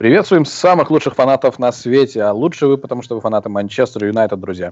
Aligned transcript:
Приветствуем 0.00 0.46
самых 0.46 0.90
лучших 0.90 1.14
фанатов 1.14 1.58
на 1.58 1.70
свете, 1.72 2.22
а 2.22 2.32
лучше 2.32 2.66
вы, 2.66 2.78
потому 2.78 3.02
что 3.02 3.16
вы 3.16 3.20
фанаты 3.20 3.50
Манчестер 3.50 4.06
Юнайтед, 4.06 4.40
друзья. 4.40 4.70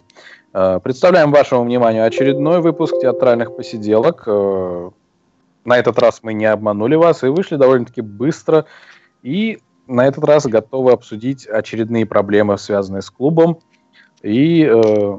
Э, 0.54 0.81
представляем 0.83 1.33
вашему 1.33 1.65
вниманию 1.65 2.07
очередной 2.07 2.62
выпуск 2.62 2.94
театральных 2.99 3.54
посиделок. 3.54 4.22
Э, 4.26 4.91
на 5.67 5.76
этот 5.76 5.99
раз 5.99 6.20
мы 6.22 6.33
не 6.33 6.46
обманули 6.46 6.94
вас 6.94 7.25
и 7.25 7.26
вышли 7.26 7.56
довольно-таки 7.56 8.00
быстро. 8.00 8.64
И 9.22 9.59
на 9.87 10.07
этот 10.07 10.25
раз 10.25 10.46
готовы 10.46 10.93
обсудить 10.93 11.47
очередные 11.47 12.07
проблемы, 12.07 12.57
связанные 12.57 13.03
с 13.03 13.11
клубом. 13.11 13.59
И 14.23 14.65
э, 14.65 15.19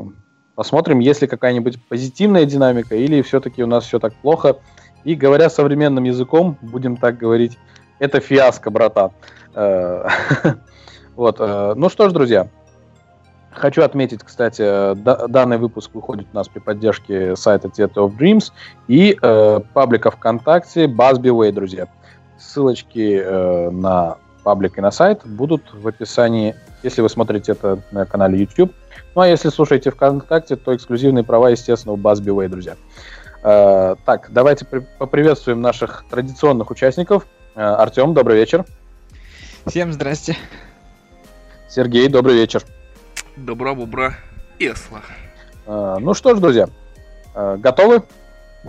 посмотрим, 0.55 0.98
есть 0.98 1.21
ли 1.21 1.28
какая-нибудь 1.28 1.80
позитивная 1.88 2.46
динамика 2.46 2.96
или 2.96 3.21
все-таки 3.21 3.62
у 3.62 3.68
нас 3.68 3.86
все 3.86 4.00
так 4.00 4.16
плохо. 4.16 4.57
И 5.04 5.14
говоря 5.14 5.52
современным 5.52 6.05
языком, 6.05 6.57
будем 6.64 6.98
так 6.98 7.20
говорить, 7.20 7.60
это 8.00 8.20
фиаско, 8.20 8.71
брата. 8.71 9.11
Э, 9.54 10.07
вот. 11.16 11.38
Э, 11.39 11.73
ну 11.76 11.89
что 11.89 12.09
ж, 12.09 12.13
друзья, 12.13 12.48
Хочу 13.52 13.81
отметить, 13.81 14.22
кстати, 14.23 14.94
данный 15.27 15.58
выпуск 15.58 15.89
выходит 15.95 16.27
у 16.31 16.35
нас 16.35 16.48
при 16.48 16.59
поддержке 16.59 17.35
сайта 17.35 17.67
Theater 17.67 17.95
of 17.95 18.16
Dreams 18.16 18.52
и 18.88 19.17
э, 19.20 19.59
паблика 19.73 20.12
ВКонтакте 20.12 20.85
Busby 20.85 21.31
Way, 21.31 21.52
друзья. 21.52 21.88
Ссылочки 22.38 23.72
на 23.72 24.17
паблик 24.44 24.77
и 24.77 24.81
на 24.81 24.91
сайт 24.91 25.25
будут 25.25 25.73
в 25.73 25.86
описании, 25.88 26.55
если 26.84 27.02
вы 27.02 27.09
смотрите 27.09 27.53
это 27.53 27.81
на 27.91 28.05
канале 28.05 28.39
YouTube. 28.39 28.72
Ну 29.16 29.22
а 29.22 29.27
если 29.27 29.50
слушаете 29.50 29.89
ВКонтакте, 29.89 30.55
то 30.55 30.73
эксклюзивные 30.73 31.23
права, 31.23 31.50
естественно, 31.50 31.94
у 31.94 31.97
Busby 31.97 32.27
Way, 32.27 32.50
друзья. 32.50 32.75
Так, 33.41 34.27
давайте 34.30 34.66
при- 34.66 34.86
поприветствуем 35.00 35.59
наших 35.59 36.05
традиционных 36.09 36.70
участников. 36.70 37.25
Э, 37.55 37.62
Артем, 37.62 38.13
добрый 38.13 38.38
вечер. 38.38 38.66
Всем 39.66 39.91
здрасте. 39.91 40.38
Сергей, 41.67 42.08
добрый 42.08 42.35
вечер. 42.35 42.64
Добра, 43.36 43.73
бобра, 43.73 44.17
Эсла. 44.59 45.02
А, 45.66 46.00
ну 46.00 46.14
что 46.14 46.36
ж, 46.36 46.39
друзья, 46.39 46.70
а, 47.33 47.58
готовы? 47.58 48.03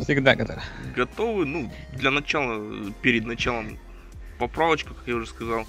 Всегда 0.00 0.34
готовы. 0.34 0.60
Готовы, 0.94 1.44
ну, 1.44 1.70
для 1.92 2.10
начала, 2.10 2.62
перед 3.02 3.26
началом 3.26 3.78
поправочка, 4.38 4.94
как 4.94 5.06
я 5.06 5.16
уже 5.16 5.26
сказал, 5.26 5.66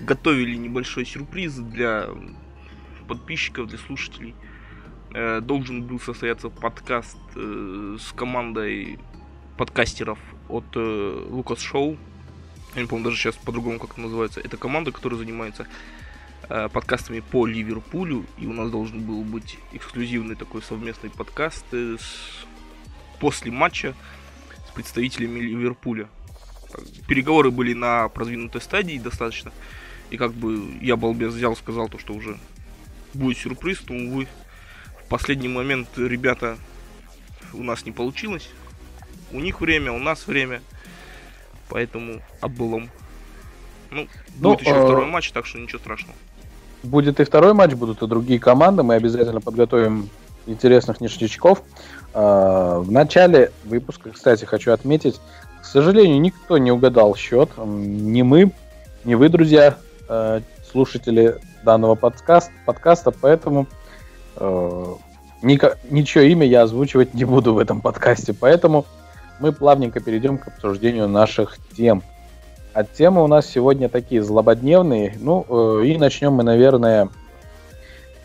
готовили 0.00 0.56
небольшой 0.56 1.04
сюрприз 1.04 1.54
для 1.54 2.06
подписчиков, 3.06 3.68
для 3.68 3.78
слушателей. 3.78 4.34
Э, 5.12 5.40
должен 5.40 5.82
был 5.82 6.00
состояться 6.00 6.48
подкаст 6.48 7.18
э, 7.36 7.96
с 8.00 8.12
командой 8.12 8.98
подкастеров 9.56 10.18
от 10.48 10.64
Лукас 10.74 11.58
э, 11.58 11.62
Шоу, 11.62 11.96
я 12.74 12.82
не 12.82 12.88
помню 12.88 13.04
даже 13.04 13.16
сейчас 13.16 13.36
по-другому 13.36 13.78
как 13.78 13.92
это 13.92 14.00
называется, 14.00 14.40
это 14.40 14.56
команда, 14.56 14.90
которая 14.90 15.18
занимается 15.18 15.66
э, 16.48 16.68
подкастами 16.72 17.20
по 17.20 17.46
Ливерпулю, 17.46 18.26
и 18.38 18.46
у 18.46 18.52
нас 18.52 18.70
должен 18.70 19.00
был 19.00 19.22
быть 19.22 19.58
эксклюзивный 19.72 20.34
такой 20.34 20.62
совместный 20.62 21.10
подкаст 21.10 21.64
э, 21.72 21.96
с... 21.98 22.46
после 23.20 23.52
матча 23.52 23.94
с 24.68 24.72
представителями 24.72 25.38
Ливерпуля. 25.40 26.08
Переговоры 27.06 27.52
были 27.52 27.72
на 27.72 28.08
продвинутой 28.08 28.60
стадии 28.60 28.98
достаточно, 28.98 29.52
и 30.10 30.16
как 30.16 30.32
бы 30.32 30.60
я 30.80 30.96
балбес 30.96 31.32
взял, 31.32 31.54
сказал 31.54 31.88
то, 31.88 31.98
что 31.98 32.12
уже 32.12 32.38
будет 33.12 33.38
сюрприз, 33.38 33.78
то 33.78 33.94
увы, 33.94 34.26
в 35.04 35.08
последний 35.08 35.48
момент 35.48 35.88
ребята 35.96 36.58
у 37.52 37.62
нас 37.62 37.84
не 37.84 37.92
получилось. 37.92 38.50
У 39.30 39.38
них 39.38 39.60
время, 39.60 39.92
у 39.92 40.00
нас 40.00 40.26
время– 40.26 40.60
Поэтому 41.68 42.20
облом. 42.40 42.90
Ну, 43.90 44.06
ну, 44.38 44.50
будет 44.50 44.60
еще 44.60 44.70
э... 44.70 44.84
второй 44.84 45.06
матч, 45.06 45.30
так 45.32 45.46
что 45.46 45.58
ничего 45.58 45.78
страшного. 45.78 46.14
Будет 46.82 47.20
и 47.20 47.24
второй 47.24 47.54
матч, 47.54 47.72
будут 47.72 48.02
и 48.02 48.06
другие 48.06 48.38
команды. 48.38 48.82
Мы 48.82 48.94
обязательно 48.94 49.40
подготовим 49.40 50.10
интересных 50.46 51.00
ништячков. 51.00 51.62
Э, 52.12 52.78
в 52.78 52.90
начале 52.90 53.52
выпуска, 53.64 54.10
кстати, 54.10 54.44
хочу 54.44 54.72
отметить, 54.72 55.20
к 55.62 55.64
сожалению, 55.64 56.20
никто 56.20 56.58
не 56.58 56.70
угадал 56.70 57.16
счет. 57.16 57.50
Ни 57.56 58.22
мы, 58.22 58.52
ни 59.04 59.14
вы, 59.14 59.28
друзья, 59.28 59.78
э, 60.08 60.40
слушатели 60.70 61.36
данного 61.64 61.94
подкаст, 61.94 62.50
подкаста, 62.66 63.10
поэтому 63.10 63.66
э, 64.36 64.94
ничего 65.42 66.24
имя 66.24 66.46
я 66.46 66.62
озвучивать 66.62 67.14
не 67.14 67.24
буду 67.24 67.54
в 67.54 67.58
этом 67.58 67.80
подкасте. 67.80 68.34
Поэтому 68.34 68.86
мы 69.40 69.52
плавненько 69.52 70.00
перейдем 70.00 70.38
к 70.38 70.48
обсуждению 70.48 71.08
наших 71.08 71.58
тем. 71.76 72.02
А 72.72 72.84
темы 72.84 73.22
у 73.22 73.26
нас 73.26 73.46
сегодня 73.46 73.88
такие 73.88 74.22
злободневные. 74.22 75.16
Ну, 75.20 75.46
э, 75.48 75.86
и 75.86 75.96
начнем 75.96 76.32
мы, 76.32 76.42
наверное, 76.42 77.08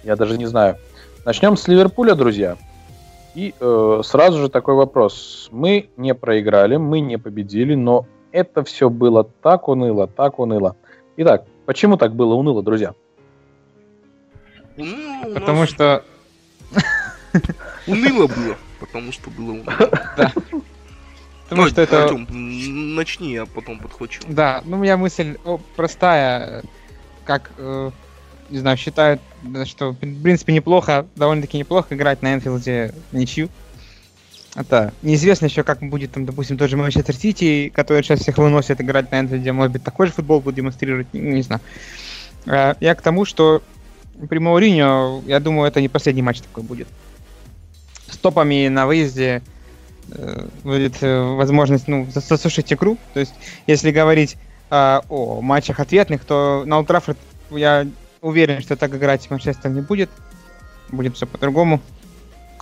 я 0.04 0.16
даже 0.16 0.38
не 0.38 0.48
знаю. 0.48 0.78
Начнем 1.26 1.56
с 1.56 1.68
Ливерпуля, 1.68 2.16
друзья. 2.16 2.58
И 3.36 3.54
э, 3.60 4.02
сразу 4.04 4.40
же 4.40 4.50
такой 4.50 4.74
вопрос. 4.74 5.50
Мы 5.52 5.90
не 5.98 6.16
проиграли, 6.16 6.78
мы 6.78 7.00
не 7.00 7.18
победили, 7.18 7.76
но 7.76 8.08
это 8.32 8.64
все 8.64 8.90
было 8.90 9.24
так 9.24 9.68
уныло, 9.68 10.08
так 10.08 10.40
уныло. 10.40 10.76
Итак, 11.18 11.46
почему 11.66 11.98
так 11.98 12.16
было 12.16 12.34
уныло, 12.34 12.64
друзья? 12.64 12.94
Ну, 14.78 15.34
потому 15.34 15.66
что... 15.66 16.04
Уныло 17.88 18.28
было, 18.28 18.56
потому 18.80 19.12
что 19.12 19.30
было 19.30 19.52
уныло. 19.52 19.74
Потому 21.50 21.64
ну, 21.64 21.70
что 21.70 21.82
это... 21.82 22.04
Артем, 22.04 22.28
начни, 22.96 23.34
я 23.34 23.46
потом 23.48 23.80
подхвачу. 23.80 24.22
Да, 24.28 24.62
ну 24.66 24.78
у 24.78 24.80
меня 24.80 24.98
мысль 24.98 25.36
о, 25.46 25.60
простая, 25.76 26.62
как, 27.26 27.50
э, 27.58 27.90
не 28.52 28.60
знаю, 28.60 28.78
считают, 28.78 29.20
что 29.66 29.94
в 29.94 29.96
принципе 29.96 30.54
неплохо, 30.54 31.08
довольно-таки 31.16 31.58
неплохо 31.58 31.96
играть 31.96 32.22
на 32.22 32.36
Энфилде 32.36 32.94
ничью. 33.12 33.50
Это 34.56 34.94
неизвестно 35.02 35.46
еще, 35.46 35.64
как 35.64 35.80
будет, 35.80 36.12
там, 36.12 36.28
допустим, 36.28 36.58
тот 36.58 36.70
же 36.70 36.78
Манчестер 36.78 37.16
Сити, 37.16 37.72
который 37.74 38.04
сейчас 38.04 38.20
всех 38.20 38.38
выносит 38.38 38.80
играть 38.80 39.12
на 39.12 39.22
Энфилде, 39.22 39.52
может 39.52 39.74
быть, 39.74 39.84
такой 39.84 40.06
же 40.06 40.14
футбол 40.14 40.42
будет 40.42 40.56
демонстрировать, 40.56 41.12
не, 41.14 41.20
не 41.20 41.42
знаю. 41.42 41.62
Э, 42.46 42.76
я 42.80 42.94
к 42.94 43.02
тому, 43.02 43.26
что 43.26 43.64
при 44.30 44.38
Мауриньо, 44.38 45.24
я 45.26 45.40
думаю, 45.40 45.68
это 45.68 45.82
не 45.82 45.90
последний 45.90 46.22
матч 46.22 46.42
такой 46.42 46.62
будет. 46.62 46.88
С 48.08 48.18
топами 48.18 48.68
на 48.68 48.86
выезде 48.86 49.42
будет 50.64 51.02
э, 51.02 51.22
возможность 51.22 51.88
ну, 51.88 52.08
засушить 52.14 52.72
игру. 52.74 52.98
То 53.14 53.20
есть, 53.20 53.34
если 53.68 53.92
говорить 53.92 54.38
э, 54.70 55.02
о 55.10 55.42
матчах 55.42 55.80
ответных, 55.80 56.26
то 56.26 56.64
на 56.66 56.80
Ултрафорд 56.80 57.18
я 57.52 57.88
уверен, 58.22 58.62
что 58.62 58.76
так 58.76 58.94
играть 58.94 59.30
Манчестер 59.30 59.72
не 59.72 59.82
будет. 59.82 60.10
Будет 60.90 61.16
все 61.16 61.28
по-другому. 61.28 61.82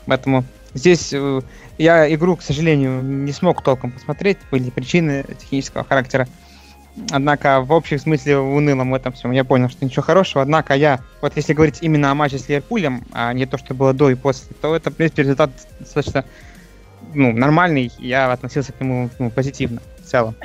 Поэтому 0.06 0.44
здесь 0.74 1.12
э, 1.14 1.42
я 1.78 2.14
игру, 2.14 2.36
к 2.36 2.42
сожалению, 2.42 3.02
не 3.02 3.32
смог 3.32 3.64
толком 3.64 3.92
посмотреть. 3.92 4.38
Были 4.52 4.70
причины 4.70 5.26
технического 5.40 5.84
характера. 5.84 6.28
Однако 7.12 7.62
в 7.62 7.72
общем 7.74 8.00
смысле 8.00 8.40
в 8.40 8.56
унылом 8.56 8.96
этом 8.96 9.14
всем 9.14 9.32
я 9.32 9.44
понял, 9.44 9.70
что 9.70 9.86
ничего 9.86 10.02
хорошего. 10.02 10.42
Однако 10.42 10.74
я, 10.74 11.00
вот 11.22 11.34
если 11.36 11.54
говорить 11.54 11.80
именно 11.82 12.10
о 12.10 12.16
матче 12.16 12.40
с 12.40 12.50
Ливерпулем, 12.50 13.04
а 13.12 13.34
не 13.34 13.46
то, 13.46 13.58
что 13.58 13.76
было 13.76 13.94
до 13.94 14.10
и 14.10 14.16
после, 14.16 14.56
то 14.60 14.76
это, 14.76 14.90
в 14.90 14.96
принципе, 14.96 15.22
результат 15.24 15.52
достаточно 15.80 16.26
ну, 17.14 17.32
нормальный, 17.32 17.92
я 17.98 18.32
относился 18.32 18.74
к 18.74 18.82
нему 18.82 19.10
ну, 19.20 19.30
позитивно 19.30 19.82
в 20.00 20.06
целом. 20.06 20.36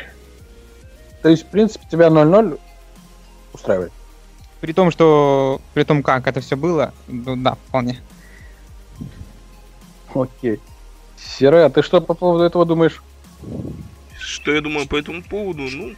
То 1.22 1.28
есть, 1.28 1.44
в 1.44 1.46
принципе, 1.46 1.86
тебя 1.90 2.08
0-0 2.08 2.58
устраивает? 3.52 3.92
При 4.60 4.72
том, 4.72 4.90
что... 4.90 5.60
При 5.74 5.84
том, 5.84 6.02
как 6.02 6.26
это 6.26 6.40
все 6.40 6.56
было, 6.56 6.92
ну 7.08 7.36
да, 7.36 7.56
вполне. 7.68 8.00
Окей. 10.14 10.60
Серый, 11.16 11.64
а 11.64 11.70
ты 11.70 11.82
что 11.82 12.00
по 12.00 12.14
поводу 12.14 12.44
этого 12.44 12.64
думаешь? 12.64 13.02
Что 14.18 14.52
я 14.52 14.60
думаю 14.60 14.86
по 14.86 14.96
этому 14.96 15.22
поводу? 15.22 15.62
Ну, 15.62 15.94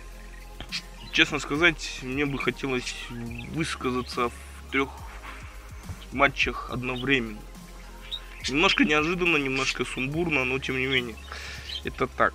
честно 1.12 1.38
сказать, 1.38 2.00
мне 2.02 2.26
бы 2.26 2.38
хотелось 2.38 2.94
высказаться 3.54 4.28
в 4.28 4.70
трех 4.70 4.88
матчах 6.12 6.70
одновременно. 6.72 7.38
Немножко 8.48 8.84
неожиданно, 8.84 9.36
немножко 9.36 9.84
сумбурно, 9.84 10.44
но 10.44 10.58
тем 10.58 10.78
не 10.78 10.86
менее. 10.86 11.16
Это 11.84 12.06
так. 12.06 12.34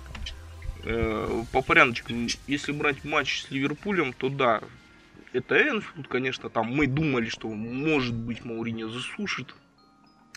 Э, 0.84 1.42
по 1.52 1.62
порядочку, 1.62 2.12
если 2.46 2.72
брать 2.72 3.04
матч 3.04 3.42
с 3.42 3.50
Ливерпулем, 3.50 4.12
то 4.12 4.28
да, 4.28 4.62
это 5.32 5.56
Энфилд, 5.56 6.08
конечно, 6.08 6.48
там 6.48 6.66
мы 6.66 6.86
думали, 6.86 7.28
что 7.28 7.48
может 7.48 8.14
быть 8.14 8.44
Мауриньо 8.44 8.88
засушит, 8.88 9.54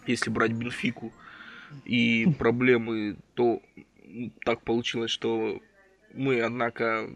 если 0.05 0.29
брать 0.29 0.51
Бенфику 0.51 1.13
и 1.85 2.27
проблемы, 2.37 3.17
то 3.33 3.61
так 4.45 4.61
получилось, 4.61 5.11
что 5.11 5.59
мы, 6.13 6.41
однако, 6.41 7.09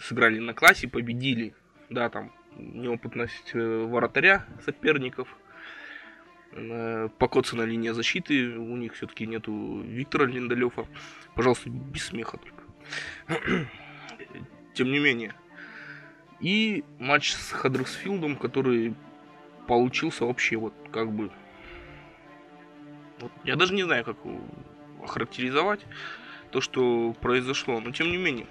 сыграли 0.00 0.40
на 0.40 0.54
классе, 0.54 0.88
победили, 0.88 1.54
да, 1.90 2.08
там 2.08 2.32
неопытность 2.56 3.50
э, 3.54 3.86
вратаря 3.86 4.46
соперников– 4.64 5.28
покоцана 7.18 7.62
линия 7.62 7.94
защиты, 7.94 8.56
у 8.58 8.76
них 8.76 8.94
все-таки 8.94 9.26
нету 9.26 9.80
Виктора 9.80 10.26
Линдалева. 10.26 10.86
Пожалуйста, 11.34 11.70
без 11.70 12.06
смеха 12.06 12.38
только. 12.38 12.62
Тем 14.74 14.90
не 14.90 14.98
менее, 14.98 15.34
И 16.42 16.84
матч 16.98 17.32
с 17.32 17.52
Хаддерсфилдом, 17.52 18.36
который 18.36 18.94
получился 19.68 20.26
вообще 20.26 20.56
вот 20.56 20.74
как 20.90 21.12
бы... 21.12 21.30
Вот, 23.20 23.30
я 23.44 23.54
даже 23.54 23.74
не 23.74 23.84
знаю, 23.84 24.04
как 24.04 24.16
охарактеризовать 25.02 25.86
то, 26.50 26.60
что 26.60 27.14
произошло. 27.20 27.80
Но 27.80 27.92
тем 27.92 28.10
не 28.10 28.16
менее, 28.16 28.48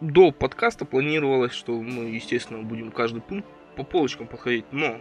до 0.00 0.32
подкаста 0.32 0.84
планировалось, 0.84 1.52
что 1.52 1.80
мы, 1.80 2.10
естественно, 2.10 2.62
будем 2.62 2.90
каждый 2.90 3.22
пункт 3.22 3.48
по 3.78 3.84
полочкам 3.84 4.26
подходить, 4.26 4.64
но 4.72 4.98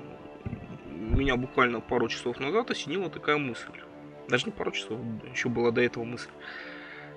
меня 0.86 1.36
буквально 1.36 1.80
пару 1.82 2.08
часов 2.10 2.40
назад 2.40 2.70
осенила 2.70 3.10
такая 3.10 3.38
мысль. 3.38 3.72
Даже 4.30 4.46
не 4.46 4.52
пару 4.52 4.72
часов, 4.72 5.00
еще 5.32 5.50
была 5.50 5.72
до 5.72 5.82
этого 5.82 6.04
мысль. 6.04 6.30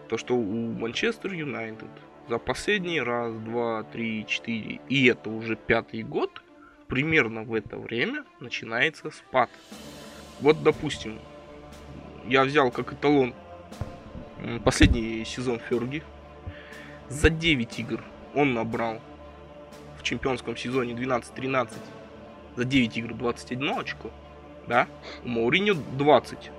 То, 0.08 0.16
что 0.16 0.34
у 0.34 0.72
Манчестер 0.72 1.34
Юнайтед 1.34 1.90
за 2.30 2.38
последний 2.38 3.00
раз, 3.00 3.34
два, 3.36 3.82
три, 3.82 4.24
четыре, 4.26 4.80
и 4.88 5.06
это 5.06 5.28
уже 5.28 5.54
пятый 5.54 6.02
год, 6.02 6.42
примерно 6.88 7.42
в 7.42 7.52
это 7.52 7.76
время 7.76 8.24
начинается 8.40 9.10
спад. 9.10 9.50
Вот, 10.40 10.62
допустим, 10.62 11.18
я 12.26 12.44
взял 12.44 12.70
как 12.70 12.94
эталон 12.94 13.34
последний 14.64 15.26
сезон 15.26 15.58
Ферги. 15.58 16.02
За 17.10 17.28
9 17.28 17.78
игр 17.80 18.02
он 18.34 18.54
набрал 18.54 19.02
в 20.00 20.02
чемпионском 20.02 20.56
сезоне 20.56 20.94
12-13 20.94 21.68
за 22.56 22.64
9 22.64 22.96
игр 22.96 23.14
21 23.14 23.78
очко. 23.78 24.10
Да? 24.66 24.88
У 25.24 25.28
Мауриньо 25.28 25.74
20. 25.74 26.50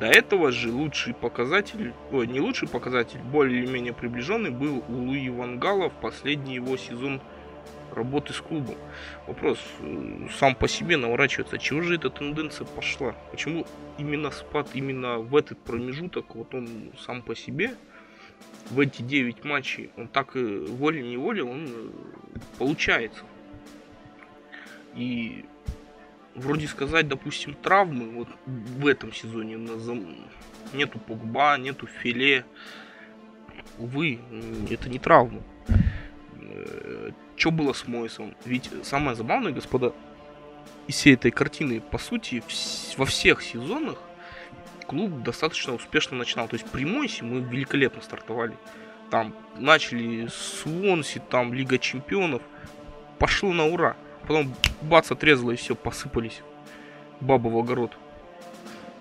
До 0.00 0.06
этого 0.06 0.50
же 0.50 0.72
лучший 0.72 1.14
показатель, 1.14 1.92
ой, 2.10 2.26
не 2.26 2.40
лучший 2.40 2.68
показатель, 2.68 3.20
более 3.20 3.62
или 3.62 3.70
менее 3.70 3.92
приближенный 3.92 4.50
был 4.50 4.82
у 4.88 4.92
Луи 4.92 5.28
Вангала 5.28 5.88
в 5.88 5.94
последний 6.00 6.56
его 6.56 6.76
сезон 6.76 7.20
работы 7.92 8.32
с 8.32 8.40
клубом. 8.40 8.74
Вопрос 9.28 9.58
э, 9.80 10.26
сам 10.36 10.56
по 10.56 10.66
себе 10.66 10.96
наворачивается. 10.96 11.58
Чего 11.58 11.82
же 11.82 11.94
эта 11.94 12.10
тенденция 12.10 12.66
пошла? 12.66 13.14
Почему 13.30 13.66
именно 13.96 14.32
спад 14.32 14.68
именно 14.74 15.18
в 15.18 15.36
этот 15.36 15.58
промежуток, 15.58 16.34
вот 16.34 16.54
он 16.54 16.68
сам 16.98 17.22
по 17.22 17.36
себе, 17.36 17.74
в 18.70 18.80
эти 18.80 19.02
9 19.02 19.44
матчей, 19.44 19.90
он 19.96 20.08
так 20.08 20.34
волей-неволей 20.34 21.42
он 21.42 21.66
э, 21.68 21.90
получается. 22.58 23.24
И 24.94 25.44
вроде 26.34 26.66
сказать, 26.66 27.08
допустим, 27.08 27.54
травмы 27.54 28.10
вот 28.10 28.28
в 28.46 28.86
этом 28.86 29.12
сезоне 29.12 29.56
нету 30.72 30.98
Погба, 30.98 31.56
нету 31.58 31.86
Филе. 31.86 32.44
Увы, 33.78 34.20
это 34.70 34.88
не 34.88 34.98
травмы. 34.98 35.42
Э, 36.40 37.10
Что 37.36 37.50
было 37.50 37.72
с 37.72 37.86
Мойсом? 37.86 38.34
Ведь 38.44 38.70
самое 38.82 39.16
забавное, 39.16 39.52
господа, 39.52 39.92
из 40.86 40.96
всей 40.96 41.14
этой 41.14 41.30
картины, 41.30 41.80
по 41.80 41.98
сути, 41.98 42.42
во 42.96 43.04
всех 43.04 43.42
сезонах 43.42 43.98
клуб 44.86 45.22
достаточно 45.22 45.74
успешно 45.74 46.16
начинал. 46.16 46.48
То 46.48 46.54
есть 46.54 46.66
при 46.70 46.84
Мойсе 46.84 47.24
мы 47.24 47.40
великолепно 47.40 48.02
стартовали. 48.02 48.56
Там 49.10 49.34
начали 49.56 50.26
с 50.26 50.62
Вонси, 50.64 51.20
там 51.30 51.52
Лига 51.52 51.78
Чемпионов. 51.78 52.42
Пошло 53.18 53.52
на 53.52 53.66
ура. 53.66 53.96
Потом 54.22 54.54
бац, 54.82 55.10
отрезало 55.10 55.52
и 55.52 55.56
все, 55.56 55.74
посыпались. 55.74 56.42
Баба 57.20 57.48
в 57.48 57.58
огород. 57.58 57.96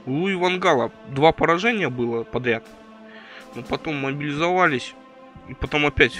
У 0.05 0.11
Луи 0.11 0.35
Вангала 0.35 0.91
два 1.09 1.31
поражения 1.31 1.89
было 1.89 2.23
подряд. 2.23 2.63
Но 3.55 3.63
потом 3.63 3.95
мобилизовались. 3.95 4.95
И 5.47 5.53
потом 5.53 5.85
опять 5.85 6.13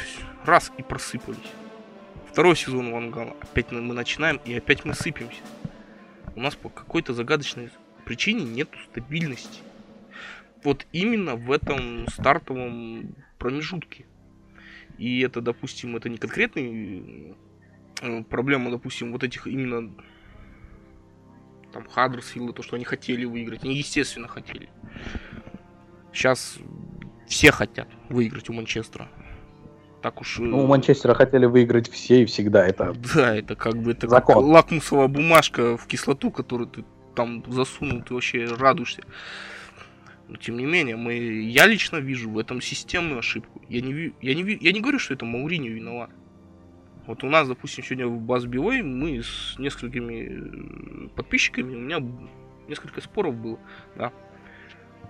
раз 0.45 0.71
и 0.77 0.83
просыпались. 0.83 1.39
Второй 2.31 2.55
сезон 2.55 2.91
Вангала. 2.91 3.35
Опять 3.41 3.71
мы 3.71 3.81
начинаем 3.93 4.39
и 4.45 4.55
опять 4.55 4.85
мы 4.85 4.93
сыпемся. 4.93 5.41
У 6.35 6.41
нас 6.41 6.55
по 6.55 6.69
какой-то 6.69 7.13
загадочной 7.13 7.69
причине 8.05 8.43
нету 8.43 8.77
стабильности. 8.91 9.61
Вот 10.63 10.85
именно 10.91 11.35
в 11.35 11.51
этом 11.51 12.07
стартовом 12.07 13.15
промежутке. 13.37 14.05
И 14.97 15.21
это, 15.21 15.41
допустим, 15.41 15.95
это 15.95 16.09
не 16.09 16.17
конкретный 16.17 17.35
Э, 18.03 18.21
проблема, 18.23 18.69
допустим, 18.69 19.13
вот 19.13 19.23
этих 19.23 19.47
именно 19.47 19.93
там 21.71 21.87
Хаддерсфилда, 21.87 22.53
то, 22.53 22.61
что 22.61 22.75
они 22.75 22.85
хотели 22.85 23.25
выиграть, 23.25 23.63
они 23.63 23.77
естественно 23.77 24.27
хотели. 24.27 24.69
Сейчас 26.11 26.57
все 27.27 27.51
хотят 27.51 27.87
выиграть 28.09 28.49
у 28.49 28.53
Манчестера. 28.53 29.07
Так 30.01 30.19
уж... 30.19 30.39
Э, 30.39 30.43
ну, 30.43 30.65
у 30.65 30.67
Манчестера 30.67 31.13
хотели 31.13 31.45
выиграть 31.45 31.89
все 31.89 32.23
и 32.23 32.25
всегда. 32.25 32.67
Это 32.67 32.93
да, 33.15 33.35
это 33.35 33.55
как 33.55 33.75
бы 33.77 33.91
это 33.91 34.09
Закон. 34.09 34.35
Как 34.35 34.43
лакмусовая 34.43 35.07
бумажка 35.07 35.77
в 35.77 35.87
кислоту, 35.87 36.29
которую 36.29 36.67
ты 36.67 36.83
там 37.15 37.43
засунул, 37.51 38.01
ты 38.01 38.13
вообще 38.13 38.45
радуешься. 38.45 39.03
Но 40.27 40.37
тем 40.37 40.57
не 40.57 40.65
менее, 40.65 40.95
мы, 40.95 41.13
я 41.13 41.67
лично 41.67 41.97
вижу 41.97 42.29
в 42.29 42.37
этом 42.37 42.61
системную 42.61 43.19
ошибку. 43.19 43.61
Я 43.69 43.81
не, 43.81 44.13
я 44.21 44.33
не, 44.35 44.57
я 44.59 44.71
не 44.71 44.81
говорю, 44.81 44.99
что 44.99 45.13
это 45.13 45.25
Мауриньо 45.25 45.69
виноват. 45.69 46.09
Вот 47.05 47.23
у 47.23 47.29
нас, 47.29 47.47
допустим, 47.47 47.83
сегодня 47.83 48.07
в 48.07 48.19
Базбивой 48.19 48.81
мы 48.81 49.21
с 49.21 49.55
несколькими 49.59 51.05
э, 51.05 51.09
подписчиками, 51.09 51.75
у 51.75 51.79
меня 51.79 51.99
несколько 52.67 53.01
споров 53.01 53.35
было, 53.35 53.59
да. 53.97 54.13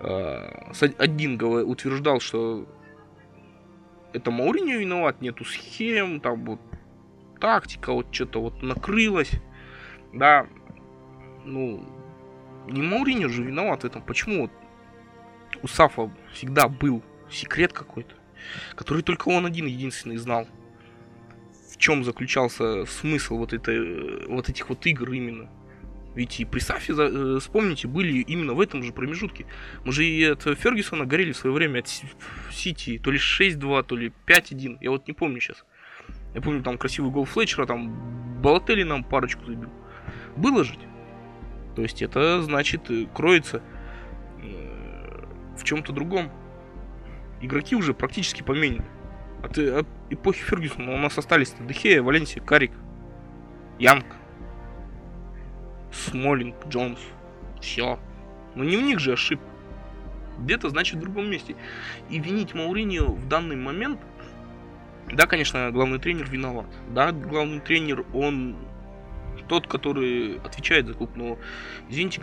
А, 0.00 0.72
один 0.98 1.40
утверждал, 1.40 2.18
что 2.18 2.66
это 4.12 4.32
Мауриньо 4.32 4.76
виноват, 4.78 5.20
нету 5.20 5.44
схем, 5.44 6.20
там 6.20 6.44
вот 6.44 6.60
тактика 7.40 7.92
вот 7.92 8.12
что-то 8.12 8.40
вот 8.40 8.62
накрылась, 8.62 9.30
да. 10.12 10.48
Ну, 11.44 11.84
не 12.66 12.82
Мауриньо 12.82 13.28
же 13.28 13.42
виноват 13.42 13.82
в 13.82 13.86
этом. 13.86 14.02
Почему 14.02 14.42
вот 14.42 14.52
у 15.62 15.68
Сафа 15.68 16.10
всегда 16.32 16.68
был 16.68 17.02
секрет 17.30 17.72
какой-то, 17.72 18.14
который 18.74 19.02
только 19.02 19.28
он 19.28 19.46
один 19.46 19.66
единственный 19.66 20.16
знал 20.16 20.46
в 21.74 21.78
чем 21.78 22.04
заключался 22.04 22.86
смысл 22.86 23.36
вот, 23.36 23.52
этой, 23.52 24.26
вот 24.26 24.48
этих 24.48 24.68
вот 24.68 24.86
игр 24.86 25.10
именно. 25.12 25.50
Ведь 26.14 26.38
и 26.38 26.44
при 26.44 26.60
Сафе, 26.60 26.94
э, 26.96 27.38
вспомните, 27.40 27.88
были 27.88 28.20
именно 28.20 28.54
в 28.54 28.60
этом 28.60 28.84
же 28.84 28.92
промежутке. 28.92 29.46
Мы 29.84 29.92
же 29.92 30.04
и 30.04 30.22
от 30.24 30.42
Фергюсона 30.42 31.04
горели 31.04 31.32
в 31.32 31.36
свое 31.36 31.52
время 31.52 31.80
от 31.80 31.88
Сити 32.52 33.00
то 33.02 33.10
ли 33.10 33.18
6-2, 33.18 33.82
то 33.82 33.96
ли 33.96 34.12
5-1. 34.26 34.78
Я 34.80 34.90
вот 34.90 35.08
не 35.08 35.14
помню 35.14 35.40
сейчас. 35.40 35.64
Я 36.32 36.40
помню 36.40 36.62
там 36.62 36.78
красивый 36.78 37.10
гол 37.10 37.24
Флетчера, 37.24 37.66
там 37.66 38.40
Балатели 38.40 38.84
нам 38.84 39.02
парочку 39.02 39.44
забил. 39.44 39.70
Было 40.36 40.62
же. 40.62 40.74
То 41.74 41.82
есть 41.82 42.02
это 42.02 42.42
значит 42.42 42.90
э, 42.90 43.06
кроется 43.12 43.62
э, 44.42 45.24
в 45.56 45.64
чем-то 45.64 45.92
другом. 45.92 46.30
Игроки 47.40 47.76
уже 47.76 47.94
практически 47.94 48.42
поменены. 48.42 48.84
От, 49.42 49.58
от 49.58 49.86
эпохи 50.10 50.42
Фергюсона 50.42 50.92
у 50.92 50.96
нас 50.96 51.18
остались 51.18 51.54
Дехея, 51.60 52.02
Валенсия, 52.02 52.42
Карик, 52.42 52.72
Янг, 53.78 54.06
Смолинг, 55.92 56.56
Джонс. 56.68 57.00
Все. 57.60 57.98
Но 58.54 58.64
не 58.64 58.76
в 58.76 58.82
них 58.82 58.98
же 59.00 59.12
ошибка. 59.12 59.46
Где-то, 60.38 60.68
значит, 60.68 60.96
в 60.96 61.00
другом 61.00 61.30
месте. 61.30 61.56
И 62.10 62.18
винить 62.18 62.54
Мауриньо 62.54 63.06
в 63.06 63.28
данный 63.28 63.56
момент... 63.56 64.00
Да, 65.12 65.26
конечно, 65.26 65.70
главный 65.70 65.98
тренер 65.98 66.28
виноват. 66.30 66.66
Да, 66.88 67.12
главный 67.12 67.60
тренер, 67.60 68.04
он 68.14 68.56
тот, 69.48 69.66
который 69.66 70.38
отвечает 70.38 70.86
за 70.86 70.94
клуб. 70.94 71.10
Но, 71.14 71.38
извините, 71.88 72.22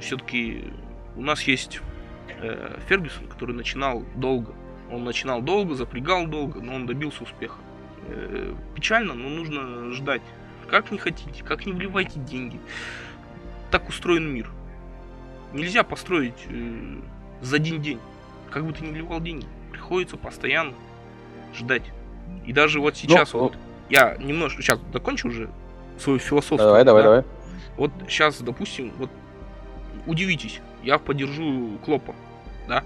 все-таки 0.00 0.64
у 1.16 1.22
нас 1.22 1.42
есть 1.42 1.80
э, 2.40 2.78
Фергюсон, 2.88 3.26
который 3.26 3.54
начинал 3.54 4.04
долго. 4.14 4.54
Он 4.90 5.04
начинал 5.04 5.42
долго, 5.42 5.74
запрягал 5.74 6.26
долго, 6.26 6.60
но 6.60 6.74
он 6.74 6.86
добился 6.86 7.24
успеха. 7.24 7.58
Э, 8.06 8.54
печально, 8.74 9.14
но 9.14 9.28
нужно 9.28 9.92
ждать. 9.92 10.22
Как 10.68 10.90
не 10.90 10.98
хотите, 10.98 11.42
как 11.44 11.66
не 11.66 11.72
вливайте 11.72 12.20
деньги. 12.20 12.60
Так 13.70 13.88
устроен 13.88 14.32
мир. 14.32 14.50
Нельзя 15.52 15.82
построить 15.82 16.46
э, 16.48 17.00
за 17.40 17.56
один 17.56 17.80
день. 17.82 18.00
Как 18.50 18.64
бы 18.64 18.72
ты 18.72 18.84
ни 18.84 18.90
вливал 18.92 19.20
деньги. 19.20 19.46
Приходится 19.72 20.16
постоянно 20.16 20.74
ждать. 21.54 21.84
И 22.46 22.52
даже 22.52 22.80
вот 22.80 22.96
сейчас 22.96 23.32
ну, 23.32 23.40
вот 23.40 23.54
ну. 23.54 23.58
я 23.90 24.16
немножко 24.16 24.62
сейчас 24.62 24.80
закончу 24.92 25.28
уже 25.28 25.50
свою 25.98 26.18
философию. 26.18 26.58
Давай, 26.58 26.84
давай, 26.84 27.02
да? 27.02 27.08
давай. 27.08 27.24
Вот 27.76 27.90
сейчас, 28.08 28.40
допустим, 28.40 28.92
вот 28.98 29.10
удивитесь, 30.06 30.60
я 30.82 30.98
поддержу 30.98 31.78
Клопа, 31.84 32.14
да, 32.66 32.84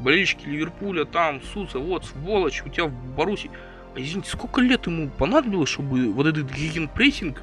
болельщики 0.00 0.46
Ливерпуля 0.46 1.04
там 1.04 1.40
ссутся, 1.42 1.78
вот, 1.78 2.04
сволочь, 2.04 2.62
у 2.64 2.68
тебя 2.68 2.86
в 2.86 2.92
Баруси. 3.16 3.50
А 3.94 4.00
извините, 4.00 4.30
сколько 4.30 4.60
лет 4.60 4.86
ему 4.86 5.08
понадобилось, 5.08 5.68
чтобы 5.68 6.12
вот 6.12 6.26
этот 6.26 6.50
гигенпрессинг 6.50 7.42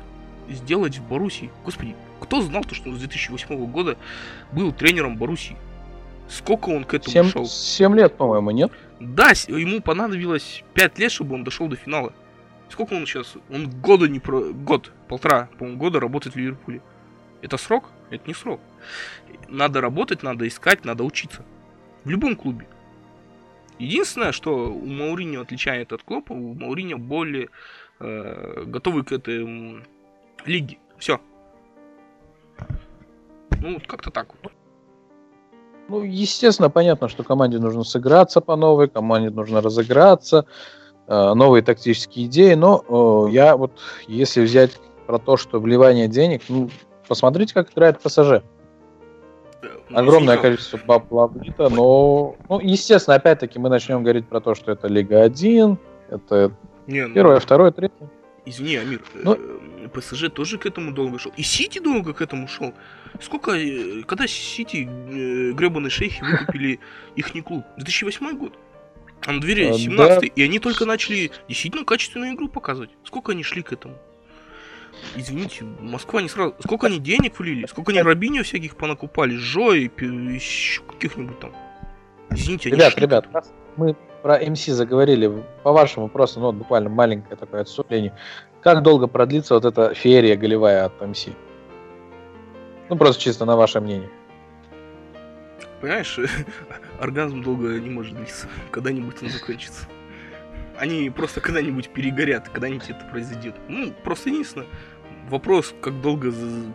сделать 0.50 0.98
в 0.98 1.08
Баруси? 1.08 1.50
Господи, 1.64 1.96
кто 2.20 2.42
знал 2.42 2.64
то, 2.64 2.76
что 2.76 2.90
он 2.90 2.98
с 2.98 3.00
2008 3.00 3.66
года 3.72 3.98
был 4.52 4.72
тренером 4.72 5.18
Баруси? 5.18 5.56
Сколько 6.28 6.70
он 6.70 6.84
к 6.84 6.94
этому 6.94 7.12
7, 7.12 7.30
шел? 7.30 7.46
7 7.46 7.96
лет, 7.96 8.16
по-моему, 8.16 8.52
нет? 8.52 8.72
Да, 9.00 9.32
ему 9.48 9.82
понадобилось 9.82 10.64
5 10.74 11.00
лет, 11.00 11.12
чтобы 11.12 11.36
он 11.36 11.44
дошел 11.44 11.68
до 11.68 11.76
финала. 11.76 12.14
Сколько 12.72 12.94
он 12.94 13.06
сейчас? 13.06 13.36
Он 13.50 13.70
года 13.70 14.08
не 14.08 14.20
про... 14.20 14.54
Год, 14.54 14.92
полтора, 15.10 15.50
по-моему, 15.58 15.78
года 15.78 16.00
работает 16.00 16.36
в 16.36 16.40
Ливерпуле. 16.40 16.82
Это 17.42 17.58
срок? 17.58 17.90
Это 18.10 18.24
не 18.28 18.34
срок. 18.34 18.62
Надо 19.50 19.82
работать, 19.82 20.24
надо 20.24 20.48
искать, 20.48 20.86
надо 20.86 21.04
учиться. 21.04 21.44
В 22.06 22.10
любом 22.10 22.36
клубе. 22.36 22.66
Единственное, 23.78 24.32
что 24.32 24.72
у 24.72 24.86
Мауриньо 24.86 25.42
отличает 25.42 25.92
от 25.92 26.04
Клопа, 26.04 26.34
у 26.34 26.54
Мауриньо 26.54 26.98
более 26.98 27.50
э, 28.00 28.64
готовы 28.66 29.04
к 29.04 29.12
этой 29.12 29.44
м, 29.44 29.84
лиге. 30.46 30.78
Все. 30.98 31.20
Ну, 33.60 33.74
вот 33.74 33.88
как-то 33.88 34.12
так 34.12 34.28
вот. 34.42 34.52
Ну, 35.90 36.04
естественно, 36.04 36.70
понятно, 36.70 37.10
что 37.10 37.24
команде 37.24 37.60
нужно 37.60 37.84
сыграться 37.84 38.40
по 38.40 38.56
новой, 38.56 38.88
команде 38.88 39.30
нужно 39.30 39.62
разыграться, 39.62 40.46
э, 40.48 40.81
новые 41.34 41.62
тактические 41.62 42.26
идеи, 42.26 42.54
но 42.54 43.28
э, 43.28 43.32
я 43.32 43.58
вот, 43.58 43.72
если 44.08 44.42
взять 44.42 44.80
про 45.08 45.20
то, 45.20 45.38
что 45.38 45.60
вливание 45.60 46.08
денег, 46.08 46.44
ну, 46.48 46.70
посмотрите, 47.08 47.54
как 47.54 47.72
играет 47.74 48.00
ПСЖ. 48.00 48.44
Огромное 49.94 50.36
Никак. 50.36 50.42
количество 50.44 50.78
бабла 50.78 51.28
влито, 51.28 51.70
но, 51.70 52.36
ну, 52.48 52.60
естественно, 52.62 53.16
опять-таки 53.16 53.60
мы 53.60 53.70
начнем 53.70 54.04
говорить 54.04 54.26
про 54.26 54.40
то, 54.40 54.56
что 54.56 54.72
это 54.72 54.88
Лига 54.88 55.22
1, 55.22 55.78
это 56.10 56.52
Не, 56.88 57.08
ну, 57.08 57.14
первое, 57.14 57.40
второе, 57.40 57.72
третье. 57.72 58.10
Извини, 58.46 58.78
Амир, 58.78 59.02
Ну- 59.14 59.36
э, 59.36 59.88
ПСЖ 59.94 60.30
тоже 60.30 60.58
к 60.58 60.66
этому 60.66 60.94
долго 60.94 61.20
шел. 61.20 61.32
И 61.38 61.44
Сити 61.44 61.80
долго 61.80 62.14
к 62.14 62.22
этому 62.22 62.48
шел. 62.48 62.74
Сколько, 63.22 63.52
э, 63.52 64.02
когда 64.04 64.26
Сити, 64.28 64.88
э, 64.88 65.52
гребаные 65.52 65.90
шейхи, 65.90 66.24
выкупили 66.24 66.80
их 67.16 67.32
клуб? 67.44 67.64
2008 67.78 68.38
год? 68.38 68.54
А 69.26 69.32
на 69.32 69.42
двери 69.42 69.70
Э, 69.70 69.74
17 69.74 70.32
и 70.36 70.44
они 70.44 70.60
только 70.60 70.86
начали 70.86 71.32
действительно 71.48 71.86
качественную 71.86 72.34
игру 72.34 72.50
показывать. 72.50 72.90
Сколько 73.04 73.34
они 73.34 73.44
шли 73.44 73.62
к 73.62 73.72
этому? 73.74 73.96
Извините, 75.16 75.64
Москва 75.80 76.22
не 76.22 76.30
сразу... 76.30 76.56
Сколько 76.60 76.88
они 76.88 77.00
денег 77.00 77.40
влили? 77.40 77.66
Сколько 77.66 77.92
они 77.92 78.02
Робинho 78.02 78.44
всяких 78.44 78.76
понакупали? 78.76 79.36
Жо 79.36 79.74
и 79.74 79.90
еще 79.90 80.82
каких-нибудь 80.84 81.40
там? 81.40 81.54
Извините, 82.30 82.70
они 82.70 82.78
Ребят, 82.78 82.94
шли 82.94 83.02
ребят, 83.02 83.28
мы 83.78 83.96
про 84.22 84.40
МС 84.40 84.66
заговорили, 84.66 85.44
по-вашему, 85.64 86.08
просто, 86.08 86.40
ну, 86.40 86.48
вот 86.48 86.56
буквально 86.56 86.90
маленькое 86.90 87.36
такое 87.36 87.62
отступление. 87.62 88.14
Как 88.62 88.84
долго 88.84 89.08
продлится 89.08 89.56
вот 89.56 89.66
эта 89.66 89.94
феерия 89.94 90.38
голевая 90.38 90.86
от 90.86 91.02
МС? 91.02 91.28
Ну, 92.90 92.96
просто 92.96 93.22
чисто 93.22 93.46
на 93.46 93.56
ваше 93.56 93.80
мнение. 93.80 94.10
Понимаешь, 95.82 96.20
оргазм 97.02 97.42
долго 97.42 97.80
не 97.80 97.90
может 97.90 98.16
длиться. 98.16 98.48
Когда-нибудь 98.72 99.22
он 99.22 99.30
закончится. 99.30 99.86
Они 100.78 101.10
просто 101.10 101.42
когда-нибудь 101.42 101.90
перегорят, 101.90 102.48
когда-нибудь 102.50 102.90
это 102.90 103.06
произойдет. 103.12 103.56
Ну, 103.68 103.92
просто 104.04 104.30
единственное, 104.30 104.68
вопрос, 105.30 105.74
как 105.82 106.00
долго 106.02 106.32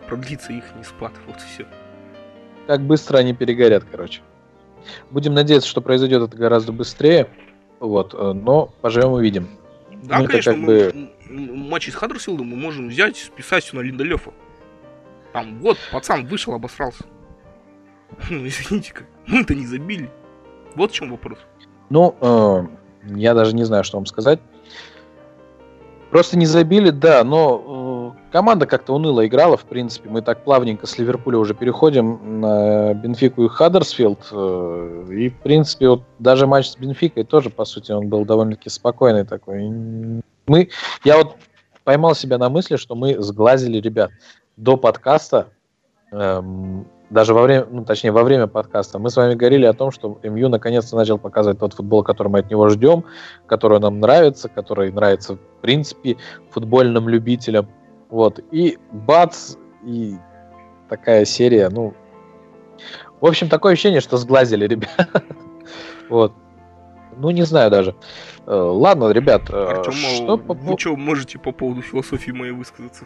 продлится 0.07 0.53
их 0.53 0.63
не 0.75 0.83
спад. 0.83 1.13
Вот 1.25 1.37
и 1.37 1.53
все. 1.53 1.65
Как 2.67 2.81
быстро 2.81 3.17
они 3.17 3.33
перегорят, 3.33 3.85
короче. 3.89 4.21
Будем 5.09 5.33
надеяться, 5.33 5.67
что 5.67 5.81
произойдет 5.81 6.21
это 6.21 6.37
гораздо 6.37 6.71
быстрее. 6.71 7.27
Вот, 7.79 8.13
э, 8.13 8.33
но 8.33 8.67
поживем 8.81 9.11
увидим. 9.13 9.49
Да, 10.03 10.19
Ну, 10.19 10.27
конечно, 10.27 10.53
как 10.53 10.61
мы, 10.61 10.65
бы- 10.65 11.55
матчи 11.55 11.89
с 11.89 11.95
Хаддерсфилдом 11.95 12.47
мы 12.47 12.55
можем 12.55 12.87
взять, 12.89 13.17
списать 13.17 13.63
все 13.63 13.75
на 13.75 13.81
Линдолефа. 13.81 14.31
Там, 15.33 15.59
вот, 15.59 15.77
пацан 15.91 16.25
вышел, 16.25 16.53
обосрался. 16.53 17.03
Ну, 18.29 18.47
извините-ка, 18.47 19.03
мы-то 19.27 19.53
не 19.55 19.65
забили. 19.65 20.09
Вот 20.75 20.91
в 20.91 20.93
чем 20.93 21.11
вопрос. 21.11 21.39
Ну, 21.89 22.15
э, 22.19 22.65
я 23.15 23.33
даже 23.33 23.55
не 23.55 23.63
знаю, 23.63 23.83
что 23.83 23.97
вам 23.97 24.05
сказать. 24.05 24.39
Просто 26.09 26.37
не 26.37 26.45
забили, 26.45 26.89
да, 26.89 27.23
но 27.23 28.13
э, 28.15 28.31
команда 28.31 28.65
как-то 28.65 28.93
уныло 28.93 29.27
играла, 29.27 29.57
в 29.57 29.65
принципе. 29.65 30.09
Мы 30.09 30.21
так 30.21 30.43
плавненько 30.43 30.87
с 30.87 30.97
Ливерпуля 30.97 31.37
уже 31.37 31.53
переходим 31.53 32.39
на 32.39 32.93
Бенфику 32.93 33.43
и 33.43 33.49
Хаддерсфилд. 33.49 34.27
э, 34.31 35.07
и, 35.11 35.29
в 35.29 35.35
принципе, 35.39 35.89
вот 35.89 36.03
даже 36.19 36.47
матч 36.47 36.69
с 36.69 36.77
Бенфикой 36.77 37.25
тоже, 37.25 37.49
по 37.49 37.65
сути, 37.65 37.91
он 37.91 38.07
был 38.07 38.23
довольно-таки 38.23 38.69
спокойный 38.69 39.25
такой. 39.25 39.69
Мы, 40.47 40.69
я 41.03 41.17
вот 41.17 41.35
поймал 41.83 42.15
себя 42.15 42.37
на 42.37 42.49
мысли, 42.49 42.77
что 42.77 42.95
мы 42.95 43.21
сглазили 43.21 43.79
ребят 43.79 44.11
до 44.55 44.77
подкаста. 44.77 45.47
эм, 46.11 46.87
даже 47.09 47.33
во 47.33 47.41
время, 47.43 47.65
ну, 47.69 47.85
точнее, 47.85 48.11
во 48.11 48.23
время 48.23 48.47
подкаста 48.47 48.99
мы 48.99 49.09
с 49.09 49.15
вами 49.15 49.33
говорили 49.35 49.65
о 49.65 49.73
том, 49.73 49.91
что 49.91 50.19
МЮ 50.23 50.49
наконец-то 50.49 50.95
начал 50.95 51.17
показывать 51.17 51.59
тот 51.59 51.73
футбол, 51.73 52.03
который 52.03 52.27
мы 52.27 52.39
от 52.39 52.49
него 52.49 52.67
ждем, 52.69 53.05
который 53.45 53.79
нам 53.79 53.99
нравится, 53.99 54.49
который 54.49 54.91
нравится, 54.91 55.35
в 55.35 55.61
принципе, 55.61 56.17
футбольным 56.51 57.07
любителям. 57.07 57.67
Вот. 58.09 58.39
И 58.51 58.77
бац, 58.91 59.55
и 59.85 60.15
такая 60.89 61.25
серия, 61.25 61.69
ну... 61.69 61.93
В 63.19 63.25
общем, 63.25 63.49
такое 63.49 63.73
ощущение, 63.73 64.01
что 64.01 64.17
сглазили 64.17 64.67
ребят. 64.67 65.09
Вот. 66.09 66.33
Ну, 67.17 67.31
не 67.31 67.43
знаю 67.43 67.71
даже. 67.71 67.95
Э, 68.45 68.53
Ладно, 68.53 69.09
ребят, 69.11 69.49
э, 69.49 69.53
Артем, 69.53 69.93
что 69.93 70.37
по 70.37 70.53
вы 70.53 70.77
что 70.77 70.95
можете 70.95 71.39
по 71.39 71.51
поводу 71.51 71.81
философии 71.81 72.31
моей 72.31 72.51
высказаться? 72.51 73.05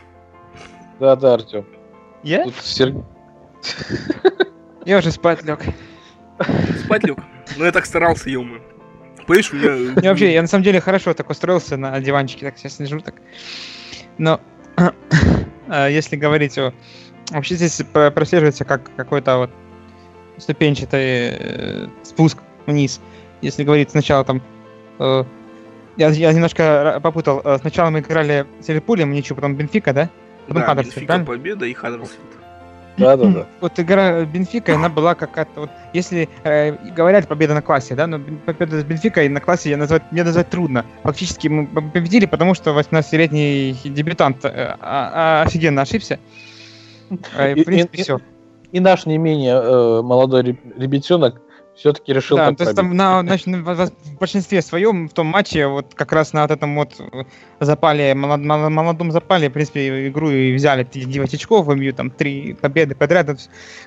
Да-да, 1.00 1.36
Артем. 1.36 1.66
Я? 2.24 2.44
Тут 2.44 2.56
Сер- 2.56 3.04
Я 4.86 4.98
уже 4.98 5.12
спать 5.12 5.44
лег. 5.44 5.60
Спать 6.86 7.04
лег. 7.04 7.20
Ну 7.58 7.66
я 7.66 7.72
так 7.72 7.86
старался, 7.86 8.30
ё 8.30 8.46
Понимаешь, 9.28 9.54
у 9.54 9.56
меня... 9.56 10.02
Не, 10.02 10.10
вообще, 10.10 10.34
я 10.34 10.42
на 10.42 10.48
самом 10.48 10.64
деле 10.64 10.82
хорошо 10.82 11.14
так 11.14 11.30
устроился 11.30 11.78
на 11.78 12.00
диванчике, 12.00 12.46
так 12.46 12.58
сейчас 12.58 12.80
лежу 12.80 13.00
так. 13.00 13.16
Но 14.18 14.42
а, 15.68 15.88
если 15.88 16.16
говорить 16.16 16.58
о... 16.58 16.74
Вообще 17.30 17.56
здесь 17.56 17.82
про- 17.94 18.12
прослеживается 18.12 18.66
как 18.66 18.94
какой-то 18.96 19.38
вот 19.38 19.52
ступенчатый 20.38 21.02
э, 21.02 21.88
спуск 22.04 22.40
вниз. 22.66 23.00
Если 23.42 23.64
говорить 23.64 23.92
сначала 23.92 24.26
там... 24.26 24.42
э, 25.00 25.24
я, 25.98 26.10
я 26.10 26.34
немножко 26.34 27.00
попутал. 27.02 27.42
Э, 27.46 27.58
Сначала 27.60 27.90
мы 27.90 28.00
играли 28.00 28.46
с 28.60 28.68
Ливерпулем, 28.68 29.12
ничего, 29.14 29.36
потом 29.36 29.56
Бенфика, 29.56 29.94
да? 29.94 30.10
Потом 30.48 30.64
Да, 30.64 30.76
Бенфика 30.76 31.06
правильно? 31.06 31.26
победа 31.26 31.66
и 31.66 31.74
Хаддерсфилд. 31.74 32.41
Да-да-да. 32.98 33.48
Вот 33.62 33.80
игра 33.80 34.24
Бенфика, 34.26 34.76
она 34.76 34.90
была 34.90 35.16
какая-то 35.16 35.62
вот, 35.62 35.70
если 35.94 36.30
э, 36.44 36.74
говорят 36.96 37.28
победа 37.28 37.54
на 37.54 37.62
классе, 37.62 37.96
да, 37.96 38.06
но 38.08 38.20
победа 38.46 38.80
с 38.80 38.84
Бенфикой 38.84 39.30
на 39.30 39.40
классе 39.40 39.70
я 39.70 39.78
назвать, 39.78 40.04
мне 40.12 40.24
назвать 40.24 40.50
трудно. 40.50 40.86
Фактически 41.04 41.48
мы 41.48 41.68
победили, 41.68 42.26
потому 42.26 42.54
что 42.54 42.78
18-летний 42.78 43.80
дебютант 43.86 44.44
э, 44.46 44.76
а- 44.80 45.44
офигенно 45.46 45.82
ошибся. 45.82 46.20
Э, 47.36 47.54
И- 47.54 47.62
В 47.62 47.66
принципе, 47.66 47.98
и- 48.00 48.04
все. 48.04 48.20
И 48.72 48.80
наш 48.80 49.06
не 49.06 49.18
менее 49.18 49.56
э, 49.56 50.02
молодой 50.02 50.44
реб- 50.44 50.78
ребятенок 50.78 51.42
все-таки 51.82 52.14
решил 52.14 52.38
Да, 52.38 52.54
то 52.54 52.64
есть 52.64 52.76
там 52.76 52.96
на, 52.96 53.22
значит, 53.22 53.48
в 53.48 54.18
большинстве 54.20 54.62
своем 54.62 55.10
в 55.10 55.14
том 55.14 55.26
матче 55.28 55.66
вот 55.66 55.96
как 55.96 56.12
раз 56.12 56.32
на 56.32 56.44
вот 56.44 56.52
этом 56.52 56.76
вот 56.76 56.94
э, 57.00 57.24
запале, 57.60 58.14
молод- 58.14 58.70
молодом 58.70 59.12
запале, 59.12 59.50
в 59.50 59.54
принципе, 59.54 60.08
игру 60.08 60.30
и 60.30 60.54
взяли 60.54 60.84
9 60.84 61.34
очков, 61.34 61.68
МЮ 61.68 61.94
там 61.94 62.12
три 62.12 62.54
победы 62.54 62.94
подряд. 62.94 63.36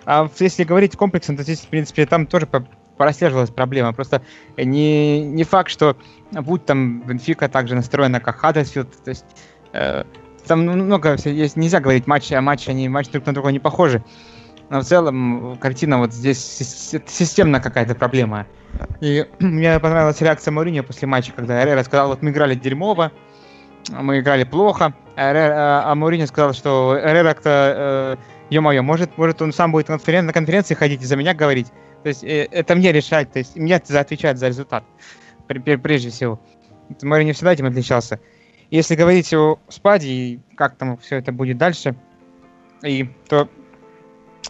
А 0.06 0.28
если 0.40 0.64
говорить 0.64 0.96
комплексно, 0.96 1.36
то 1.36 1.44
здесь, 1.44 1.60
в 1.60 1.68
принципе, 1.68 2.04
там 2.04 2.26
тоже 2.26 2.48
прослеживалась 2.96 3.50
проблема. 3.50 3.92
Просто 3.92 4.22
не, 4.56 5.20
не 5.20 5.44
факт, 5.44 5.70
что 5.70 5.96
будь 6.32 6.66
там 6.66 7.02
Бенфика 7.02 7.48
также 7.48 7.76
настроена, 7.76 8.18
как 8.18 8.38
Хаддерсфилд, 8.38 9.04
то 9.04 9.10
есть 9.10 9.24
э, 9.72 10.02
там 10.48 10.66
ну, 10.66 10.72
много 10.72 11.16
есть, 11.24 11.56
нельзя 11.56 11.78
говорить 11.78 12.08
матчи, 12.08 12.34
а 12.34 12.40
матчи, 12.40 12.70
они 12.70 12.88
матчи 12.88 13.12
друг 13.12 13.24
на 13.26 13.34
друга 13.34 13.50
не 13.50 13.60
похожи. 13.60 14.02
Но 14.70 14.80
в 14.80 14.84
целом 14.84 15.56
картина 15.60 15.98
вот 15.98 16.12
здесь 16.12 16.38
сис- 16.38 17.02
системно 17.06 17.60
какая-то 17.60 17.94
проблема. 17.94 18.46
И 19.00 19.26
мне 19.38 19.78
понравилась 19.78 20.20
реакция 20.20 20.52
Мауриньо 20.52 20.82
после 20.82 21.06
матча, 21.06 21.32
когда 21.32 21.62
Эррера 21.62 21.82
сказал, 21.82 22.08
вот 22.08 22.22
мы 22.22 22.30
играли 22.30 22.54
дерьмово, 22.54 23.12
мы 23.90 24.20
играли 24.20 24.44
плохо, 24.44 24.94
а, 25.16 25.30
а 25.30 25.92
а 25.92 25.94
Мауриньо 25.94 26.26
сказал, 26.26 26.54
что 26.54 26.98
Эррера-то, 26.98 28.16
э, 28.18 28.24
ё-моё, 28.50 28.82
может, 28.82 29.16
может 29.18 29.42
он 29.42 29.52
сам 29.52 29.72
будет 29.72 29.88
на 29.88 29.98
конференции 30.32 30.74
ходить 30.74 31.02
и 31.02 31.06
за 31.06 31.16
меня 31.16 31.34
говорить. 31.34 31.68
То 32.02 32.08
есть 32.08 32.24
э, 32.24 32.48
это 32.50 32.74
мне 32.74 32.92
решать, 32.92 33.32
то 33.32 33.38
есть 33.38 33.56
мне 33.56 33.80
за 33.84 34.00
отвечать 34.00 34.38
за 34.38 34.48
результат, 34.48 34.84
пр- 35.46 35.60
пр- 35.60 35.78
прежде 35.78 36.10
всего. 36.10 36.40
Мауриньо 37.02 37.32
всегда 37.34 37.52
этим 37.52 37.66
отличался. 37.66 38.20
Если 38.70 38.96
говорить 38.96 39.32
о 39.34 39.58
Спаде 39.68 40.08
и 40.08 40.40
как 40.56 40.76
там 40.76 40.96
все 40.98 41.16
это 41.16 41.32
будет 41.32 41.58
дальше, 41.58 41.94
и 42.82 43.08
то 43.28 43.48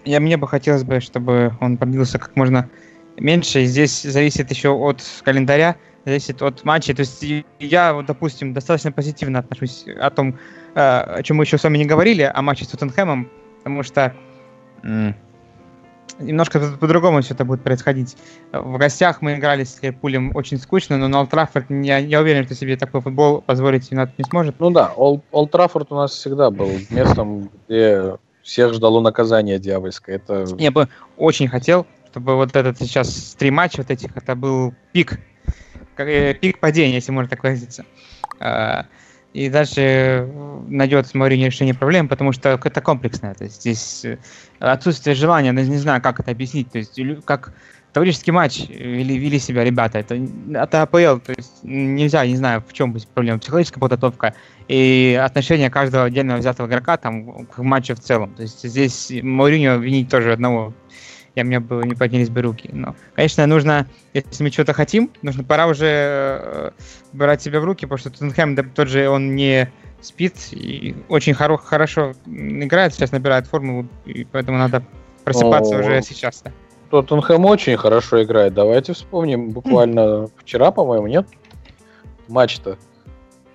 я, 0.05 0.21
мне 0.21 0.37
бы 0.37 0.47
хотелось 0.49 0.85
бы, 0.85 1.01
чтобы 1.01 1.57
он 1.61 1.77
продлился 1.77 2.19
как 2.19 2.37
можно 2.37 2.69
меньше. 3.17 3.65
Здесь 3.65 4.03
зависит 4.03 4.51
еще 4.51 4.71
от 4.71 5.03
календаря, 5.23 5.77
зависит 6.05 6.43
от 6.43 6.65
матча. 6.65 6.95
То 6.95 7.01
есть 7.01 7.25
я, 7.59 7.95
вот, 7.95 8.07
допустим, 8.07 8.53
достаточно 8.53 8.93
позитивно 8.93 9.41
отношусь 9.41 9.87
о 10.01 10.11
том, 10.11 10.39
э, 10.75 10.81
о 10.81 11.23
чем 11.23 11.39
мы 11.39 11.45
еще 11.45 11.59
с 11.59 11.65
вами 11.65 11.79
не 11.79 11.87
говорили, 11.87 12.23
о 12.23 12.43
матче 12.43 12.65
с 12.65 12.69
Тоттенхэмом, 12.69 13.31
потому 13.59 13.83
что 13.83 14.15
немножко 16.19 16.61
по-другому 16.81 17.21
все 17.23 17.35
это 17.35 17.45
будет 17.45 17.63
происходить. 17.63 18.17
В 18.53 18.77
гостях 18.77 19.23
мы 19.23 19.35
играли 19.35 19.65
с 19.65 19.83
Ливерпулем 19.83 20.35
очень 20.35 20.59
скучно, 20.59 20.97
но 20.97 21.09
на 21.09 21.21
Олд 21.21 21.31
Траффорд 21.31 21.67
я, 21.71 21.99
я 21.99 22.21
уверен, 22.21 22.45
что 22.45 22.55
себе 22.55 22.77
такой 22.77 23.01
футбол 23.01 23.41
позволить 23.41 23.91
Юнайтед 23.91 24.19
не 24.19 24.25
сможет. 24.25 24.61
Ну 24.61 24.71
да, 24.71 24.93
Олд 24.97 25.51
Траффорд 25.51 25.91
у 25.93 25.97
нас 25.97 26.13
всегда 26.13 26.51
был 26.51 26.71
местом, 26.91 27.51
где 27.67 28.17
всех 28.45 28.75
ждало 28.75 29.01
наказание 29.01 29.59
дьявольское. 29.59 30.17
Это... 30.17 30.45
Я 30.59 30.71
бы 30.71 30.89
очень 31.17 31.49
хотел, 31.49 31.87
чтобы 32.11 32.37
вот 32.37 32.55
этот 32.55 32.79
сейчас 32.79 33.35
три 33.39 33.51
матча 33.51 33.79
вот 33.79 33.91
этих, 33.91 34.17
это 34.17 34.37
был 34.37 34.75
пик, 34.93 35.19
э, 35.97 36.35
пик 36.35 36.61
падения, 36.61 36.95
если 36.95 37.11
можно 37.11 37.31
так 37.31 37.43
выразиться. 37.43 37.85
А, 38.39 38.87
и 39.33 39.49
дальше 39.49 40.31
найдет 40.69 41.13
Маурини 41.15 41.47
решение 41.47 41.75
проблем, 41.75 42.09
потому 42.09 42.33
что 42.33 42.61
это 42.63 42.81
комплексное. 42.81 43.35
То 43.35 43.45
есть 43.45 43.63
здесь 43.63 44.05
э, 44.05 44.19
отсутствие 44.61 45.17
желания, 45.17 45.51
не 45.51 45.79
знаю, 45.79 46.03
как 46.03 46.21
это 46.21 46.31
объяснить. 46.31 46.71
То 46.71 46.79
есть 46.79 47.01
как 47.25 47.53
товарищеский 47.95 48.33
матч 48.33 48.69
вели, 48.69 49.17
вели 49.17 49.39
себя 49.39 49.65
ребята. 49.65 50.01
Это, 50.01 50.21
это 50.53 50.83
АПЛ, 50.83 51.21
то 51.21 51.33
есть 51.35 51.63
нельзя, 51.63 52.27
не 52.27 52.37
знаю, 52.37 52.63
в 52.67 52.73
чем 52.73 52.95
проблема. 53.15 53.39
Психологическая 53.39 53.81
подготовка 53.81 54.35
и 54.69 55.19
отношение 55.25 55.71
каждого 55.71 56.05
отдельного 56.05 56.39
взятого 56.39 56.67
игрока 56.67 56.97
там, 56.97 57.47
к 57.47 57.59
матчу 57.63 57.95
в 57.95 58.01
целом. 58.01 58.35
То 58.35 58.43
есть 58.43 58.69
здесь 58.69 59.13
Мауриньо 59.23 59.77
винить 59.77 60.11
тоже 60.11 60.33
одного 60.33 60.75
я 61.35 61.45
мне 61.45 61.61
бы 61.61 61.85
не 61.85 61.95
поднялись 61.95 62.31
бы 62.31 62.43
руки. 62.43 62.71
Но, 62.73 62.95
конечно, 63.15 63.47
нужно, 63.47 63.87
если 64.13 64.45
мы 64.45 64.51
что-то 64.51 64.73
хотим, 64.73 65.11
нужно 65.23 65.43
пора 65.43 65.67
уже 65.67 65.87
э, 65.87 66.71
брать 67.13 67.43
себя 67.43 67.61
в 67.61 67.65
руки, 67.65 67.87
потому 67.87 67.99
что 67.99 68.11
Тоттенхэм, 68.11 68.55
да, 68.55 68.63
тот 68.63 68.89
же, 68.89 69.09
он 69.09 69.35
не 69.35 69.71
спит 70.01 70.35
и 70.53 70.95
очень 71.09 71.33
хоро- 71.33 71.59
хорошо 71.59 72.13
играет, 72.27 72.95
сейчас 72.95 73.11
набирает 73.11 73.47
форму, 73.47 73.89
и 74.05 74.25
поэтому 74.25 74.59
надо 74.59 74.85
просыпаться 75.25 75.77
О, 75.77 75.81
уже 75.81 76.03
сейчас. 76.03 76.43
Да. 76.45 76.53
Тоттенхэм 77.03 77.45
очень 77.45 77.77
хорошо 77.77 78.23
играет. 78.23 78.55
Давайте 78.55 78.93
вспомним, 78.93 79.51
буквально 79.51 80.29
вчера, 80.37 80.71
по-моему, 80.71 81.09
нет? 81.09 81.27
Матч-то 82.29 82.79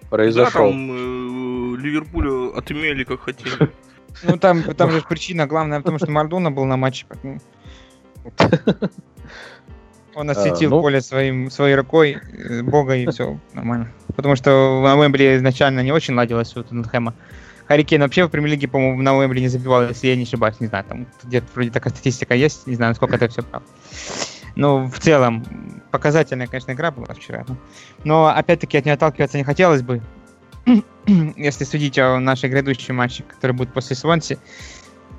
произошел. 0.10 0.66
Да, 0.66 0.72
там 0.72 0.92
э, 0.92 1.78
Ливерпулю 1.78 2.58
отымели 2.58 3.04
как 3.04 3.22
хотели. 3.22 3.70
Ну 4.24 4.38
там, 4.38 4.64
там 4.64 4.92
же 4.92 5.02
причина 5.08 5.46
главная, 5.46 5.80
потому 5.80 6.00
что 6.00 6.10
Мардона 6.12 6.52
был 6.52 6.66
на 6.66 6.76
матче. 6.78 7.06
Он 10.16 10.30
осветил 10.30 10.74
а, 10.74 10.76
ну... 10.76 10.82
поле 10.82 11.00
своим, 11.00 11.50
своей 11.52 11.76
рукой, 11.76 12.18
э, 12.34 12.64
бога, 12.64 12.96
и 12.96 13.06
все 13.06 13.40
нормально. 13.54 13.94
Потому 14.16 14.36
что 14.36 14.82
на 14.84 14.98
Уэмбли 14.98 15.38
изначально 15.38 15.82
не 15.82 15.94
очень 15.94 16.16
ладилось 16.16 16.52
у 16.58 16.64
Тоттенхэма. 16.64 17.14
Харри 17.70 17.86
вообще 17.98 18.26
в 18.26 18.30
премьер-лиге, 18.30 18.68
по-моему, 18.68 19.00
на 19.04 19.16
Уэмбли 19.16 19.42
не 19.42 19.48
забивал, 19.48 19.88
если 19.88 20.08
я 20.08 20.16
не 20.16 20.24
ошибаюсь, 20.24 20.60
не 20.60 20.66
знаю, 20.66 20.84
там 20.86 21.06
где-то 21.24 21.46
вроде 21.54 21.70
такая 21.70 21.94
статистика 21.94 22.34
есть, 22.34 22.66
не 22.66 22.74
знаю, 22.74 22.92
насколько 22.92 23.16
это 23.16 23.28
все 23.28 23.44
правда. 23.44 23.70
Но 24.56 24.88
в 24.88 24.98
целом, 24.98 25.46
показательная, 25.92 26.48
конечно, 26.48 26.72
игра 26.72 26.90
была 26.90 27.14
вчера. 27.14 27.46
Но, 28.04 28.26
опять-таки, 28.26 28.76
от 28.76 28.86
нее 28.86 28.96
отталкиваться 28.96 29.38
не 29.38 29.44
хотелось 29.44 29.84
бы. 29.84 30.02
если 31.38 31.64
судить 31.64 32.00
о 32.00 32.20
нашей 32.20 32.50
грядущей 32.50 32.92
матче, 32.92 33.24
который 33.24 33.52
будет 33.52 33.72
после 33.72 33.96
Свонси, 33.96 34.40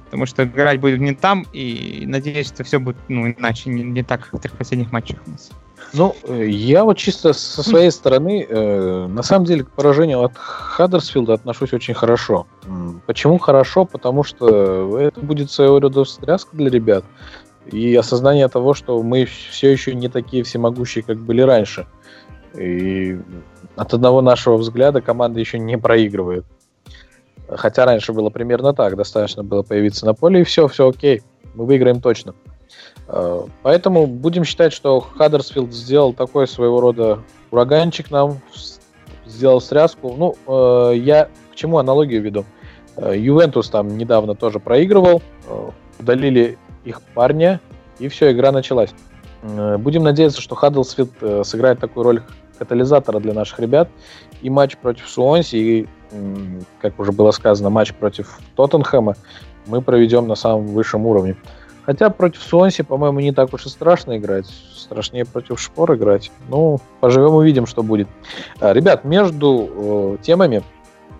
потому 0.07 0.26
что 0.26 0.42
играть 0.42 0.80
будет 0.80 0.99
не 0.99 1.14
там, 1.14 1.47
и 1.52 2.02
надеюсь, 2.04 2.49
что 2.49 2.64
все 2.64 2.80
будет 2.80 2.97
ну, 3.07 3.30
иначе, 3.30 3.71
не, 3.71 3.85
не 3.85 4.02
так, 4.02 4.25
как 4.25 4.35
в 4.35 4.42
трех 4.42 4.57
последних 4.57 4.90
матчах 4.90 5.21
у 5.25 5.30
нас. 5.30 5.50
Ну, 5.92 6.14
э, 6.25 6.47
я 6.47 6.85
вот 6.85 6.97
чисто 6.97 7.32
со 7.32 7.62
своей 7.62 7.90
стороны, 7.90 8.47
э, 8.49 9.06
на 9.06 9.23
самом 9.23 9.44
деле, 9.44 9.64
к 9.64 9.70
поражению 9.70 10.23
от 10.23 10.37
Хаддерсфилда 10.37 11.35
отношусь 11.35 11.73
очень 11.73 11.94
хорошо. 11.94 12.47
Почему 13.06 13.38
хорошо? 13.38 13.85
Потому 13.85 14.23
что 14.23 14.99
это 14.99 15.20
будет 15.20 15.50
своего 15.50 15.80
рода 15.80 16.04
встряска 16.04 16.56
для 16.56 16.70
ребят 16.70 17.04
и 17.66 17.94
осознание 17.94 18.49
того, 18.49 18.75
что 18.75 19.02
мы 19.02 19.25
все 19.25 19.70
еще 19.70 19.94
не 19.94 20.09
такие 20.09 20.42
всемогущие, 20.42 21.04
как 21.04 21.18
были 21.18 21.42
раньше. 21.42 21.87
И 22.56 23.18
от 23.76 23.94
одного 23.94 24.23
нашего 24.23 24.56
взгляда 24.56 25.00
команда 25.00 25.40
еще 25.40 25.59
не 25.59 25.78
проигрывает. 25.78 26.44
Хотя 27.49 27.84
раньше 27.84 28.12
было 28.12 28.30
примерно 28.30 28.73
так. 28.73 28.97
Достаточно 28.97 29.43
было 29.43 29.62
появиться 29.62 30.06
на 30.06 30.15
поле, 30.15 30.41
и 30.41 30.45
все, 30.45 30.69
все 30.69 30.88
окей. 30.88 31.23
Мы 31.54 31.67
выиграем 31.67 32.00
точно. 32.00 32.34
Поэтому 33.62 34.06
будем 34.06 34.44
считать, 34.44 34.73
что 34.73 35.00
Хаддерсфилд 35.00 35.73
сделал 35.73 36.12
такой 36.12 36.46
своего 36.46 36.80
рода 36.80 37.20
ураганчик 37.50 38.10
нам, 38.10 38.40
сделал 39.26 39.60
стряску. 39.60 40.14
Ну, 40.16 40.36
э, 40.46 40.96
я 40.96 41.28
к 41.52 41.56
чему 41.56 41.78
аналогию 41.78 42.23
веду? 42.23 42.44
Э, 42.96 43.16
Ювентус 43.16 43.68
там 43.70 43.96
недавно 43.96 44.34
тоже 44.34 44.60
проигрывал, 44.60 45.23
удалили 45.99 46.58
их 46.84 47.02
парня, 47.14 47.60
и 47.99 48.08
все, 48.08 48.32
игра 48.32 48.52
началась. 48.52 48.90
Будем 49.42 50.02
надеяться, 50.02 50.40
что 50.40 50.54
Хаддерсфилд 50.54 51.46
сыграет 51.46 51.80
такую 51.80 52.04
роль 52.04 52.23
катализатора 52.58 53.20
для 53.20 53.32
наших 53.32 53.58
ребят. 53.58 53.88
И 54.42 54.50
матч 54.50 54.76
против 54.76 55.08
Суонси, 55.08 55.56
и, 55.56 55.88
как 56.80 56.99
уже 57.00 57.10
было 57.10 57.30
сказано, 57.30 57.70
матч 57.70 57.94
против 57.94 58.38
Тоттенхэма 58.54 59.16
мы 59.66 59.80
проведем 59.82 60.28
на 60.28 60.34
самом 60.34 60.66
высшем 60.66 61.06
уровне. 61.06 61.36
Хотя 61.84 62.10
против 62.10 62.43
Суонси, 62.43 62.82
по-моему, 62.82 63.21
не 63.21 63.32
так 63.32 63.52
уж 63.52 63.66
и 63.66 63.69
страшно 63.69 64.19
играть. 64.19 64.47
Страшнее 64.75 65.25
против 65.25 65.60
Шпор 65.60 65.95
играть. 65.95 66.30
Ну, 66.49 66.80
поживем 67.00 67.34
увидим, 67.34 67.66
что 67.66 67.82
будет. 67.82 68.08
А, 68.60 68.73
ребят, 68.73 69.04
между 69.04 69.71
э, 69.73 70.16
темами, 70.23 70.62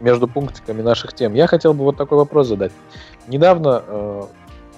между 0.01 0.29
пунктиками 0.29 0.83
наших 0.83 1.13
тем, 1.13 1.35
я 1.35 1.47
хотел 1.47 1.75
бы 1.75 1.85
вот 1.85 1.97
такой 1.97 2.19
вопрос 2.19 2.49
задать. 2.49 2.73
Недавно 3.27 3.83
э, 3.87 4.23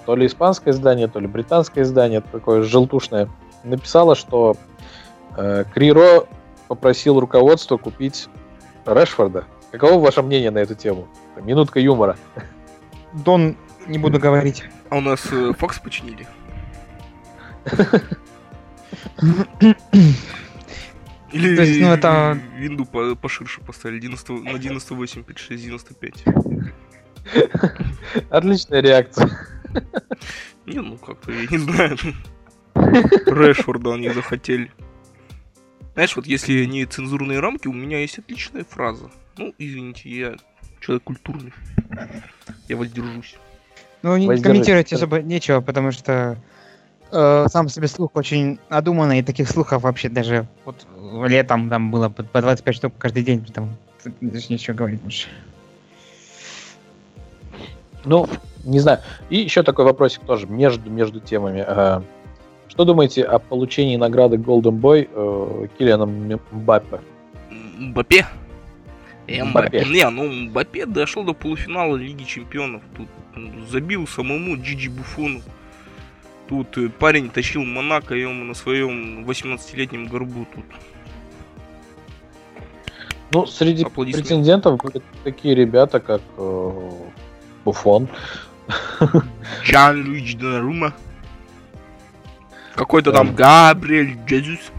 то 0.05 0.15
ли 0.15 0.25
испанское 0.27 0.73
издание, 0.73 1.07
то 1.07 1.19
ли 1.19 1.27
британское 1.27 1.83
издание, 1.83 2.21
такое 2.21 2.63
желтушное, 2.63 3.29
написало, 3.63 4.15
что 4.15 4.55
э, 5.37 5.65
Криро 5.73 6.25
попросил 6.67 7.19
руководство 7.19 7.77
купить 7.77 8.29
Решфорда. 8.85 9.45
Каково 9.71 9.99
ваше 9.99 10.21
мнение 10.21 10.51
на 10.51 10.59
эту 10.59 10.75
тему? 10.75 11.07
Минутка 11.41 11.79
юмора. 11.79 12.17
Дон, 13.13 13.57
не 13.87 13.97
буду 13.97 14.19
говорить. 14.19 14.63
А 14.93 14.95
у 14.95 15.01
нас 15.01 15.25
э, 15.31 15.53
Фокс 15.57 15.79
починили. 15.79 16.27
Или 21.31 21.55
То 21.55 21.63
есть, 21.63 21.81
ну, 21.81 21.87
это... 21.87 22.39
винду 22.55 22.85
по 22.85 23.15
поширше 23.15 23.59
поставили 23.61 24.01
90, 24.01 24.33
на 24.33 24.59
98, 24.59 25.23
56, 25.23 25.63
95. 25.63 26.25
Отличная 28.29 28.81
реакция. 28.81 29.31
Не, 30.67 30.79
ну 30.79 30.97
как-то, 30.97 31.31
я 31.31 31.47
не 31.47 31.57
знаю. 31.57 31.97
Решфорда 32.75 33.95
они 33.95 34.09
захотели. 34.09 34.71
Знаешь, 35.95 36.15
вот 36.15 36.27
если 36.27 36.65
не 36.65 36.85
цензурные 36.85 37.39
рамки, 37.39 37.67
у 37.67 37.73
меня 37.73 37.97
есть 37.97 38.19
отличная 38.19 38.63
фраза. 38.63 39.09
Ну, 39.39 39.55
извините, 39.57 40.07
я 40.07 40.35
человек 40.81 41.03
культурный. 41.03 41.51
Я 42.67 42.77
воздержусь. 42.77 43.37
Ну, 44.03 44.17
не 44.17 44.27
комментировать 44.41 44.91
особо 44.91 45.21
нечего, 45.21 45.61
потому 45.61 45.91
что 45.91 46.37
э, 47.11 47.45
сам 47.49 47.69
себе 47.69 47.87
слух 47.87 48.11
очень 48.15 48.59
одуманный, 48.67 49.19
и 49.19 49.23
таких 49.23 49.49
слухов 49.49 49.83
вообще 49.83 50.09
даже 50.09 50.45
вот 50.65 50.85
летом 51.25 51.69
там 51.69 51.89
было 51.89 52.09
по 52.09 52.41
25 52.41 52.75
штук 52.75 52.93
каждый 52.97 53.23
день, 53.23 53.45
там 53.45 53.69
даже 54.19 54.47
нечего 54.49 54.75
говорить 54.75 55.01
больше. 55.01 55.29
Ну, 58.03 58.27
не 58.65 58.79
знаю. 58.79 58.99
И 59.29 59.37
еще 59.37 59.63
такой 59.63 59.85
вопросик 59.85 60.23
тоже 60.23 60.47
между, 60.47 60.89
между 60.89 61.21
темами. 61.21 61.63
Э, 61.65 62.01
что 62.67 62.83
думаете 62.83 63.23
о 63.23 63.39
получении 63.39 63.95
награды 63.95 64.35
Golden 64.35 64.81
Boy 64.81 65.07
э, 65.09 65.67
Киллианом 65.77 66.41
Мбаппе? 66.51 66.99
Мбаппе? 67.49 68.25
Мбаппе. 69.27 69.85
Не, 69.85 70.09
ну 70.09 70.29
Мбаппе 70.29 70.85
дошел 70.85 71.23
до 71.23 71.33
полуфинала 71.33 71.95
Лиги 71.95 72.23
Чемпионов. 72.23 72.81
Тут 72.95 73.07
забил 73.69 74.07
самому 74.07 74.57
Джиджи 74.57 74.89
Буфону. 74.89 75.41
Тут 76.47 76.77
э, 76.77 76.89
парень 76.89 77.29
тащил 77.29 77.63
Монако 77.63 78.15
ему 78.15 78.43
на 78.43 78.53
своем 78.53 79.25
18-летнем 79.25 80.07
горбу 80.07 80.45
тут. 80.53 80.65
Ну, 83.31 83.45
среди 83.47 83.85
претендентов 83.85 84.77
были 84.77 85.01
такие 85.23 85.55
ребята, 85.55 85.99
как 85.99 86.21
э, 86.37 86.89
Буфон. 87.65 88.09
Джан 89.63 90.05
Луич 90.05 90.35
Донарума. 90.35 90.93
Какой-то 92.75 93.11
там 93.11 93.33
Габриэль 93.35 94.17
Джезус. 94.25 94.71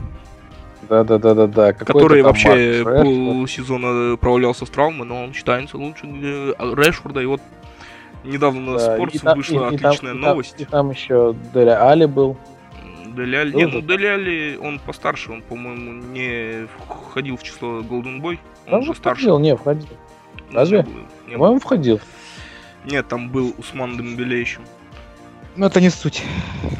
Да-да-да-да-да. 0.88 1.72
Который 1.72 2.22
вообще 2.22 2.82
полсезона 2.84 4.16
провалялся 4.16 4.66
с 4.66 4.70
травмой, 4.70 5.06
но 5.06 5.24
он 5.24 5.32
считается 5.32 5.76
лучше 5.76 6.06
Решфорда. 6.06 7.20
И 7.20 7.26
вот 7.26 7.40
недавно 8.24 8.60
на 8.60 8.78
да, 8.78 8.94
Спортс 8.94 9.22
вышла 9.22 9.70
и, 9.70 9.74
отличная 9.74 10.14
и 10.14 10.14
там, 10.14 10.20
новость. 10.20 10.60
И 10.60 10.64
там 10.64 10.90
еще 10.90 11.34
Деля 11.52 11.88
Али 11.88 12.06
был. 12.06 12.36
Деля 13.16 13.40
Али. 13.40 13.54
Не, 13.54 13.66
ну 13.66 13.80
Деля 13.80 14.14
Али, 14.14 14.58
он 14.60 14.78
постарше, 14.78 15.32
он, 15.32 15.42
по-моему, 15.42 15.92
не 15.92 16.66
входил 16.88 17.36
в 17.36 17.42
число 17.42 17.80
Golden 17.80 18.20
Boy. 18.20 18.38
Он, 18.66 18.74
он 18.74 18.82
же 18.82 18.94
старше. 18.94 19.22
Входил, 19.22 19.38
не, 19.38 19.56
входил. 19.56 19.88
Разве? 20.52 20.86
По-моему, 21.30 21.58
входил. 21.58 22.00
Нет, 22.84 23.08
там 23.08 23.30
был 23.30 23.54
Усман 23.58 23.96
Дембеле 23.96 24.40
еще. 24.40 24.60
Но 25.56 25.66
это 25.66 25.80
не 25.80 25.90
суть. 25.90 26.22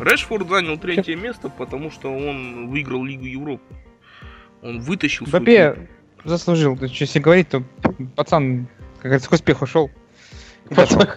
Решфорд 0.01 0.49
занял 0.49 0.77
третье 0.77 1.15
место, 1.17 1.49
потому 1.49 1.91
что 1.91 2.13
он 2.13 2.69
выиграл 2.69 3.05
Лигу 3.05 3.25
Европы. 3.25 3.63
Он 4.65 4.81
вытащил 4.81 5.27
клуб. 5.27 5.33
заслужил. 6.25 6.77
То 6.77 6.85
есть, 6.85 7.01
если 7.01 7.21
говорить, 7.21 7.49
то 7.49 7.63
пацан, 8.17 8.67
как 8.97 9.05
говорится, 9.05 9.29
к 9.29 9.33
успеху 9.33 9.67
шел. 9.67 9.91
Пацан. 10.71 11.09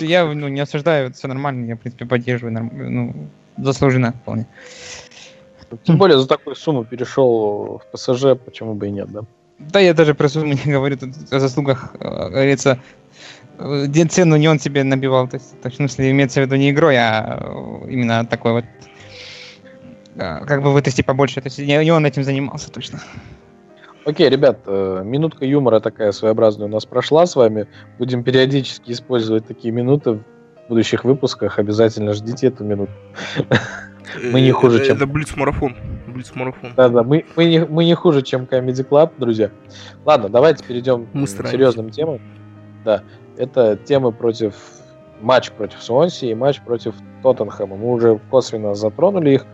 Я 0.00 0.24
ну, 0.24 0.48
не 0.48 0.60
осуждаю, 0.60 1.12
все 1.12 1.28
нормально, 1.28 1.66
я, 1.66 1.76
в 1.76 1.78
принципе, 1.78 2.06
поддерживаю. 2.06 2.54
норм- 2.54 2.70
Ну, 2.72 3.28
заслуженно 3.58 4.12
вполне. 4.12 4.46
Тем 5.84 5.98
более 5.98 6.18
за 6.18 6.26
такую 6.26 6.56
сумму 6.56 6.84
перешел 6.84 7.78
в 7.78 7.90
ПСЖ, 7.92 8.36
почему 8.44 8.74
бы 8.74 8.88
и 8.88 8.90
нет, 8.90 9.10
да? 9.10 9.20
Да, 9.58 9.80
я 9.80 9.94
даже 9.94 10.14
про 10.14 10.28
сумму 10.28 10.54
не 10.64 10.72
говорю, 10.72 10.96
тут 10.96 11.10
о 11.30 11.38
заслугах, 11.38 11.94
э, 12.00 12.28
говорится, 12.30 12.78
э, 13.58 13.86
цену 14.10 14.36
не 14.36 14.48
он 14.48 14.58
себе 14.58 14.82
набивал, 14.84 15.28
то 15.28 15.36
есть, 15.36 15.54
в 15.62 15.74
смысле, 15.74 16.10
имеется 16.10 16.40
в 16.40 16.44
виду 16.44 16.56
не 16.56 16.70
игрой, 16.70 16.96
а 16.96 17.38
э, 17.40 17.90
именно 17.90 18.26
такой 18.26 18.52
вот, 18.52 18.64
как 20.16 20.62
бы 20.62 20.72
вытащить 20.72 21.06
побольше, 21.06 21.40
то 21.40 21.46
есть 21.46 21.58
не, 21.58 21.84
не 21.84 21.90
он 21.90 22.04
этим 22.06 22.22
занимался 22.24 22.70
точно. 22.70 23.00
Окей, 24.04 24.28
ребят, 24.28 24.58
э, 24.66 25.02
минутка 25.04 25.44
юмора 25.44 25.78
такая 25.80 26.10
своеобразная 26.12 26.66
у 26.66 26.70
нас 26.70 26.84
прошла 26.84 27.24
с 27.24 27.36
вами. 27.36 27.68
Будем 27.98 28.24
периодически 28.24 28.90
использовать 28.92 29.46
такие 29.46 29.72
минуты 29.72 30.12
в 30.12 30.20
будущих 30.68 31.04
выпусках. 31.04 31.58
Обязательно 31.60 32.12
ждите 32.12 32.48
эту 32.48 32.64
минуту. 32.64 32.90
Мы 34.32 34.40
не 34.40 34.50
Э, 34.50 34.52
хуже, 34.52 34.78
это- 34.78 34.86
чем- 34.86 34.96
Это 34.96 35.06
Блиц-марафон. 35.06 35.76
Блиц-марафон. 36.08 36.72
Да-да, 36.76 37.02
мы, 37.04 37.24
мы, 37.36 37.44
не, 37.44 37.64
мы 37.64 37.84
не 37.84 37.94
хуже, 37.94 38.22
чем 38.22 38.42
Comedy 38.44 38.86
Club, 38.86 39.12
друзья. 39.18 39.50
Ладно, 40.04 40.28
давайте 40.28 40.64
перейдем 40.64 41.06
Мы 41.12 41.26
к 41.26 41.28
серьезным 41.28 41.90
темам. 41.90 42.20
Да, 42.84 43.02
это 43.36 43.76
темы 43.76 44.10
против 44.12 44.54
матч 45.20 45.52
против 45.52 45.80
Суонси 45.80 46.26
и 46.26 46.34
матч 46.34 46.60
против 46.60 46.94
Тоттенхэма. 47.22 47.76
Мы 47.76 47.92
уже 47.92 48.18
косвенно 48.30 48.74
затронули 48.74 49.30
их, 49.34 49.46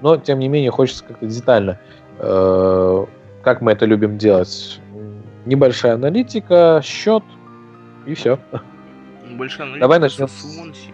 но 0.00 0.16
тем 0.16 0.38
не 0.38 0.48
менее 0.48 0.70
хочется 0.70 1.04
как-то 1.04 1.26
детально, 1.26 1.78
э, 2.18 3.06
как 3.42 3.60
мы 3.60 3.72
это 3.72 3.86
любим 3.86 4.18
делать. 4.18 4.80
Небольшая 5.44 5.94
аналитика, 5.94 6.80
счет 6.82 7.22
и 8.06 8.14
все. 8.14 8.38
Большая 9.32 9.66
аналитика 9.66 9.80
Давай 9.80 9.98
начнем 9.98 10.28
с-. 10.28 10.88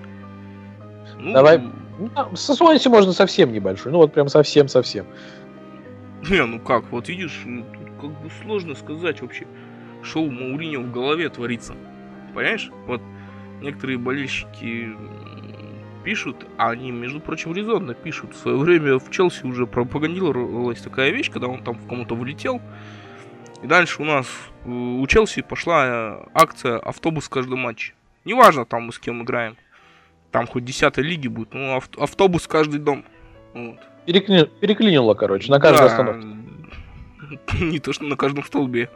Ну, 1.19 1.33
Давай. 1.33 1.63
Со 2.35 2.55
Суонси 2.55 2.89
можно 2.89 3.13
совсем 3.13 3.53
небольшой, 3.53 3.93
ну 3.93 3.99
вот 3.99 4.13
прям 4.13 4.29
совсем-совсем. 4.29 5.07
Не, 6.29 6.45
ну 6.45 6.59
как, 6.61 6.85
вот 6.91 7.09
видишь, 7.09 7.43
э, 7.47 7.63
тут 7.73 7.91
как 8.01 8.23
бы 8.23 8.31
сложно 8.43 8.75
сказать 8.75 9.21
вообще, 9.21 9.47
что 10.03 10.23
у 10.23 10.31
Мауриньо 10.31 10.81
в 10.81 10.91
голове 10.91 11.29
творится. 11.29 11.75
Понимаешь? 12.35 12.71
Вот 12.87 13.01
некоторые 13.61 13.99
болельщики 13.99 14.95
пишут, 16.05 16.47
а 16.59 16.71
они, 16.71 16.91
между 16.91 17.21
прочим, 17.21 17.55
резонно 17.55 17.95
пишут. 17.95 18.35
В 18.35 18.39
свое 18.39 18.57
время 18.57 18.99
в 18.99 19.11
Челси 19.11 19.45
уже 19.47 19.67
пропагандировалась 19.67 20.81
такая 20.81 21.11
вещь, 21.11 21.31
когда 21.31 21.49
он 21.49 21.63
там 21.63 21.75
в 21.77 21.87
кому-то 21.89 22.15
влетел. 22.15 22.61
И 23.63 23.67
дальше 23.67 24.03
у 24.03 24.05
нас 24.05 24.27
э, 24.65 24.69
у 24.71 25.07
Челси 25.07 25.43
пошла 25.43 25.87
э, 25.87 26.25
акция 26.35 26.79
«Автобус 26.79 27.27
в 27.27 27.31
каждом 27.31 27.61
матче». 27.61 27.95
Неважно 28.25 28.65
там 28.65 28.85
мы 28.85 28.93
с 28.93 28.99
кем 28.99 29.23
играем. 29.23 29.57
Там 30.31 30.47
хоть 30.47 30.65
10 30.65 30.97
лиги 30.99 31.29
будет, 31.29 31.55
ну 31.55 31.77
ав- 31.77 31.91
автобус 31.99 32.47
каждый 32.47 32.81
дом. 32.81 33.05
Вот. 33.55 33.79
Перекли- 34.07 34.51
Переклинило, 34.61 35.15
короче, 35.15 35.51
на 35.51 35.61
каждой 35.61 35.81
Да, 35.81 35.87
остановке. 35.87 36.27
Не 37.61 37.79
то, 37.79 37.93
что 37.93 38.05
на 38.05 38.17
каждом 38.17 38.43
столбе 38.45 38.91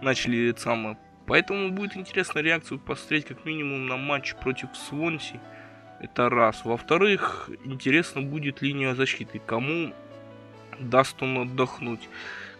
начали 0.00 0.50
это 0.50 0.60
самое. 0.60 0.96
Поэтому 1.26 1.70
будет 1.70 1.96
интересно 1.96 2.40
реакцию 2.40 2.80
посмотреть 2.80 3.26
как 3.26 3.44
минимум 3.44 3.86
на 3.86 3.96
матч 3.96 4.34
против 4.34 4.68
Свонси. 4.74 5.38
Это 6.02 6.28
раз. 6.28 6.62
Во-вторых, 6.64 7.48
интересно 7.64 8.22
будет 8.22 8.60
линия 8.60 8.94
защиты. 8.94 9.40
Кому 9.46 9.92
даст 10.80 11.22
он 11.22 11.38
отдохнуть. 11.38 12.08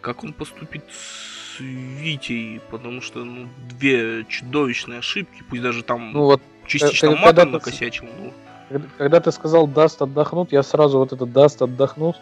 Как 0.00 0.22
он 0.24 0.32
поступит 0.32 0.84
с 0.90 1.58
Витей. 1.60 2.60
Потому 2.70 3.00
что 3.02 3.24
ну, 3.24 3.48
две 3.68 4.24
чудовищные 4.28 5.00
ошибки. 5.00 5.42
Пусть 5.50 5.62
даже 5.62 5.82
там 5.82 6.12
Ну 6.12 6.22
вот 6.24 6.42
частично 6.66 7.08
когда- 7.08 7.20
матом 7.20 7.36
когда 7.52 7.58
ты- 7.58 7.70
накосячил. 7.70 8.04
ну, 8.18 8.32
Когда, 8.68 8.88
когда 8.96 9.20
ты 9.20 9.32
сказал 9.32 9.66
даст 9.66 10.00
отдохнут, 10.00 10.52
я 10.52 10.62
сразу 10.62 10.98
вот 10.98 11.12
это 11.12 11.26
даст 11.26 11.60
отдохнут 11.62 12.16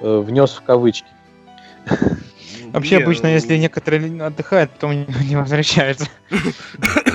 э, 0.00 0.18
внес 0.18 0.52
в 0.52 0.62
кавычки. 0.62 1.06
ну, 1.88 2.70
Вообще, 2.72 2.96
блин, 2.96 3.06
обычно, 3.08 3.28
ну, 3.28 3.34
если 3.34 3.56
некоторые 3.58 4.22
отдыхают, 4.24 4.70
потом 4.72 4.92
не 5.28 5.36
возвращаются. 5.36 6.08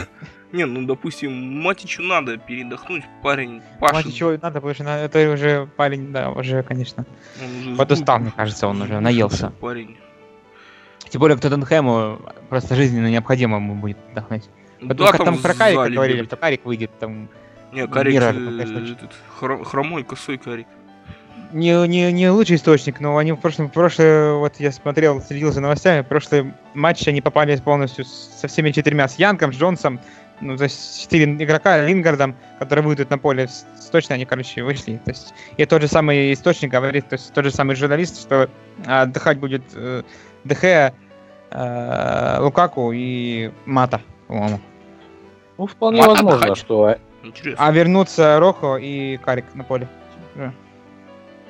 Не, 0.57 0.65
ну 0.65 0.87
допустим, 0.87 1.61
Матичу 1.61 2.01
надо 2.01 2.37
передохнуть, 2.37 3.03
парень 3.21 3.61
Паша. 3.79 3.93
Мать, 3.93 4.15
чего 4.15 4.31
надо, 4.31 4.53
потому 4.53 4.73
что 4.73 4.83
на- 4.85 4.97
это 4.97 5.31
уже 5.31 5.69
парень, 5.77 6.11
да, 6.11 6.31
уже, 6.31 6.63
конечно. 6.63 7.05
он 7.39 7.67
уже 7.67 7.75
Подустал, 7.75 8.17
мне 8.19 8.31
кажется, 8.35 8.67
он 8.67 8.81
уже 8.81 8.99
наелся. 8.99 9.51
Парень. 9.61 9.97
Тем 11.09 11.19
более 11.19 11.37
к 11.37 11.41
Тоттенхэму 11.41 12.19
просто 12.49 12.73
жизненно 12.75 13.05
необходимо 13.07 13.57
ему 13.57 13.75
будет 13.75 13.97
отдохнуть. 14.11 14.49
Да, 14.81 14.87
Потому 14.89 15.11
как 15.11 15.23
там 15.25 15.35
в 15.35 15.41
про 15.43 15.53
Карика 15.53 15.81
зале 15.83 15.95
говорили, 15.95 16.23
что 16.23 16.35
Карик 16.37 16.65
выйдет 16.65 16.91
там 16.99 17.29
Не, 17.71 17.87
Карик, 17.87 18.15
пока 18.15 18.31
что. 18.33 18.79
этот, 18.79 19.11
хро- 19.39 19.63
хромой, 19.63 20.03
косой 20.03 20.37
Карик. 20.39 20.65
не, 21.53 21.87
не, 21.87 22.11
не 22.11 22.29
лучший 22.31 22.55
источник, 22.55 22.99
но 22.99 23.15
они 23.17 23.31
в 23.33 23.37
прошлом, 23.37 23.69
в 23.69 23.73
прошлое, 23.73 24.33
вот 24.33 24.55
я 24.59 24.71
смотрел, 24.71 25.21
следил 25.21 25.51
за 25.51 25.61
новостями, 25.61 26.01
в 26.01 26.07
прошлый 26.07 26.51
матч 26.73 27.07
они 27.07 27.21
попали 27.21 27.55
полностью 27.57 28.05
со 28.05 28.47
всеми 28.47 28.71
четырьмя, 28.71 29.07
с 29.07 29.17
Янком, 29.19 29.53
с 29.53 29.55
Джонсом, 29.57 29.99
ну, 30.41 30.55
то 30.57 30.65
есть 30.65 31.01
четыре 31.01 31.25
игрока, 31.25 31.81
Лингардом, 31.85 32.35
которые 32.59 32.85
выйдут 32.85 33.09
на 33.09 33.17
поле, 33.17 33.47
точно 33.91 34.15
они, 34.15 34.25
короче, 34.25 34.63
вышли. 34.63 34.99
То 35.03 35.11
есть, 35.11 35.33
и 35.57 35.65
тот 35.65 35.81
же 35.81 35.87
самый 35.87 36.33
источник 36.33 36.71
говорит, 36.71 37.09
то 37.09 37.13
есть 37.15 37.33
тот 37.33 37.45
же 37.45 37.51
самый 37.51 37.75
журналист, 37.75 38.21
что 38.21 38.49
а, 38.85 39.01
отдыхать 39.03 39.39
будет 39.39 39.63
э, 39.73 40.03
ДХ, 40.43 40.63
э, 40.63 42.37
Лукаку 42.39 42.91
и 42.93 43.51
Мата, 43.65 44.01
по-моему. 44.27 44.59
Ну, 45.57 45.65
вполне 45.65 45.99
Мат 46.01 46.09
возможно, 46.09 46.37
отдыхать. 46.39 46.57
что 46.57 46.89
э, 46.89 46.97
Интересно. 47.23 47.65
А 47.65 47.71
вернутся 47.71 48.39
Рохо 48.39 48.75
и 48.77 49.17
Карик 49.17 49.45
на 49.55 49.63
поле. 49.63 49.87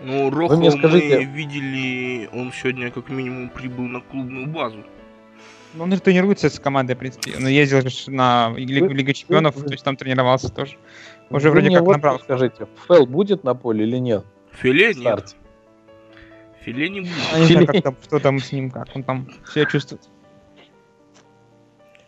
Ну, 0.04 0.30
Рохо 0.30 0.56
мне 0.56 0.70
мы 0.70 0.78
скажите- 0.78 1.24
видели, 1.24 2.30
он 2.32 2.54
сегодня 2.54 2.92
как 2.92 3.10
минимум 3.10 3.50
прибыл 3.50 3.84
на 3.86 4.00
клубную 4.00 4.48
базу. 4.48 4.84
Ну, 5.78 5.84
он 5.84 5.92
же 5.92 6.00
тренируется 6.00 6.50
с 6.50 6.60
командой, 6.60 6.96
в 6.96 6.98
принципе. 6.98 7.34
Он 7.38 7.48
ездил 7.48 7.88
же 7.88 8.12
на 8.12 8.52
Ли- 8.56 8.82
Вы- 8.82 8.94
Лигу 8.96 9.14
Чемпионов, 9.14 9.54
то 9.56 9.72
есть 9.72 9.84
там 9.84 9.96
тренировался 9.96 10.50
тоже. 10.50 10.78
Уже 11.30 11.50
вы 11.50 11.60
вроде 11.60 11.76
как 11.76 11.84
вот 11.84 11.92
набрал. 11.94 12.20
Скажите, 12.20 12.68
Фэл 12.88 13.06
будет 13.06 13.44
на 13.44 13.54
поле 13.54 13.86
или 13.86 13.98
нет? 13.98 14.26
Филе 14.54 14.96
нет. 14.96 15.36
Филе 16.62 16.90
не 16.90 17.02
будет. 17.02 17.12
Я 17.32 17.40
не 17.40 17.46
знаю, 17.46 17.68
как 17.68 17.84
там, 17.84 17.96
что 18.02 18.20
там 18.20 18.40
с 18.40 18.52
ним, 18.52 18.72
как 18.72 18.88
он 18.96 19.04
там 19.04 19.30
себя 19.54 19.66
чувствует. 19.66 20.02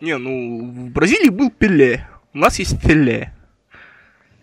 Не, 0.01 0.17
ну, 0.17 0.65
в 0.65 0.89
Бразилии 0.91 1.29
был 1.29 1.51
Пеле. 1.51 2.07
У 2.33 2.39
нас 2.39 2.57
есть 2.57 2.79
Филе. 2.81 3.33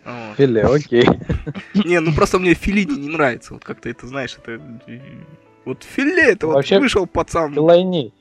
Вот. 0.05 0.37
Филе, 0.37 0.63
окей. 0.63 1.05
Не, 1.75 1.99
ну 1.99 2.13
просто 2.15 2.39
мне 2.39 2.55
Филини 2.55 2.97
не 2.97 3.09
нравится. 3.09 3.55
Вот 3.55 3.65
как 3.65 3.81
ты 3.81 3.91
это 3.91 4.07
знаешь, 4.07 4.37
это... 4.41 4.61
Вот 5.65 5.83
Филе, 5.83 6.31
это 6.33 6.47
вот 6.47 6.55
Вообще, 6.57 6.79
вышел 6.79 7.07
пацан. 7.07 7.55
Филайни. 7.55 8.13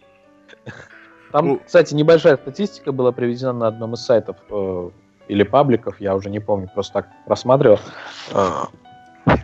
Там, 1.35 1.47
Ну. 1.47 1.59
кстати, 1.65 1.93
небольшая 1.93 2.37
статистика 2.37 2.93
была 2.93 3.11
приведена 3.11 3.51
на 3.51 3.67
одном 3.67 3.93
из 3.95 3.99
сайтов 4.05 4.37
э, 4.49 4.89
или 5.27 5.43
пабликов, 5.43 5.99
я 5.99 6.15
уже 6.15 6.29
не 6.29 6.39
помню, 6.39 6.69
просто 6.73 6.93
так 6.93 7.07
просматривал. 7.25 7.77
Э, 8.31 8.49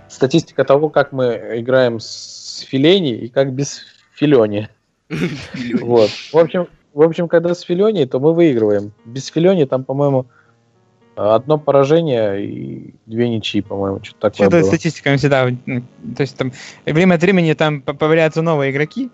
статистика 0.08 0.63
того, 0.63 0.88
как 0.88 1.12
мы 1.12 1.34
играем 1.56 1.99
с 1.99 2.62
Филени 2.69 3.12
и 3.12 3.27
как 3.27 3.51
без 3.51 3.82
Филени. 4.13 4.69
Филе. 5.10 5.84
Вот. 5.84 6.10
В 6.32 6.38
общем, 6.38 6.67
в 6.93 7.01
общем, 7.01 7.27
когда 7.27 7.54
с 7.54 7.60
Филени, 7.63 8.06
то 8.06 8.21
мы 8.21 8.34
выигрываем. 8.34 8.93
Без 9.04 9.27
Филени 9.27 9.65
там, 9.65 9.84
по-моему, 9.84 10.27
одно 11.17 11.58
поражение 11.58 12.41
и 12.41 12.95
две 13.06 13.27
ничьи, 13.27 13.60
по-моему, 13.60 14.01
что-то 14.01 14.30
такое 14.30 14.47
Что-то 14.47 14.62
было. 14.62 14.67
статистиками 14.69 15.17
всегда, 15.17 15.45
то 15.49 16.21
есть 16.21 16.38
там 16.38 16.54
время 16.86 17.15
от 17.15 17.21
времени 17.21 17.51
там 17.51 17.82
по- 17.82 17.93
появляются 17.93 18.41
новые 18.41 18.71
игроки. 18.71 19.10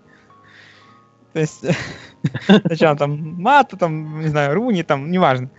То 1.32 1.40
есть 1.40 1.64
сначала 2.66 2.96
там 2.96 3.42
Мата, 3.42 3.76
там, 3.76 4.20
не 4.20 4.28
знаю, 4.28 4.54
Руни, 4.54 4.82
там, 4.82 5.10
неважно. 5.10 5.50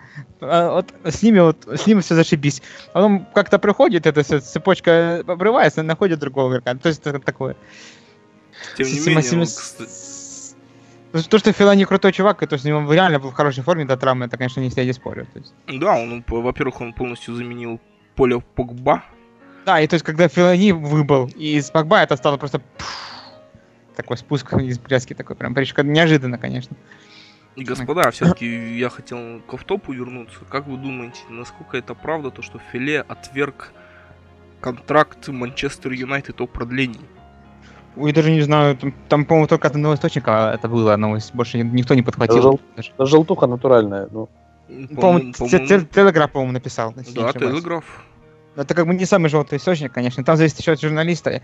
А 0.42 0.72
вот 0.72 0.94
с 1.04 1.22
ними 1.22 1.40
вот, 1.40 1.68
с 1.68 1.88
ними 1.88 2.02
все 2.02 2.16
зашибись. 2.16 2.62
А 2.90 2.94
Потом 2.94 3.28
как-то 3.34 3.60
проходит 3.60 4.06
эта 4.06 4.24
вся 4.24 4.40
цепочка, 4.40 5.24
обрывается, 5.28 5.84
находит 5.84 6.20
другого 6.20 6.52
игрока. 6.52 6.76
То 6.76 6.90
есть 6.90 7.06
это 7.06 7.20
такое. 7.20 7.56
Тем 8.78 8.88
не 8.88 9.00
менее, 9.00 9.46
То, 11.12 11.40
что 11.40 11.52
Филани 11.54 11.86
крутой 11.86 12.12
чувак, 12.12 12.44
и 12.44 12.48
то, 12.48 12.58
что 12.58 12.76
он 12.76 12.92
реально 12.92 13.20
был 13.20 13.32
в 13.32 13.34
хорошей 13.34 13.64
форме 13.64 13.86
до 13.86 13.98
травмы, 13.98 14.26
это, 14.26 14.38
конечно, 14.38 14.62
не 14.62 14.70
все 14.70 14.86
не 14.86 14.94
спорю. 14.94 15.28
Есть. 15.36 15.54
Да, 15.68 15.96
он, 15.96 16.24
во-первых, 16.28 16.82
он 16.82 16.94
полностью 16.94 17.36
заменил 17.36 17.80
поле 18.16 18.40
Погба. 18.56 19.04
Да, 19.66 19.80
и 19.80 19.88
то 19.88 19.96
есть, 19.96 20.06
когда 20.06 20.28
Филани 20.28 20.72
выбыл, 20.72 21.28
из 21.36 21.72
Погба 21.72 22.02
это 22.02 22.16
стало 22.16 22.38
просто 22.38 22.60
пф, 22.60 23.09
такой 24.00 24.18
спуск 24.18 24.54
из 24.62 24.80
пляски 24.80 25.14
такой, 25.14 25.36
прям 25.36 25.54
неожиданно, 25.54 26.38
конечно. 26.38 26.76
И, 27.56 27.64
господа, 27.64 28.10
все-таки 28.12 28.78
я 28.78 28.90
хотел 28.90 29.42
к 29.42 29.54
автопу 29.54 29.92
вернуться. 29.92 30.40
Как 30.50 30.68
вы 30.68 30.78
думаете, 30.78 31.20
насколько 31.30 31.76
это 31.78 31.94
правда, 31.94 32.32
то, 32.32 32.42
что 32.42 32.60
Филе 32.72 33.02
отверг 33.02 33.74
контракт 34.62 35.28
Манчестер 35.28 35.92
Юнайтед 35.92 36.40
о 36.40 36.48
продлении? 36.48 37.02
Ой, 37.98 38.14
даже 38.14 38.32
не 38.32 38.42
знаю, 38.42 38.78
там, 38.78 38.94
там 39.10 39.26
по-моему, 39.26 39.48
только 39.48 39.68
от 39.68 39.74
одного 39.76 39.96
источника 39.96 40.52
это 40.56 40.70
была 40.70 40.96
новость, 40.96 41.34
больше 41.34 41.58
никто 41.58 41.96
не 41.96 42.02
подхватил. 42.04 42.42
Жел- 42.42 42.60
даже. 42.78 42.92
Это 42.92 43.06
желтуха 43.06 43.48
натуральная. 43.48 44.08
Ну, 44.12 44.30
По-моему, 44.96 45.34
те- 45.34 45.82
Телеграф, 45.82 46.32
по-моему, 46.32 46.54
написал. 46.54 46.94
Да. 46.94 47.34
Телеграф. 47.34 48.06
Это 48.56 48.74
как 48.74 48.88
бы 48.88 48.94
не 48.94 49.06
самый 49.06 49.30
желтый 49.30 49.58
источник, 49.58 49.92
конечно. 49.92 50.24
Там 50.24 50.38
зависит 50.38 50.60
еще 50.60 50.72
от 50.74 50.82
журналиста. 50.82 51.42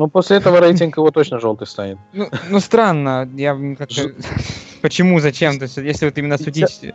Ну, 0.00 0.08
после 0.08 0.38
этого 0.38 0.60
рейтинг 0.60 0.96
его 0.96 1.10
точно 1.10 1.38
желтый 1.40 1.66
станет. 1.66 1.98
Ну, 2.14 2.28
ну 2.48 2.60
странно, 2.60 3.28
я 3.36 3.54
как-то... 3.78 3.94
Ж- 3.94 4.14
Почему, 4.80 5.20
зачем? 5.20 5.58
То 5.58 5.64
есть, 5.64 5.76
если 5.76 6.06
вот 6.06 6.16
именно 6.16 6.38
судить... 6.38 6.94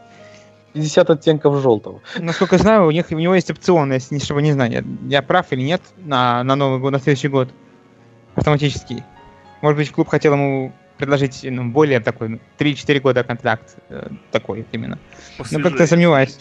50 0.73 1.09
оттенков 1.09 1.61
желтого. 1.61 2.01
Насколько 2.17 2.57
знаю, 2.57 2.87
у 2.87 2.91
них 2.91 3.05
у 3.11 3.15
него 3.15 3.35
есть 3.35 3.51
опцион, 3.51 3.93
если 3.93 4.17
чтобы 4.17 4.41
не 4.41 4.53
знаю, 4.53 4.71
я, 4.71 4.83
я 5.07 5.21
прав 5.21 5.45
или 5.51 5.61
нет, 5.61 5.81
на, 5.97 6.43
на 6.43 6.55
Новый 6.55 6.79
год, 6.79 6.91
на 6.91 6.99
следующий 6.99 7.29
год. 7.29 7.49
Автоматический. 8.35 9.03
Может 9.61 9.77
быть, 9.77 9.91
клуб 9.91 10.09
хотел 10.09 10.33
ему 10.33 10.73
предложить 10.97 11.41
ну, 11.43 11.69
более 11.69 11.99
такой, 11.99 12.27
ну, 12.27 12.39
3-4 12.57 12.99
года 13.01 13.23
контракт 13.23 13.77
э, 13.89 14.09
такой 14.31 14.65
именно. 14.71 14.97
Ну, 15.51 15.61
как-то 15.61 15.85
сомневаюсь. 15.87 16.39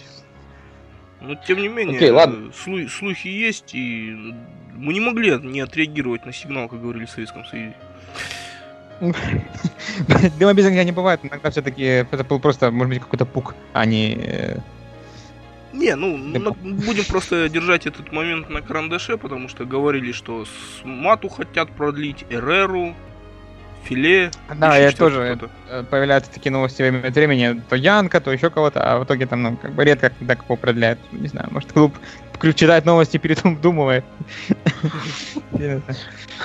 Но 1.27 1.35
тем 1.37 1.59
не 1.59 1.69
менее, 1.69 1.97
Окей, 1.97 2.11
ладно. 2.11 2.51
слу- 2.53 2.89
слухи 2.89 3.29
есть, 3.29 3.75
и 3.75 4.35
мы 4.75 4.93
не 4.93 5.01
могли 5.01 5.39
не 5.39 5.61
отреагировать 5.61 6.27
на 6.27 6.33
сигнал, 6.33 6.69
как 6.69 6.81
говорили 6.81 7.05
в 7.07 7.11
Советском 7.11 7.45
Союзе. 7.47 7.75
Дыма 10.39 10.55
без 10.55 10.67
огня 10.67 10.85
не 10.85 10.93
бывает, 10.93 11.21
иногда 11.23 11.51
все-таки 11.51 11.83
это 11.83 12.25
был 12.25 12.41
просто, 12.41 12.71
может 12.71 12.91
быть, 12.91 13.01
какой-то 13.03 13.27
пук, 13.27 13.55
а 13.73 13.85
не... 13.87 14.15
э, 14.23 14.59
Не, 15.73 15.97
ну, 15.97 16.17
на- 16.17 16.51
будем 16.53 17.05
просто 17.05 17.49
держать 17.49 17.87
этот 17.87 18.13
момент 18.13 18.51
на 18.51 18.61
карандаше, 18.63 19.17
потому 19.17 19.49
что 19.49 19.65
говорили, 19.65 20.13
что 20.13 20.45
с 20.45 20.85
Мату 20.85 21.29
хотят 21.29 21.71
продлить, 21.71 22.25
Эреру, 22.31 22.95
Филе. 23.85 24.31
Да, 24.57 24.77
я 24.77 24.93
тоже 24.93 25.39
э, 25.69 25.85
появляются 25.85 26.31
такие 26.31 26.51
новости 26.51 26.83
время 26.83 27.07
от 27.07 27.15
времени, 27.15 27.61
то 27.69 27.77
Янка, 27.77 28.21
то 28.21 28.33
еще 28.33 28.51
кого-то, 28.51 28.81
а 28.81 28.99
в 28.99 29.05
итоге 29.05 29.27
там, 29.27 29.43
ну, 29.43 29.57
как 29.57 29.73
бы 29.73 29.85
редко 29.85 30.11
когда 30.11 30.37
кого 30.37 30.57
продляют. 30.57 30.99
Не 31.13 31.29
знаю, 31.29 31.49
может, 31.51 31.73
клуб 31.73 31.95
читает 32.55 32.85
новости, 32.85 33.19
не 35.53 35.81
знаю. 35.81 35.83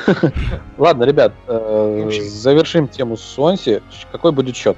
Ладно, 0.78 1.04
ребят, 1.04 1.34
э, 1.48 2.10
завершим 2.24 2.88
тему 2.88 3.18
с 3.18 3.22
Сонси. 3.22 3.82
Какой 4.12 4.32
будет 4.32 4.56
счет? 4.56 4.78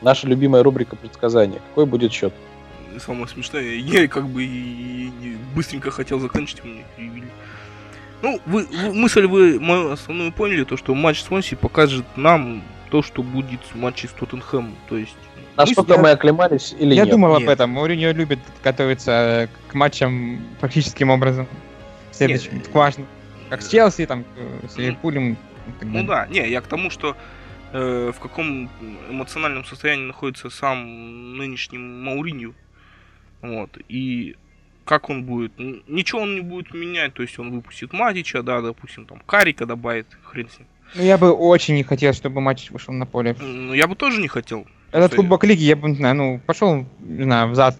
Наша 0.00 0.26
любимая 0.26 0.62
рубрика 0.62 0.96
предсказания. 0.96 1.60
Какой 1.70 1.86
будет 1.86 2.12
счет? 2.12 2.32
Самое 2.98 3.28
смешное, 3.28 3.76
я 3.76 4.08
как 4.08 4.26
бы 4.26 5.10
быстренько 5.54 5.90
хотел 5.90 6.18
закончить, 6.18 6.64
меня 6.64 6.82
перебили. 6.96 7.28
Ну, 8.22 8.40
вы, 8.46 8.64
вы- 8.66 8.94
мысль 8.94 9.26
вы 9.26 9.58
мою 9.60 9.90
основную 9.90 10.32
поняли, 10.32 10.64
то, 10.64 10.76
что 10.76 10.94
матч 10.94 11.20
с 11.20 11.26
Сонси 11.26 11.56
покажет 11.56 12.04
нам 12.16 12.62
то, 12.90 13.02
что 13.02 13.22
будет 13.22 13.60
в 13.72 13.76
матче 13.76 14.06
с 14.08 14.12
Тоттенхэмом. 14.12 14.74
То 14.88 14.96
есть... 14.96 15.16
Насколько 15.56 15.94
я- 15.94 15.98
мы 15.98 16.10
оклемались 16.10 16.74
или 16.78 16.94
Я 16.94 17.02
нет? 17.04 17.10
думал 17.10 17.34
об 17.34 17.42
Нет. 17.42 17.50
этом. 17.50 17.70
Мауриньо 17.70 18.12
любит 18.12 18.38
готовиться 18.64 19.48
к 19.68 19.74
матчам 19.74 20.40
практическим 20.60 21.10
образом. 21.10 21.46
Следующим, 22.10 22.54
Нет. 22.54 22.68
к 22.68 22.74
важным. 22.74 23.06
Как 23.50 23.60
с 23.60 23.68
Челси, 23.68 24.06
там, 24.06 24.24
с 24.68 24.76
Ливерпулем. 24.78 25.36
Ну 25.82 26.04
да, 26.04 26.26
не, 26.28 26.48
я 26.48 26.60
к 26.60 26.66
тому, 26.66 26.90
что 26.90 27.16
э, 27.72 28.12
в 28.16 28.18
каком 28.20 28.70
эмоциональном 29.10 29.64
состоянии 29.64 30.06
находится 30.06 30.48
сам 30.48 31.36
нынешний 31.36 31.78
Мауринью. 31.78 32.54
Вот. 33.42 33.76
И 33.88 34.36
как 34.84 35.10
он 35.10 35.24
будет. 35.24 35.52
Ничего 35.58 36.22
он 36.22 36.34
не 36.34 36.40
будет 36.40 36.74
менять, 36.74 37.14
то 37.14 37.22
есть 37.22 37.38
он 37.38 37.50
выпустит 37.50 37.92
Матича, 37.92 38.42
да, 38.42 38.60
допустим, 38.60 39.06
там 39.06 39.20
Карика 39.26 39.66
добавит, 39.66 40.06
хрен 40.22 40.48
с 40.48 40.58
ним. 40.58 40.68
Ну, 40.94 41.02
я 41.02 41.16
бы 41.16 41.32
очень 41.32 41.74
не 41.74 41.84
хотел, 41.84 42.12
чтобы 42.12 42.40
матч 42.40 42.70
вышел 42.70 42.92
на 42.92 43.06
поле. 43.06 43.34
Ну, 43.40 43.72
я 43.72 43.86
бы 43.86 43.94
тоже 43.94 44.20
не 44.20 44.28
хотел. 44.28 44.66
Этот 44.90 45.14
Кубок 45.14 45.44
Лиги, 45.44 45.62
я 45.62 45.76
бы, 45.76 45.88
не 45.88 45.96
знаю, 45.96 46.14
ну, 46.14 46.40
пошел, 46.46 46.84
не 47.00 47.24
знаю, 47.24 47.48
в 47.48 47.54
зад 47.54 47.78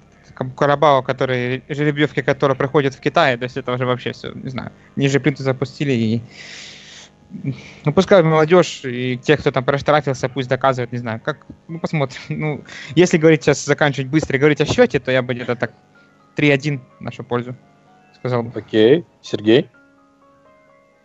Карабао, 0.57 1.03
который, 1.03 1.63
жеребьевки 1.69 2.23
которого 2.23 2.57
проходят 2.57 2.95
в 2.95 3.01
Китае, 3.01 3.37
то 3.37 3.45
есть 3.45 3.59
это 3.59 3.73
уже 3.73 3.85
вообще 3.85 4.13
все, 4.13 4.33
не 4.33 4.49
знаю, 4.49 4.73
ниже 4.97 5.21
плинтуса 5.21 5.45
запустили 5.45 5.93
и 5.93 6.23
ну, 7.85 7.93
пускай 7.93 8.23
молодежь 8.23 8.83
и 8.85 9.17
те, 9.17 9.37
кто 9.37 9.51
там 9.51 9.65
проштрафился, 9.65 10.29
пусть 10.29 10.49
доказывают, 10.49 10.93
не 10.93 10.99
знаю, 10.99 11.21
как, 11.21 11.47
ну, 11.69 11.79
посмотрим. 11.79 12.21
Ну, 12.29 12.65
если 12.95 13.19
говорить 13.19 13.43
сейчас, 13.43 13.65
заканчивать 13.65 14.09
быстро 14.09 14.37
и 14.37 14.39
говорить 14.39 14.61
о 14.61 14.67
счете, 14.67 15.01
то 15.01 15.11
я 15.11 15.23
бы 15.23 15.35
где-то 15.35 15.57
так 15.57 15.73
3-1 16.37 16.81
в 16.99 17.01
нашу 17.03 17.25
пользу 17.25 17.55
сказал 18.15 18.43
бы. 18.43 18.59
Окей. 18.59 19.05
Сергей? 19.21 19.69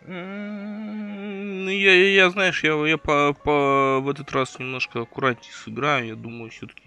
Ну, 0.06 1.70
я, 1.70 1.92
я, 2.14 2.30
знаешь, 2.30 2.62
я, 2.64 2.72
я 2.86 2.96
по, 2.96 3.34
по, 3.44 4.00
в 4.00 4.08
этот 4.08 4.30
раз 4.32 4.58
немножко 4.58 5.02
аккуратнее 5.02 5.52
сыграю. 5.52 6.06
Я 6.06 6.14
думаю, 6.14 6.50
все-таки 6.50 6.82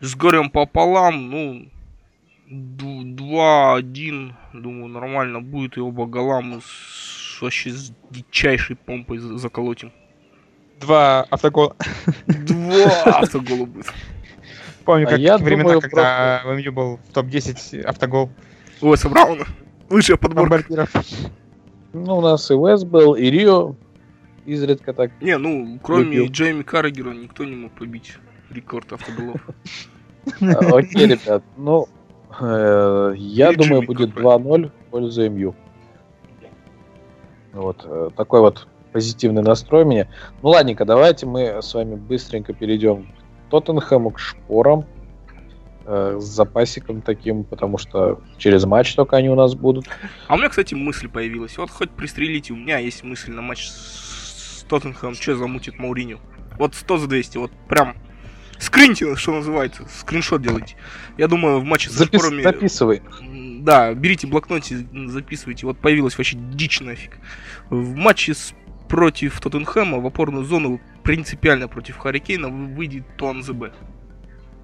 с 0.00 0.14
горем 0.14 0.48
пополам, 0.50 1.28
ну, 1.30 1.68
д- 2.48 2.84
2-1, 3.22 4.32
думаю, 4.54 4.88
нормально 4.88 5.40
будет. 5.40 5.76
И 5.76 5.80
оба 5.80 6.06
гола 6.06 6.40
мы 6.40 6.60
с- 6.62 7.38
вообще 7.42 7.70
с 7.70 7.92
дичайшей 8.10 8.76
помпой 8.76 9.18
за- 9.18 9.36
заколотим. 9.38 9.92
Два 10.80 11.22
автогола. 11.24 11.74
Два 12.26 12.84
автогола 13.18 13.66
будет. 13.66 13.92
Помню, 14.88 15.06
А 15.06 15.10
как 15.10 15.18
я 15.18 15.36
времена, 15.36 15.64
думаю, 15.64 15.80
когда 15.82 16.40
в 16.46 16.56
МЮ 16.56 16.72
был 16.72 16.96
в 16.96 17.12
топ-10 17.12 17.82
автогол 17.82 18.30
Ой, 18.80 18.96
Брауна. 19.10 19.44
Лучшая 19.90 20.16
подборка. 20.16 20.64
бомбардиров. 20.66 20.90
Ну, 21.92 22.16
у 22.16 22.20
нас 22.22 22.50
и 22.50 22.54
Уэс 22.54 22.84
был, 22.84 23.14
и 23.14 23.24
Рио 23.24 23.74
изредка 24.46 24.94
так. 24.94 25.10
Не, 25.20 25.36
ну, 25.36 25.78
кроме 25.82 26.04
Любил. 26.04 26.28
Джейми 26.32 26.62
Каррагера 26.62 27.10
никто 27.10 27.44
не 27.44 27.54
мог 27.54 27.72
побить 27.72 28.16
рекорд 28.48 28.90
автоголов. 28.94 29.46
А, 30.40 30.78
Окей, 30.78 31.06
ребят, 31.06 31.42
ну, 31.58 31.86
э, 32.40 33.12
я 33.18 33.52
думаю, 33.52 33.82
будет 33.82 34.14
как 34.14 34.22
правильно. 34.22 34.68
2-0 34.68 34.68
в 34.68 34.90
пользу 34.90 35.30
МЮ. 35.30 35.54
Вот, 37.52 37.82
э, 37.84 38.08
такой 38.16 38.40
вот 38.40 38.66
позитивный 38.92 39.42
настрой 39.42 39.84
у 39.84 39.86
меня. 39.86 40.08
Ну, 40.42 40.48
ладненько, 40.48 40.86
давайте 40.86 41.26
мы 41.26 41.60
с 41.60 41.74
вами 41.74 41.94
быстренько 41.94 42.54
перейдем 42.54 43.06
к 43.17 43.17
Тоттенхэму, 43.48 44.10
к 44.10 44.18
шпорам, 44.18 44.86
э, 45.84 46.18
с 46.20 46.24
запасиком 46.24 47.00
таким, 47.00 47.44
потому 47.44 47.78
что 47.78 48.20
через 48.36 48.64
матч 48.64 48.94
только 48.94 49.16
они 49.16 49.30
у 49.30 49.34
нас 49.34 49.54
будут. 49.54 49.86
А 50.26 50.34
у 50.34 50.38
меня, 50.38 50.48
кстати, 50.48 50.74
мысль 50.74 51.08
появилась. 51.08 51.56
Вот 51.58 51.70
хоть 51.70 51.90
пристрелите, 51.90 52.52
у 52.52 52.56
меня 52.56 52.78
есть 52.78 53.02
мысль 53.04 53.32
на 53.32 53.42
матч 53.42 53.68
с 53.68 54.64
Тоттенхэмом, 54.68 55.14
что 55.14 55.36
замутит 55.36 55.78
Мауриню. 55.78 56.20
Вот 56.58 56.74
100 56.74 56.98
за 56.98 57.06
200, 57.06 57.38
вот 57.38 57.52
прям 57.68 57.94
скриньте, 58.58 59.14
что 59.16 59.32
называется, 59.32 59.84
скриншот 59.88 60.42
делайте. 60.42 60.76
Я 61.16 61.28
думаю, 61.28 61.60
в 61.60 61.64
матче 61.64 61.88
с 61.88 61.92
Запис- 61.92 62.18
шпорами... 62.18 62.42
Записывай. 62.42 63.02
Да, 63.60 63.94
берите 63.94 64.26
блокноте, 64.26 64.86
записывайте. 65.06 65.66
Вот 65.66 65.78
появилась 65.78 66.18
вообще 66.18 66.36
дичь 66.36 66.80
нафиг. 66.80 67.18
В 67.70 67.94
матче 67.96 68.34
с 68.34 68.54
против 68.88 69.40
Тоттенхэма 69.40 69.98
в 70.00 70.06
опорную 70.06 70.44
зону 70.44 70.80
принципиально 71.02 71.68
против 71.68 71.98
Харикейна 71.98 72.48
вы- 72.48 72.66
выйдет 72.74 73.04
Туан 73.16 73.42
ЗБ. 73.42 73.72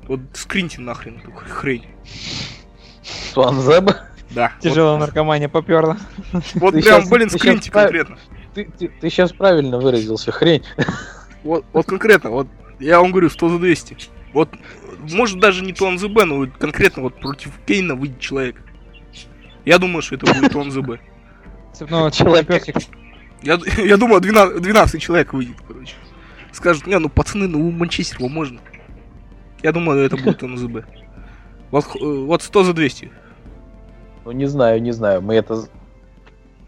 Вот 0.09 0.21
скриньте 0.35 0.81
нахрен 0.81 1.19
эту 1.19 1.31
хрень. 1.33 1.87
Туанзеб. 3.35 3.91
Да. 4.31 4.53
Тяжелая 4.61 4.99
наркомания 4.99 5.49
поперла. 5.49 5.97
Вот, 6.33 6.45
вот 6.55 6.75
Ты 6.75 6.83
прям, 6.83 7.01
щас- 7.01 7.11
блин, 7.11 7.31
скриньте 7.31 7.71
прав- 7.71 7.85
конкретно. 7.85 8.19
Ты, 8.55 8.65
ты, 8.79 8.89
ты 8.89 9.11
сейчас 9.11 9.33
правильно 9.33 9.79
выразился, 9.79 10.33
хрень. 10.33 10.63
Вот, 11.43 11.65
вот 11.73 11.87
конкретно, 11.87 12.31
вот 12.31 12.49
я 12.81 13.01
вам 13.01 13.11
говорю, 13.11 13.29
100 13.31 13.49
за 13.51 13.59
200. 13.59 13.97
Вот, 14.33 14.49
может 15.13 15.39
даже 15.41 15.63
не 15.65 15.73
Туан 15.73 15.99
ЗБ, 15.99 16.25
но 16.25 16.37
вот 16.39 16.51
конкретно 16.59 17.03
вот 17.03 17.21
против 17.21 17.51
Кейна 17.67 17.95
выйдет 17.95 18.19
человек. 18.21 18.57
Я 19.65 19.79
думаю, 19.79 20.03
что 20.03 20.17
это 20.17 20.33
будет 20.33 20.53
Туан 20.53 20.71
ЗБ. 20.71 20.99
Цепного 21.73 22.11
Человек. 22.11 22.49
Я, 23.45 23.59
я 23.85 23.97
думаю, 23.97 24.21
12, 24.21 24.61
12 24.61 25.03
человек 25.03 25.33
выйдет, 25.33 25.57
короче. 25.67 25.95
Скажут, 26.53 26.87
не, 26.87 26.99
ну 26.99 27.09
пацаны, 27.09 27.49
ну 27.49 27.67
у 27.67 27.71
Манчестера 27.71 28.29
можно. 28.29 28.61
Я 29.63 29.73
думаю, 29.73 30.01
это 30.05 30.17
будет 30.17 30.39
Туан 30.39 30.57
ЗБ. 30.57 30.85
Вот, 31.71 31.85
э, 31.97 31.99
вот 32.01 32.43
100 32.43 32.65
за 32.65 32.73
200. 32.75 33.11
Ну, 34.25 34.33
не 34.33 34.47
знаю, 34.47 34.81
не 34.81 34.93
знаю. 34.93 35.21
Мы 35.23 35.35
это, 35.35 35.65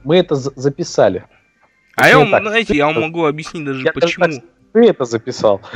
мы 0.05 0.17
это 0.17 0.35
за- 0.35 0.53
записали. 0.57 1.25
А 1.95 2.09
я 2.09 2.19
вам, 2.19 2.31
так, 2.31 2.43
знаете, 2.43 2.77
я 2.77 2.87
вам 2.87 3.01
могу 3.01 3.25
объяснить 3.25 3.65
даже 3.65 3.79
Я 3.85 3.93
даже 3.93 4.19
почему. 4.19 4.25
так- 4.27 4.45
Ты 4.73 4.81
это 4.89 5.05
записал. 5.05 5.61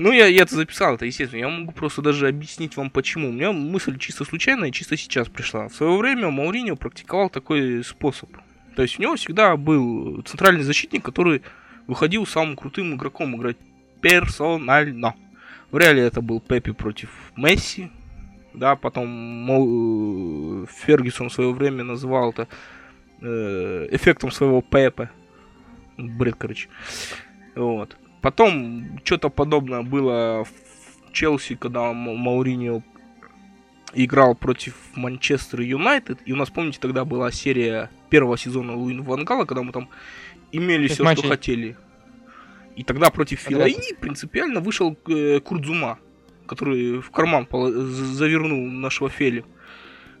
Ну, 0.00 0.12
я, 0.12 0.26
я 0.26 0.42
это 0.42 0.54
записал, 0.54 0.94
это 0.94 1.06
естественно. 1.06 1.40
Я 1.40 1.48
могу 1.48 1.72
просто 1.72 2.02
даже 2.02 2.28
объяснить 2.28 2.76
вам 2.76 2.88
почему. 2.88 3.30
У 3.30 3.32
меня 3.32 3.50
мысль 3.50 3.98
чисто 3.98 4.24
случайная, 4.24 4.70
чисто 4.70 4.96
сейчас 4.96 5.26
пришла. 5.28 5.66
В 5.68 5.74
свое 5.74 5.96
время 5.98 6.30
Мауриньо 6.30 6.76
практиковал 6.76 7.30
такой 7.30 7.82
способ. 7.82 8.30
То 8.78 8.82
есть 8.82 8.96
у 8.96 9.02
него 9.02 9.16
всегда 9.16 9.56
был 9.56 10.22
центральный 10.22 10.62
защитник, 10.62 11.04
который 11.04 11.42
выходил 11.88 12.24
самым 12.24 12.54
крутым 12.54 12.94
игроком 12.94 13.34
играть 13.34 13.56
персонально. 14.00 15.16
В 15.72 15.78
реале 15.78 16.02
это 16.02 16.20
был 16.20 16.38
Пеппи 16.38 16.70
против 16.70 17.10
Месси. 17.34 17.90
Да, 18.54 18.76
потом 18.76 19.08
мол, 19.08 20.62
э, 20.62 20.66
Фергюсон 20.72 21.28
в 21.28 21.32
свое 21.32 21.52
время 21.52 21.82
называл 21.82 22.30
это 22.30 22.46
э, 23.20 23.88
эффектом 23.90 24.30
своего 24.30 24.62
Пеппа. 24.62 25.10
Бред, 25.96 26.36
короче. 26.38 26.68
Вот. 27.56 27.96
Потом 28.20 29.00
что-то 29.02 29.28
подобное 29.28 29.82
было 29.82 30.44
в 30.44 31.12
Челси, 31.12 31.56
когда 31.56 31.92
Мауриньо 31.92 32.84
играл 33.92 34.36
против 34.36 34.76
Манчестер 34.94 35.62
Юнайтед. 35.62 36.20
И 36.26 36.32
у 36.32 36.36
нас, 36.36 36.48
помните, 36.48 36.78
тогда 36.80 37.04
была 37.04 37.32
серия 37.32 37.90
первого 38.08 38.36
сезона 38.38 38.74
Луин 38.74 39.02
Вангала, 39.02 39.44
когда 39.44 39.62
мы 39.62 39.72
там 39.72 39.88
имели 40.52 40.88
все, 40.88 41.14
что 41.14 41.28
хотели. 41.28 41.76
И 42.76 42.84
тогда 42.84 43.10
против 43.10 43.40
Филаини 43.40 43.94
принципиально 43.94 44.60
вышел 44.60 44.96
э, 45.08 45.40
Курдзума, 45.40 45.98
который 46.46 47.00
в 47.00 47.10
карман 47.10 47.46
завернул 47.50 48.70
нашего 48.70 49.08
Фели. 49.08 49.44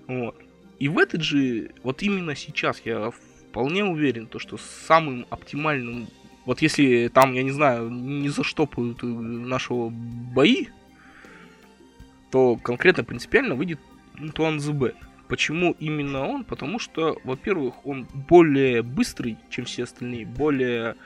Вот. 0.08 0.36
И 0.78 0.88
в 0.88 0.98
этот 0.98 1.22
же, 1.22 1.70
вот 1.82 2.02
именно 2.02 2.34
сейчас 2.34 2.82
я 2.84 3.10
вполне 3.10 3.84
уверен, 3.84 4.26
то, 4.26 4.38
что 4.38 4.58
самым 4.86 5.26
оптимальным, 5.30 6.08
вот 6.44 6.62
если 6.62 7.08
там, 7.08 7.32
я 7.32 7.42
не 7.42 7.50
знаю, 7.50 7.90
не 7.90 8.28
заштопают 8.28 9.02
э, 9.02 9.06
нашего 9.06 9.88
бои, 9.90 10.66
то 12.30 12.56
конкретно 12.56 13.04
принципиально 13.04 13.54
выйдет 13.54 13.80
Антуан 14.18 14.60
ЗБ. 14.60 14.94
Почему 15.28 15.76
именно 15.78 16.26
он? 16.26 16.44
Потому 16.44 16.78
что, 16.78 17.18
во-первых, 17.24 17.86
он 17.86 18.06
более 18.28 18.82
быстрый, 18.82 19.36
чем 19.50 19.66
все 19.66 19.84
остальные, 19.84 20.26
более, 20.26 20.96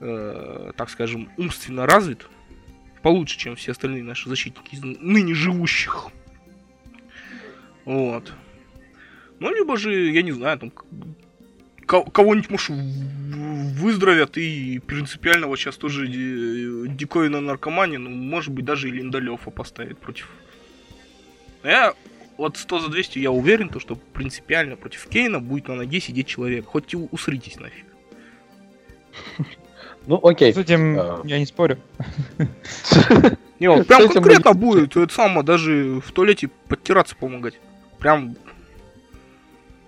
э, 0.00 0.72
так 0.76 0.90
скажем, 0.90 1.30
умственно 1.38 1.86
развит, 1.86 2.28
получше, 3.02 3.38
чем 3.38 3.56
все 3.56 3.72
остальные 3.72 4.02
наши 4.02 4.28
защитники 4.28 4.74
из 4.74 4.82
ныне 4.82 5.34
живущих. 5.34 6.08
Вот. 7.84 8.32
Ну, 9.38 9.54
либо 9.54 9.78
же, 9.78 10.10
я 10.10 10.22
не 10.22 10.32
знаю, 10.32 10.58
там 10.58 10.72
кого-нибудь, 11.86 12.50
может, 12.50 12.70
выздоровят 12.70 14.36
и 14.36 14.78
принципиально 14.78 15.46
вот 15.46 15.58
сейчас 15.58 15.76
тоже 15.76 16.06
диковина 16.06 17.40
наркомания, 17.40 17.98
ну, 17.98 18.10
может 18.10 18.52
быть, 18.52 18.64
даже 18.64 18.88
и 18.88 18.92
Линдалёфа 18.92 19.50
поставит 19.50 19.98
против 19.98 20.28
я 21.62 21.94
вот 22.40 22.56
100 22.56 22.78
за 22.80 22.88
200 22.88 23.18
я 23.18 23.30
уверен, 23.30 23.68
то, 23.68 23.78
что 23.80 23.96
принципиально 23.96 24.74
против 24.76 25.06
Кейна 25.08 25.40
будет 25.40 25.68
на 25.68 25.74
ноге 25.74 26.00
сидеть 26.00 26.26
человек. 26.26 26.64
Хоть 26.64 26.94
и 26.94 26.96
усритесь 26.96 27.60
нафиг. 27.60 27.86
Ну, 30.06 30.18
окей. 30.26 30.54
С 30.54 30.56
этим 30.56 30.98
uh... 30.98 31.20
я 31.24 31.38
не 31.38 31.44
спорю. 31.44 31.78
Не, 33.58 33.68
он 33.68 33.84
прям 33.84 34.08
конкретно 34.08 34.54
будет, 34.54 34.96
это 34.96 35.12
самое, 35.12 35.42
даже 35.42 36.00
в 36.00 36.10
туалете 36.12 36.48
подтираться 36.68 37.14
помогать. 37.14 37.60
Прям 37.98 38.34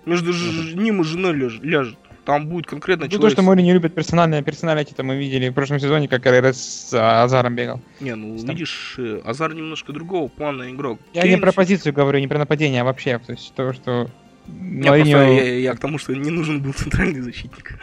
между 0.05 0.31
ним 0.31 1.01
и 1.01 1.03
женой 1.03 1.33
ляжет. 1.33 1.97
Там 2.25 2.47
будет 2.47 2.67
конкретно 2.67 3.05
ну, 3.05 3.11
человек... 3.11 3.31
то, 3.31 3.35
что 3.35 3.41
Мори 3.41 3.63
не 3.63 3.73
любит 3.73 3.93
персональное, 3.93 4.41
персональное, 4.41 4.85
это 4.89 5.03
мы 5.03 5.17
видели 5.17 5.49
в 5.49 5.53
прошлом 5.53 5.79
сезоне, 5.79 6.07
как 6.07 6.25
РРС 6.25 6.57
с 6.57 6.93
а, 6.93 7.23
Азаром 7.23 7.55
бегал. 7.55 7.81
Не, 7.99 8.15
ну, 8.15 8.37
Там. 8.37 8.49
видишь, 8.49 8.95
э, 8.97 9.21
Азар 9.25 9.53
немножко 9.53 9.91
другого 9.91 10.29
плана 10.29 10.71
игрок. 10.71 10.99
Я 11.13 11.23
Кейн... 11.23 11.35
не 11.35 11.41
про 11.41 11.51
позицию 11.51 11.93
говорю, 11.93 12.19
не 12.19 12.27
про 12.27 12.39
нападение, 12.39 12.81
а 12.81 12.85
вообще. 12.85 13.19
То 13.19 13.33
есть 13.33 13.53
то, 13.55 13.73
что... 13.73 14.09
Я, 14.47 14.91
Мариньо... 14.91 15.17
просто, 15.17 15.33
я, 15.33 15.59
я 15.59 15.73
к 15.73 15.79
тому, 15.79 15.97
что 15.97 16.15
не 16.15 16.31
нужен 16.31 16.61
был 16.61 16.73
центральный 16.77 17.19
защитник. 17.19 17.77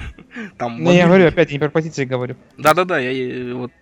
Там 0.57 0.83
ну, 0.83 0.90
я 0.90 1.07
говорю, 1.07 1.26
опять, 1.26 1.53
не 1.53 1.59
про 1.59 1.68
позиции 1.68 2.07
говорю. 2.07 2.37
Да-да-да, 2.57 2.98
я, 2.98 3.11
я 3.11 3.55
вот... 3.55 3.72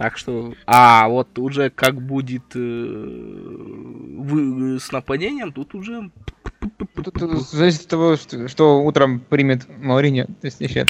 Так 0.00 0.16
что, 0.16 0.54
а 0.64 1.08
вот 1.08 1.38
уже 1.38 1.68
как 1.68 2.00
будет 2.00 2.44
э, 2.54 2.58
вы, 2.58 4.80
с 4.80 4.90
нападением, 4.92 5.52
тут 5.52 5.74
уже 5.74 6.10
Тут 6.94 7.18
зависит 7.50 7.82
от 7.82 7.88
того, 7.88 8.16
что, 8.16 8.48
что 8.48 8.82
утром 8.82 9.20
примет 9.20 9.66
Мауриньо, 9.68 10.24
то 10.24 10.46
есть 10.46 10.62
еще 10.62 10.86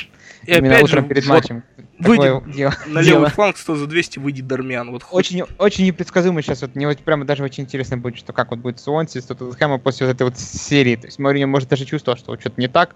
и 0.46 0.52
именно 0.52 0.76
опять 0.76 0.84
утром 0.84 1.02
же, 1.02 1.08
перед 1.08 1.26
вот 1.26 1.34
матчем. 1.34 1.64
Выйдет 1.98 2.52
дело, 2.52 2.72
на 2.86 3.02
дело. 3.02 3.16
левый 3.16 3.30
фланг 3.30 3.56
100 3.56 3.74
за 3.74 3.86
200 3.88 4.20
выйдет 4.20 4.46
Дармиан. 4.46 4.92
Вот 4.92 5.04
очень, 5.10 5.42
очень 5.58 5.86
непредсказуемо 5.86 6.40
сейчас. 6.40 6.62
Вот, 6.62 6.76
мне 6.76 6.86
вот 6.86 7.00
прямо 7.00 7.24
даже 7.24 7.42
очень 7.42 7.64
интересно 7.64 7.98
будет, 7.98 8.16
что 8.16 8.32
как 8.32 8.52
вот 8.52 8.60
будет 8.60 8.78
с 8.78 8.86
Уонси, 8.86 9.18
с 9.18 9.24
Тоттенхэма 9.24 9.78
после 9.78 10.06
вот 10.06 10.14
этой 10.14 10.22
вот 10.22 10.38
серии. 10.38 10.94
То 10.94 11.08
есть 11.08 11.18
Мауриньо 11.18 11.48
может 11.48 11.68
даже 11.68 11.84
чувствовал, 11.84 12.16
что 12.16 12.30
вот 12.30 12.40
что-то 12.40 12.60
не 12.60 12.68
так, 12.68 12.94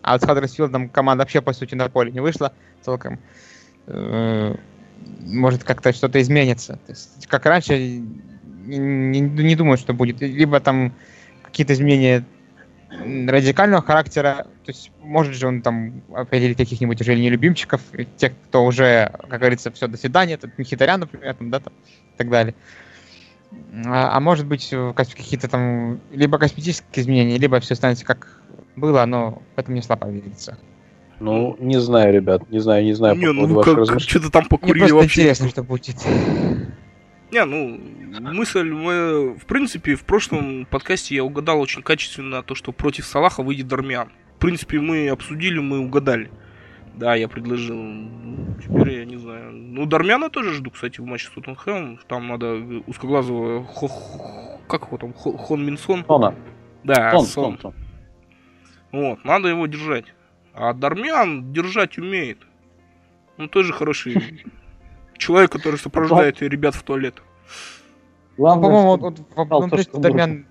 а 0.00 0.12
вот 0.12 0.22
с 0.22 0.24
Хаддерсфилдом 0.24 0.88
команда 0.88 1.24
вообще, 1.24 1.42
по 1.42 1.52
сути, 1.52 1.74
на 1.74 1.90
поле 1.90 2.12
не 2.12 2.20
вышла 2.20 2.54
целиком. 2.82 3.18
Может, 5.26 5.64
как-то 5.64 5.92
что-то 5.92 6.20
изменится. 6.20 6.74
То 6.86 6.92
есть, 6.92 7.26
как 7.26 7.46
раньше, 7.46 7.78
не, 7.78 9.20
не, 9.20 9.56
думаю, 9.56 9.78
что 9.78 9.94
будет. 9.94 10.20
Либо 10.20 10.60
там 10.60 10.92
какие-то 11.42 11.72
изменения 11.72 12.24
радикального 12.90 13.82
характера, 13.82 14.46
то 14.64 14.70
есть 14.70 14.90
может 15.00 15.34
же 15.34 15.46
он 15.46 15.62
там 15.62 16.02
определить 16.12 16.56
каких-нибудь 16.56 17.00
уже 17.00 17.14
нелюбимчиков, 17.14 17.80
тех, 18.16 18.32
кто 18.48 18.64
уже, 18.64 19.12
как 19.28 19.38
говорится, 19.38 19.70
все, 19.70 19.86
до 19.86 19.96
свидания, 19.96 20.34
это 20.34 20.50
Мхитарян, 20.56 20.98
например, 20.98 21.34
там, 21.34 21.50
да, 21.50 21.60
там, 21.60 21.72
и 22.14 22.18
так 22.18 22.28
далее. 22.30 22.54
А, 23.86 24.16
а 24.16 24.20
может 24.20 24.46
быть 24.46 24.72
какие-то 24.94 25.48
там 25.48 26.00
либо 26.10 26.38
косметические 26.38 27.02
изменения, 27.02 27.38
либо 27.38 27.60
все 27.60 27.74
останется 27.74 28.04
как 28.04 28.42
было, 28.76 29.04
но 29.06 29.42
в 29.54 29.58
этом 29.58 29.74
не 29.74 29.82
слабо 29.82 30.08
верится. 30.08 30.58
Ну, 31.20 31.56
не 31.60 31.78
знаю, 31.78 32.14
ребят, 32.14 32.50
не 32.50 32.60
знаю, 32.60 32.84
не 32.84 32.94
знаю. 32.94 33.14
Не, 33.16 33.30
ну 33.30 33.60
как, 33.60 34.00
что-то 34.00 34.30
там 34.30 34.46
покурили 34.46 34.84
Мне 34.84 34.92
вообще. 34.94 35.20
интересно, 35.20 35.48
что 35.48 35.62
будет. 35.62 35.96
Не, 37.30 37.44
ну, 37.44 37.78
мысль, 38.20 38.72
мы, 38.72 39.34
в 39.34 39.44
принципе, 39.44 39.94
в 39.94 40.04
прошлом 40.04 40.66
подкасте 40.68 41.14
я 41.14 41.22
угадал 41.22 41.60
очень 41.60 41.82
качественно 41.82 42.42
то, 42.42 42.54
что 42.54 42.72
против 42.72 43.06
Салаха 43.06 43.42
выйдет 43.42 43.68
Дармян. 43.68 44.08
В 44.36 44.40
принципе, 44.40 44.80
мы 44.80 45.08
обсудили, 45.10 45.58
мы 45.58 45.78
угадали. 45.78 46.30
Да, 46.96 47.14
я 47.14 47.28
предложил. 47.28 47.76
Теперь 48.62 48.98
я 48.98 49.04
не 49.04 49.16
знаю. 49.16 49.52
Ну, 49.52 49.86
Дармяна 49.86 50.30
тоже 50.30 50.54
жду, 50.54 50.70
кстати, 50.70 51.00
в 51.00 51.04
матче 51.04 51.26
с 51.26 51.30
Тоттенхэмом. 51.30 52.00
Там 52.08 52.26
надо 52.28 52.54
узкоглазого... 52.86 53.64
Хо... 53.64 53.88
Как 54.66 54.86
его 54.86 54.96
там? 54.96 55.12
Хон 55.12 55.64
Минсон? 55.64 56.04
Сона. 56.06 56.34
Да, 56.82 57.10
Сон. 57.12 57.26
Сон. 57.26 57.58
Сон. 57.60 57.74
Вот, 58.92 59.24
надо 59.24 59.48
его 59.48 59.66
держать. 59.66 60.06
А 60.54 60.72
Дармян 60.72 61.52
держать 61.52 61.98
умеет. 61.98 62.38
Он 63.38 63.48
тоже 63.48 63.72
хороший 63.72 64.44
человек, 65.16 65.52
который 65.52 65.78
сопровождает 65.78 66.42
ребят 66.42 66.74
в 66.74 66.82
туалет. 66.82 67.22
Главное, 68.36 68.62
по-моему, 68.62 68.96
вот, 68.96 69.00
вот, 69.00 69.48
в, 69.48 69.54
он, 69.54 69.70
то, 69.70 69.98
Дармян 69.98 70.46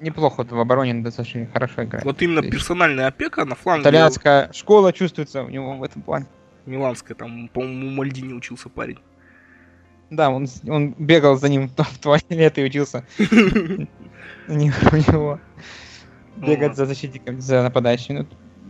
неплохо 0.00 0.36
вот, 0.38 0.52
в 0.52 0.58
обороне 0.58 0.94
достаточно 0.94 1.46
хорошо 1.46 1.84
играет. 1.84 2.04
Вот 2.04 2.22
именно 2.22 2.42
персональная 2.42 3.08
опека 3.08 3.44
на 3.44 3.54
фланге. 3.54 3.82
Итальянская 3.82 4.52
школа 4.52 4.92
чувствуется 4.92 5.42
у 5.42 5.48
него 5.48 5.76
в 5.76 5.82
этом 5.82 6.02
плане. 6.02 6.26
Миланская, 6.66 7.14
там, 7.14 7.48
по-моему, 7.48 7.88
у 7.88 7.90
Мальдини 7.90 8.32
учился 8.32 8.68
парень. 8.68 8.98
Да, 10.10 10.30
он, 10.30 10.46
он 10.66 10.94
бегал 10.98 11.36
за 11.36 11.48
ним 11.48 11.68
в 11.76 11.98
туалет 11.98 12.58
и 12.58 12.64
учился. 12.64 13.04
У 14.46 14.52
него 14.52 15.40
бегать 16.36 16.76
за 16.76 16.86
защитником, 16.86 17.40
за 17.40 17.62
нападающим. 17.62 18.26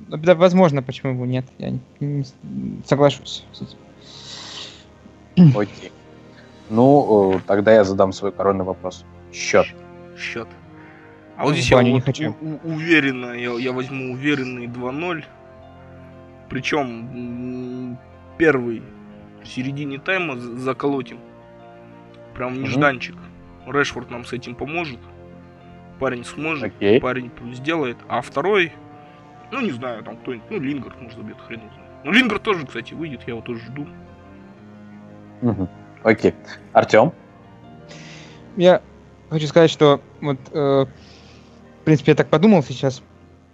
Ну, 0.08 0.16
да, 0.18 0.34
возможно, 0.34 0.82
почему 0.82 1.14
бы 1.14 1.26
нет. 1.26 1.44
Я 1.58 1.78
не 2.00 2.24
соглашусь 2.84 3.44
с 3.52 3.62
этим. 5.36 5.56
Окей. 5.56 5.92
Ну, 6.70 7.40
тогда 7.46 7.72
я 7.74 7.84
задам 7.84 8.12
свой 8.12 8.32
коронный 8.32 8.64
вопрос. 8.64 9.04
Счет. 9.32 9.66
Счет. 10.18 10.48
А 11.36 11.44
вот 11.44 11.54
здесь 11.54 11.70
я 11.70 11.82
не 11.82 11.92
вот 11.92 12.04
хочу. 12.04 12.34
У- 12.40 12.68
уверенно, 12.68 13.32
я, 13.32 13.52
я 13.54 13.72
возьму 13.72 14.12
уверенный 14.12 14.66
2-0. 14.66 15.24
Причем 16.48 17.98
первый 18.38 18.82
в 19.42 19.48
середине 19.48 19.98
тайма 19.98 20.36
заколотим. 20.36 21.18
Прям 22.34 22.62
нежданчик. 22.62 23.16
Угу. 23.66 23.72
Решфорд 23.72 24.10
нам 24.10 24.24
с 24.24 24.32
этим 24.32 24.54
поможет. 24.54 25.00
Парень 25.98 26.24
сможет, 26.24 26.64
Окей. 26.76 27.00
парень 27.00 27.30
сделает. 27.52 27.96
А 28.08 28.20
второй, 28.20 28.72
ну 29.54 29.60
не 29.60 29.70
знаю, 29.70 30.02
там 30.02 30.16
кто-нибудь, 30.16 30.50
ну 30.50 30.58
Лингард 30.58 31.00
может 31.00 31.16
забьет, 31.16 31.36
хрен 31.46 31.60
знаю. 31.60 31.90
Ну 32.04 32.10
Лингард 32.10 32.42
тоже, 32.42 32.66
кстати, 32.66 32.92
выйдет, 32.92 33.20
я 33.26 33.34
его 33.34 33.40
тоже 33.40 33.60
жду. 33.66 33.86
Угу. 35.42 35.68
Окей. 36.02 36.34
Артем? 36.72 37.12
Я 38.56 38.82
хочу 39.30 39.46
сказать, 39.46 39.70
что 39.70 40.00
вот, 40.20 40.38
э, 40.50 40.86
в 40.86 41.84
принципе, 41.84 42.12
я 42.12 42.16
так 42.16 42.28
подумал 42.28 42.64
сейчас, 42.64 43.02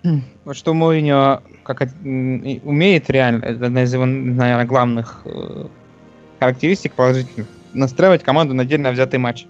вот 0.44 0.56
что 0.56 0.72
Мourinho 0.72 1.42
как 1.64 1.82
умеет 2.02 3.10
реально, 3.10 3.44
это 3.44 3.66
одна 3.66 3.82
из 3.82 3.92
его, 3.92 4.06
наверное, 4.06 4.64
главных 4.64 5.20
э, 5.26 5.66
характеристик 6.38 6.94
положительных, 6.94 7.46
настраивать 7.74 8.22
команду 8.22 8.54
на 8.54 8.62
отдельно 8.62 8.90
взятый 8.90 9.18
матч. 9.18 9.46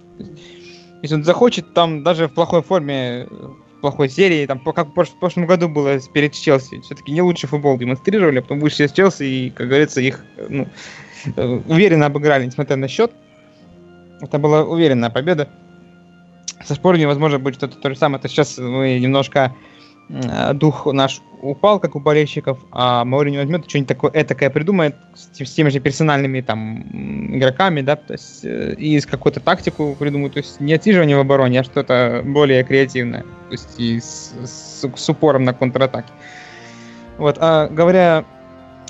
Если 1.00 1.14
он 1.14 1.24
захочет, 1.24 1.72
там 1.72 2.02
даже 2.02 2.26
в 2.26 2.34
плохой 2.34 2.62
форме, 2.62 3.26
в 3.30 3.56
плохой 3.80 4.08
серии, 4.08 4.46
там, 4.46 4.60
как 4.60 4.88
в 4.88 5.18
прошлом 5.18 5.46
году 5.46 5.68
было 5.68 5.98
перед 6.12 6.32
Челси, 6.32 6.80
все-таки 6.80 7.12
не 7.12 7.22
лучший 7.22 7.48
футбол 7.48 7.78
демонстрировали, 7.78 8.38
а 8.38 8.42
потом 8.42 8.60
вышли 8.60 8.86
с 8.86 8.92
Челси 8.92 9.22
и, 9.22 9.50
как 9.50 9.68
говорится, 9.68 10.00
их, 10.00 10.24
ну, 10.48 10.68
э, 11.36 11.60
уверенно 11.66 12.06
обыграли, 12.06 12.46
несмотря 12.46 12.76
на 12.76 12.88
счет. 12.88 13.12
Это 14.20 14.38
была 14.38 14.64
уверенная 14.64 15.10
победа. 15.10 15.48
Со 16.64 16.74
Шпорами, 16.74 17.06
возможно, 17.06 17.38
будет 17.38 17.54
что-то 17.54 17.78
то 17.78 17.88
же 17.88 17.96
самое. 17.96 18.20
То 18.20 18.28
сейчас 18.28 18.58
мы 18.58 18.98
немножко 18.98 19.54
Э, 19.54 19.69
дух 20.54 20.86
наш 20.86 21.20
упал, 21.42 21.80
как 21.80 21.96
у 21.96 22.00
болельщиков, 22.00 22.58
а 22.70 23.04
Мауриньо 23.04 23.40
возьмет 23.40 23.68
что-нибудь 23.68 23.88
такое 23.88 24.10
этакое 24.14 24.50
придумает 24.50 24.96
с, 25.14 25.44
с 25.44 25.50
теми 25.54 25.68
же 25.70 25.80
персональными 25.80 26.40
там 26.40 27.36
игроками, 27.36 27.80
да, 27.80 27.96
то 27.96 28.14
есть 28.14 28.44
э, 28.44 28.74
и 28.74 28.98
с 28.98 29.06
какую-то 29.06 29.40
тактику 29.40 29.96
придумают, 29.98 30.34
то 30.34 30.38
есть 30.38 30.60
не 30.60 30.74
отсиживание 30.74 31.16
в 31.16 31.20
обороне, 31.20 31.60
а 31.60 31.64
что-то 31.64 32.22
более 32.24 32.64
креативное, 32.64 33.22
то 33.22 33.52
есть 33.52 33.78
и 33.78 34.00
с, 34.00 34.34
с, 34.44 34.90
с 34.94 35.08
упором 35.08 35.44
на 35.44 35.54
контратаке. 35.54 36.12
Вот, 37.16 37.36
а 37.40 37.68
говоря 37.68 38.24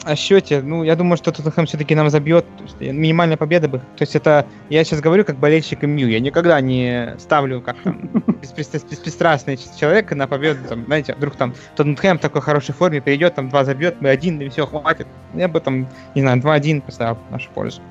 о 0.04 0.16
счете, 0.16 0.62
ну, 0.62 0.82
я 0.82 0.96
думаю, 0.96 1.16
что 1.16 1.30
Тоттенхэм 1.30 1.66
все-таки 1.66 1.94
нам 1.94 2.08
забьет. 2.08 2.46
Минимальная 2.80 3.36
победа 3.36 3.68
бы. 3.68 3.78
То 3.78 4.00
есть 4.00 4.16
это, 4.16 4.46
я 4.70 4.82
сейчас 4.82 5.00
говорю 5.00 5.24
как 5.24 5.36
болельщик 5.36 5.82
МЮ. 5.82 6.08
Я 6.08 6.20
никогда 6.20 6.60
не 6.60 7.14
ставлю 7.18 7.60
как 7.60 7.76
там 7.82 8.10
беспристрастный 8.40 9.58
человек 9.78 10.12
на 10.12 10.26
победу. 10.26 10.60
Там, 10.68 10.84
знаете, 10.86 11.14
вдруг 11.14 11.36
там 11.36 11.54
Тоттенхэм 11.76 12.18
в 12.18 12.20
такой 12.20 12.40
хорошей 12.40 12.74
форме 12.74 13.00
перейдет, 13.00 13.34
там 13.34 13.50
два 13.50 13.64
забьет, 13.64 13.96
мы 14.00 14.08
один, 14.08 14.40
и 14.40 14.48
все, 14.48 14.66
хватит. 14.66 15.06
Я 15.34 15.48
бы 15.48 15.60
там, 15.60 15.86
не 16.14 16.22
знаю, 16.22 16.40
2-1 16.40 16.80
поставил 16.80 17.18
в 17.28 17.32
нашу 17.32 17.50
пользу. 17.50 17.82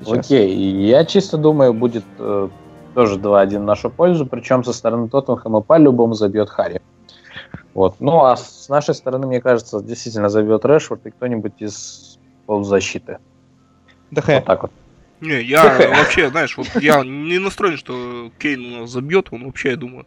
Сейчас. 0.00 0.18
Окей, 0.18 0.54
я 0.54 1.04
чисто 1.06 1.38
думаю, 1.38 1.72
будет 1.72 2.04
э, 2.18 2.48
тоже 2.94 3.18
2-1 3.18 3.58
в 3.58 3.64
нашу 3.64 3.88
пользу, 3.88 4.26
причем 4.26 4.64
со 4.64 4.72
стороны 4.72 5.08
Тоттенхэма 5.08 5.62
по-любому 5.62 6.14
забьет 6.14 6.50
Харри. 6.50 6.80
Вот. 7.74 7.96
Ну, 7.98 8.24
а 8.24 8.36
с 8.36 8.68
нашей 8.68 8.94
стороны, 8.94 9.26
мне 9.26 9.40
кажется, 9.40 9.82
действительно 9.82 10.28
забьет 10.28 10.64
Решфорд 10.64 11.04
и 11.06 11.10
кто-нибудь 11.10 11.60
из 11.60 12.18
полузащиты. 12.46 13.18
ДХ. 14.12 14.28
Вот 14.28 14.44
так 14.44 14.62
вот. 14.62 14.72
Не, 15.20 15.42
я 15.42 15.78
вообще, 15.96 16.30
знаешь, 16.30 16.56
вот 16.56 16.68
я 16.80 17.02
не 17.02 17.38
настроен, 17.38 17.76
что 17.76 18.30
Кейн 18.38 18.74
у 18.74 18.80
нас 18.80 18.90
забьет, 18.90 19.28
он 19.30 19.46
вообще, 19.46 19.70
я 19.70 19.76
думаю, 19.76 20.06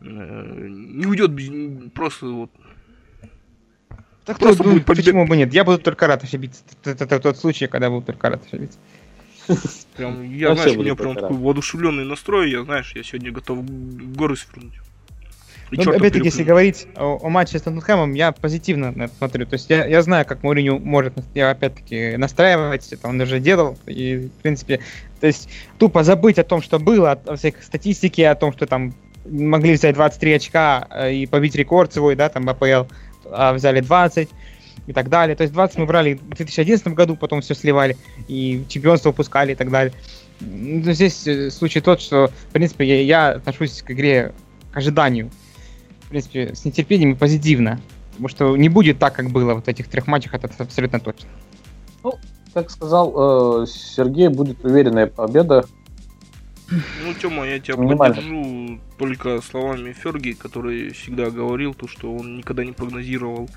э, 0.00 0.04
не 0.04 1.06
уйдет 1.06 1.32
без, 1.32 1.90
просто 1.92 2.26
вот 2.26 2.50
так 4.24 4.38
просто 4.38 4.62
ну, 4.62 4.72
будет 4.72 4.84
побед... 4.84 5.04
почему 5.04 5.26
бы 5.26 5.36
нет? 5.36 5.52
Я 5.52 5.64
буду 5.64 5.78
только 5.78 6.06
рад 6.06 6.22
ошибиться. 6.22 6.62
Это, 6.84 7.04
это, 7.04 7.18
тот 7.18 7.36
случай, 7.36 7.66
когда 7.66 7.86
я 7.86 7.90
буду 7.90 8.06
только 8.06 8.28
рад 8.28 8.46
ошибиться. 8.46 8.78
Прям, 9.96 10.22
я, 10.30 10.54
знаешь, 10.54 10.76
у 10.76 10.80
меня 10.80 10.94
прям 10.94 11.14
такой 11.14 11.36
воодушевленный 11.36 12.04
настрой, 12.04 12.50
я, 12.50 12.62
знаешь, 12.62 12.92
я 12.94 13.02
сегодня 13.02 13.32
готов 13.32 13.64
горы 13.64 14.36
свернуть. 14.36 14.74
Ну, 15.70 15.92
опять-таки, 15.92 16.26
если 16.26 16.42
говорить 16.42 16.86
о, 16.96 17.18
о 17.22 17.28
матче 17.28 17.58
с 17.58 17.62
Тоттенхэмом, 17.62 18.14
я 18.14 18.32
позитивно 18.32 18.92
на 18.92 19.04
это 19.04 19.14
смотрю. 19.16 19.46
То 19.46 19.54
есть 19.54 19.70
я, 19.70 19.86
я 19.86 20.02
знаю, 20.02 20.26
как 20.26 20.42
Мourinho 20.42 20.78
может, 20.78 21.14
я 21.34 21.50
опять-таки, 21.50 22.16
настраивать, 22.16 22.92
это 22.92 23.08
он 23.08 23.20
уже 23.20 23.40
делал. 23.40 23.78
И, 23.86 24.28
в 24.38 24.42
принципе, 24.42 24.80
то 25.20 25.26
есть 25.26 25.48
тупо 25.78 26.02
забыть 26.02 26.38
о 26.38 26.44
том, 26.44 26.60
что 26.62 26.78
было, 26.78 27.12
о, 27.12 27.32
о 27.32 27.36
всякой 27.36 27.62
статистике, 27.62 28.28
о 28.28 28.34
том, 28.34 28.52
что 28.52 28.66
там 28.66 28.94
могли 29.24 29.74
взять 29.74 29.94
23 29.94 30.32
очка 30.32 30.88
э, 30.90 31.14
и 31.14 31.26
побить 31.26 31.54
рекорд 31.54 31.92
свой, 31.92 32.16
да, 32.16 32.28
там 32.28 32.48
АПЛ, 32.48 32.88
а 33.30 33.52
взяли 33.52 33.80
20 33.80 34.28
и 34.86 34.92
так 34.92 35.08
далее. 35.08 35.36
То 35.36 35.42
есть 35.42 35.52
20 35.52 35.78
мы 35.78 35.86
брали 35.86 36.14
в 36.14 36.34
2011 36.34 36.88
году, 36.88 37.16
потом 37.16 37.42
все 37.42 37.54
сливали, 37.54 37.96
и 38.28 38.64
чемпионство 38.68 39.10
упускали 39.10 39.52
и 39.52 39.54
так 39.54 39.70
далее. 39.70 39.92
Но 40.40 40.92
здесь 40.92 41.26
э, 41.26 41.50
случай 41.50 41.80
тот, 41.80 42.00
что, 42.00 42.28
в 42.28 42.52
принципе, 42.52 42.86
я, 42.86 43.02
я 43.02 43.28
отношусь 43.36 43.82
к 43.82 43.90
игре 43.90 44.32
к 44.72 44.76
ожиданию 44.76 45.30
принципе, 46.10 46.54
с 46.54 46.64
нетерпением 46.64 47.12
и 47.12 47.14
позитивно. 47.14 47.80
Потому 48.10 48.28
что 48.28 48.56
не 48.56 48.68
будет 48.68 48.98
так, 48.98 49.14
как 49.14 49.30
было 49.30 49.54
в 49.54 49.66
этих 49.66 49.88
трех 49.88 50.06
матчах, 50.06 50.34
это 50.34 50.50
абсолютно 50.58 51.00
точно. 51.00 51.28
Ну, 52.04 52.14
как 52.52 52.70
сказал 52.70 53.62
э, 53.62 53.66
Сергей, 53.66 54.28
будет 54.28 54.62
уверенная 54.64 55.06
победа. 55.06 55.64
Ну, 56.70 57.14
Тёма, 57.14 57.46
я 57.46 57.58
тебя 57.58 57.76
поддержу 57.76 58.78
только 58.98 59.40
словами 59.40 59.92
Ферги, 59.92 60.32
который 60.32 60.90
всегда 60.90 61.30
говорил, 61.30 61.74
то, 61.74 61.88
что 61.88 62.14
он 62.14 62.36
никогда 62.36 62.64
не 62.64 62.72
прогнозировал 62.72 63.48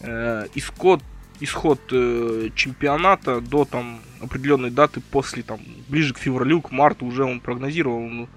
э, 0.00 0.46
исход, 0.54 1.02
исход 1.40 1.80
э, 1.90 2.50
чемпионата 2.54 3.40
до 3.40 3.64
там 3.64 4.00
определенной 4.20 4.70
даты 4.70 5.00
после 5.00 5.42
там 5.42 5.58
ближе 5.88 6.14
к 6.14 6.18
февралю, 6.18 6.60
к 6.60 6.70
марту 6.70 7.06
уже 7.06 7.24
он 7.24 7.40
прогнозировал, 7.40 8.00
ну, 8.00 8.28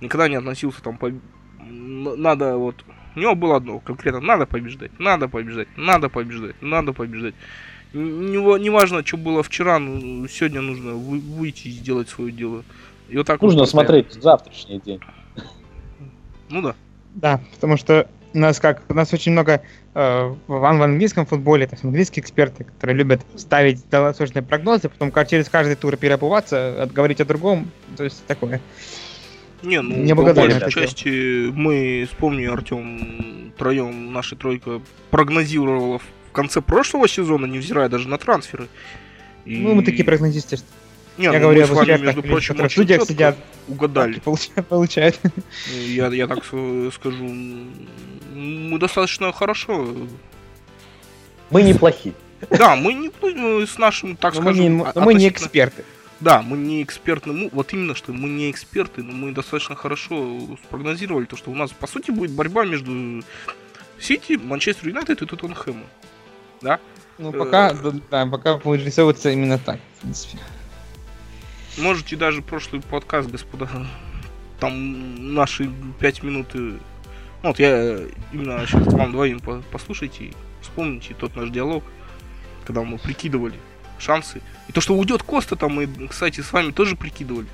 никогда 0.00 0.28
не 0.28 0.36
относился 0.36 0.82
там 0.82 0.96
по 0.96 1.10
надо 1.68 2.56
вот 2.56 2.84
у 3.16 3.18
него 3.18 3.34
было 3.34 3.56
одно 3.56 3.80
конкретно, 3.80 4.20
надо 4.20 4.46
побеждать, 4.46 4.90
надо 5.00 5.26
побеждать, 5.26 5.68
надо 5.76 6.08
побеждать, 6.08 6.54
надо 6.60 6.92
побеждать. 6.92 7.34
Не, 7.94 8.58
не 8.60 8.70
важно, 8.70 9.04
что 9.04 9.16
было 9.16 9.42
вчера, 9.42 9.78
ну, 9.78 10.28
сегодня 10.28 10.60
нужно 10.60 10.92
вы, 10.92 11.18
выйти 11.18 11.68
и 11.68 11.70
сделать 11.70 12.10
свое 12.10 12.30
дело. 12.30 12.62
И 13.08 13.16
вот 13.16 13.26
так 13.26 13.40
нужно 13.40 13.60
вот 13.60 13.70
смотреть 13.70 14.12
завтрашний 14.12 14.80
день. 14.80 15.00
Ну 16.50 16.60
да. 16.60 16.74
Да, 17.14 17.40
потому 17.54 17.78
что 17.78 18.06
у 18.34 18.38
нас 18.38 18.60
как 18.60 18.82
у 18.90 18.94
нас 18.94 19.14
очень 19.14 19.32
много 19.32 19.62
э, 19.94 20.34
в, 20.46 20.58
в 20.58 20.64
английском 20.64 21.24
футболе, 21.24 21.66
то 21.66 21.74
есть 21.74 21.84
английские 21.84 22.22
эксперты, 22.22 22.64
которые 22.64 22.96
любят 22.96 23.22
ставить 23.36 23.88
долгосрочные 23.88 24.42
прогнозы, 24.42 24.90
потом 24.90 25.10
через 25.26 25.48
каждый 25.48 25.76
тур 25.76 25.96
переобуваться, 25.96 26.86
говорить 26.92 27.22
о 27.22 27.24
другом, 27.24 27.70
то 27.96 28.04
есть 28.04 28.26
такое. 28.26 28.60
Не, 29.62 29.82
ну, 29.82 29.96
не 29.96 30.14
по 30.14 30.22
большей 30.32 30.70
части 30.70 31.50
мы, 31.50 32.06
вспомни, 32.10 32.44
Артем, 32.44 33.52
троем 33.56 34.12
наша 34.12 34.36
тройка 34.36 34.80
прогнозировала 35.10 35.98
в 35.98 36.32
конце 36.32 36.60
прошлого 36.60 37.08
сезона, 37.08 37.46
невзирая 37.46 37.88
даже 37.88 38.08
на 38.08 38.18
трансферы. 38.18 38.68
И... 39.44 39.56
Ну, 39.58 39.74
мы 39.74 39.82
такие 39.82 40.04
прогнозисты. 40.04 40.58
Не, 41.16 41.24
я 41.24 41.32
ну, 41.32 41.40
говорю, 41.40 41.60
мы 41.60 41.66
с 41.66 41.70
вами, 41.70 42.02
между 42.02 42.22
прочим, 42.22 42.56
в 42.56 42.70
студиях 42.70 43.04
сидят. 43.04 43.36
Угадали. 43.68 44.20
Получают. 44.68 45.18
Я, 45.72 46.08
я 46.08 46.26
так 46.26 46.44
скажу, 46.44 47.24
мы 48.34 48.78
достаточно 48.78 49.32
хорошо. 49.32 49.88
Мы 51.50 51.62
неплохие. 51.62 52.14
Да, 52.50 52.76
мы 52.76 52.92
не 52.92 53.66
с 53.66 53.78
нашим, 53.78 54.16
так 54.16 54.34
но 54.34 54.42
скажем. 54.42 54.76
Мы 54.76 54.92
не, 54.94 55.00
мы 55.00 55.14
не 55.14 55.28
эксперты. 55.28 55.84
Да, 56.20 56.40
мы 56.40 56.56
не 56.56 56.82
эксперты, 56.82 57.30
ну, 57.30 57.50
вот 57.52 57.72
именно, 57.74 57.94
что 57.94 58.12
мы 58.12 58.28
не 58.30 58.50
эксперты, 58.50 59.02
но 59.02 59.12
мы 59.12 59.32
достаточно 59.32 59.76
хорошо 59.76 60.56
спрогнозировали 60.64 61.26
то, 61.26 61.36
что 61.36 61.50
у 61.50 61.54
нас, 61.54 61.70
по 61.72 61.86
сути, 61.86 62.10
будет 62.10 62.30
борьба 62.30 62.64
между 62.64 63.22
Сити, 64.00 64.38
Манчестер 64.42 64.88
Юнайтед 64.88 65.20
и 65.20 65.26
Тоттенхэмом. 65.26 65.84
Да? 66.62 66.80
Ну, 67.18 67.32
пока, 67.32 67.70
э, 67.70 67.92
да, 68.10 68.26
пока 68.26 68.56
будет 68.56 68.84
рисовываться 68.84 69.30
именно 69.30 69.58
так, 69.58 69.78
в 69.96 70.00
принципе. 70.02 70.38
Можете 71.78 72.16
даже 72.16 72.40
прошлый 72.40 72.80
подкаст, 72.80 73.28
господа, 73.28 73.68
там 74.58 75.34
наши 75.34 75.70
пять 75.98 76.22
минут... 76.22 76.48
Ну, 76.54 76.78
вот 77.42 77.58
я 77.58 77.98
именно 78.32 78.66
сейчас 78.66 78.86
вам 78.86 79.12
двоим 79.12 79.40
послушайте, 79.70 80.32
вспомните 80.62 81.14
тот 81.14 81.36
наш 81.36 81.50
диалог, 81.50 81.84
когда 82.64 82.82
мы 82.82 82.98
прикидывали, 82.98 83.58
шансы. 83.98 84.42
И 84.68 84.72
то, 84.72 84.80
что 84.80 84.94
уйдет 84.94 85.22
Коста, 85.22 85.56
там 85.56 85.74
мы, 85.74 85.88
кстати, 86.08 86.40
с 86.40 86.52
вами 86.52 86.70
тоже 86.70 86.96
прикидывали. 86.96 87.46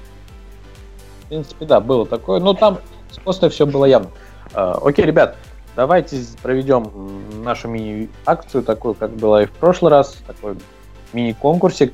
В 1.25 1.29
принципе, 1.29 1.67
да, 1.67 1.81
было 1.81 2.07
такое. 2.07 2.41
Но 2.41 2.55
там 2.55 2.79
с 3.11 3.19
Костой 3.19 3.51
все 3.51 3.67
было 3.67 3.85
явно. 3.85 4.11
А, 4.55 4.79
окей, 4.83 5.05
ребят, 5.05 5.37
давайте 5.77 6.23
проведем 6.43 7.43
нашу 7.43 7.69
мини-акцию, 7.69 8.63
такую, 8.63 8.95
как 8.95 9.11
была 9.13 9.43
и 9.43 9.47
в 9.47 9.51
прошлый 9.53 9.91
раз, 9.91 10.17
такой 10.27 10.57
мини-конкурсик 11.13 11.93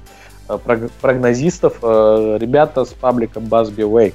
а, 0.49 0.59
прогнозистов. 0.59 1.79
А, 1.83 2.37
ребята 2.37 2.85
с 2.85 2.93
паблика 2.93 3.41
Busby 3.41 3.85
Way. 3.89 4.15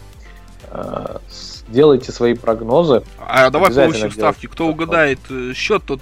Делайте 1.67 2.11
свои 2.11 2.33
прогнозы. 2.33 3.03
А 3.19 3.49
давай 3.49 3.73
получим 3.73 4.11
ставки. 4.11 4.47
Кто 4.47 4.67
угадает 4.67 5.19
э, 5.29 5.53
счет, 5.53 5.83
тот 5.85 6.01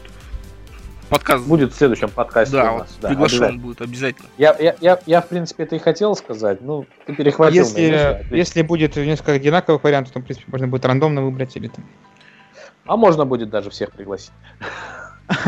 подкаст 1.12 1.46
будет 1.46 1.74
в 1.74 1.76
следующем 1.76 2.10
подкасте 2.10 2.56
да, 2.56 2.74
у 2.74 2.78
нас. 2.80 2.98
Да, 3.02 3.10
приглашен 3.10 3.38
обязательно. 3.38 3.62
будет 3.62 3.82
обязательно. 3.82 4.30
Я, 4.38 4.56
я, 4.58 4.76
я, 4.80 5.00
я, 5.06 5.22
в 5.22 5.28
принципе, 5.28 5.64
это 5.64 5.76
и 5.76 5.80
хотел 5.80 6.16
сказать. 6.16 6.62
Ну, 6.62 6.86
ты 7.06 7.14
перехватил 7.14 7.66
если, 7.66 7.82
меня. 7.82 8.20
Если 8.32 8.62
будет 8.62 8.96
несколько 8.96 9.34
одинаковых 9.34 9.84
вариантов, 9.84 10.14
то, 10.14 10.20
в 10.20 10.24
принципе, 10.24 10.50
можно 10.50 10.70
будет 10.70 10.86
рандомно 10.86 11.22
выбрать 11.22 11.56
или 11.58 11.68
там. 11.68 11.86
А 12.86 12.96
можно 12.96 13.26
будет 13.26 13.50
даже 13.50 13.70
всех 13.70 13.92
пригласить. 13.92 14.32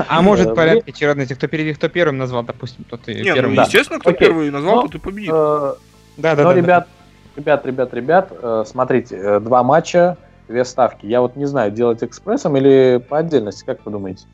А 0.08 0.22
может 0.22 0.50
в 0.50 0.54
порядке 0.54 0.92
очередности, 0.92 1.34
кто, 1.34 1.48
перед, 1.48 1.78
кто 1.78 1.90
первым 1.90 2.18
назвал, 2.18 2.44
допустим, 2.44 2.84
тот 2.84 3.08
и 3.08 3.16
Не, 3.16 3.34
первым. 3.34 3.56
ну, 3.56 3.62
естественно, 3.64 4.00
кто 4.00 4.12
первый 4.12 4.52
назвал, 4.52 4.84
тот 4.84 4.96
и 4.96 5.00
победит. 5.00 5.32
Э, 5.34 5.74
да, 6.18 6.36
да, 6.36 6.44
Но, 6.44 6.52
ребят, 6.54 6.88
ребят, 7.36 7.66
ребят, 7.66 7.94
ребят, 7.94 8.30
э, 8.32 8.64
смотрите, 8.66 9.18
э, 9.18 9.40
два 9.40 9.64
матча, 9.64 10.18
две 10.48 10.64
ставки. 10.64 11.06
Я 11.06 11.20
вот 11.22 11.36
не 11.36 11.46
знаю, 11.46 11.72
делать 11.72 12.02
экспрессом 12.02 12.56
или 12.56 13.04
по 13.10 13.18
отдельности, 13.18 13.66
как 13.66 13.86
вы 13.86 13.92
думаете? 13.92 14.26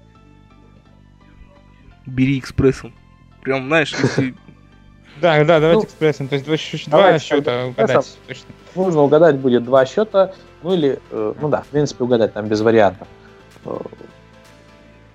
Бери 2.05 2.39
экспрессом. 2.39 2.93
Прям, 3.41 3.67
знаешь, 3.67 3.93
если... 3.93 4.35
Да, 5.21 5.43
да, 5.43 5.59
давайте 5.59 5.81
ну, 5.81 5.85
экспрессом. 5.85 6.27
То 6.29 6.35
есть 6.35 6.45
два, 6.87 7.19
счета 7.19 7.65
угадать. 7.65 8.17
Точно. 8.25 8.45
Нужно 8.73 9.01
угадать 9.01 9.35
будет 9.35 9.65
два 9.65 9.85
счета. 9.85 10.33
Ну 10.63 10.73
или, 10.73 10.99
э, 11.11 11.33
ну 11.41 11.49
да, 11.49 11.61
в 11.63 11.67
принципе, 11.67 12.05
угадать 12.05 12.33
там 12.33 12.47
без 12.47 12.61
вариантов. 12.61 13.05
Э, 13.65 13.79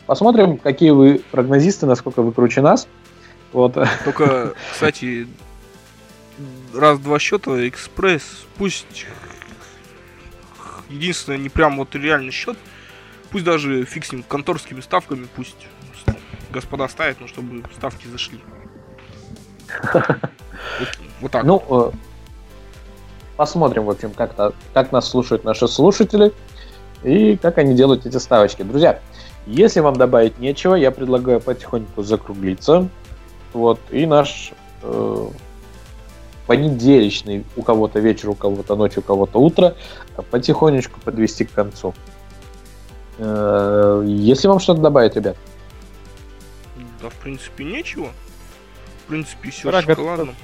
посмотрим, 0.05 0.59
какие 0.59 0.91
вы 0.91 1.22
прогнозисты, 1.30 1.87
насколько 1.87 2.20
вы 2.20 2.32
круче 2.32 2.61
нас. 2.61 2.87
Вот. 3.55 3.78
Только, 4.05 4.53
кстати, 4.72 5.26
раз-два 6.74 7.18
счета, 7.18 7.66
экспресс, 7.66 8.45
пусть 8.59 9.07
единственное, 10.89 11.39
не 11.39 11.49
прям 11.49 11.76
вот 11.76 11.95
реальный 11.95 12.32
счет, 12.32 12.57
пусть 13.30 13.45
даже 13.45 13.85
фиг 13.85 14.05
с 14.05 14.12
ним 14.12 14.22
конторскими 14.22 14.80
ставками, 14.80 15.26
пусть 15.35 15.57
господа 16.55 16.88
ставят, 16.88 17.20
но 17.20 17.26
чтобы 17.26 17.62
ставки 17.76 18.07
зашли. 18.07 18.40
Вот, 21.20 21.30
так. 21.30 21.44
Ну, 21.44 21.62
э, 21.68 21.90
посмотрим, 23.36 23.84
в 23.84 23.90
общем, 23.90 24.12
как 24.12 24.92
нас 24.92 25.09
слушают 25.09 25.44
наши 25.44 25.68
слушатели 25.68 26.32
и 27.02 27.36
как 27.36 27.59
они 27.59 27.74
делают 27.74 28.07
эти 28.07 28.16
ставочки. 28.18 28.62
Друзья, 28.62 29.00
если 29.46 29.80
вам 29.80 29.96
добавить 29.96 30.38
нечего, 30.38 30.74
я 30.74 30.90
предлагаю 30.90 31.40
потихоньку 31.40 32.02
закруглиться. 32.02 32.88
Вот, 33.52 33.78
и 33.90 34.07
наш 34.07 34.52
э, 34.82 35.28
понедельничный 36.46 37.44
у 37.57 37.62
кого-то 37.62 38.00
вечер, 38.00 38.30
у 38.30 38.34
кого-то 38.34 38.74
ночь, 38.74 38.96
у 38.96 39.02
кого-то 39.02 39.38
утро 39.38 39.76
э, 40.16 40.22
потихонечку 40.30 40.98
подвести 41.00 41.44
к 41.44 41.52
концу. 41.52 41.94
Э, 43.18 44.02
Если 44.07 44.48
вам 44.48 44.59
что-то 44.59 44.80
добавить, 44.80 45.14
ребят? 45.14 45.36
Да, 47.05 47.11
в 47.11 47.14
принципе, 47.16 47.64
нечего. 47.64 48.09
В 49.05 49.09
принципе, 49.09 49.50
все 49.50 49.64
Пора 49.64 49.82
шоколадно. 49.82 50.34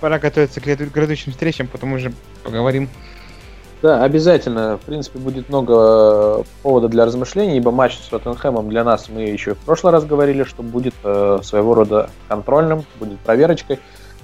Пора 0.00 0.18
готовиться 0.18 0.58
к 0.62 0.64
гряду- 0.64 0.86
грядущим 0.90 1.32
встречам, 1.32 1.66
потом 1.68 1.92
уже 1.92 2.10
поговорим. 2.42 2.88
Да, 3.82 4.02
обязательно. 4.02 4.78
В 4.78 4.86
принципе, 4.86 5.18
будет 5.18 5.50
много 5.50 5.74
э, 6.40 6.42
повода 6.62 6.88
для 6.88 7.04
размышлений, 7.04 7.58
ибо 7.58 7.70
матч 7.70 7.98
с 7.98 8.08
Тоттенхэмом 8.08 8.70
для 8.70 8.82
нас, 8.82 9.10
мы 9.10 9.22
еще 9.24 9.50
и 9.50 9.54
в 9.54 9.58
прошлый 9.58 9.92
раз 9.92 10.06
говорили, 10.06 10.44
что 10.44 10.62
будет 10.62 10.94
э, 11.04 11.40
своего 11.42 11.74
рода 11.74 12.08
контрольным, 12.28 12.86
будет 12.98 13.18
проверочкой. 13.20 13.78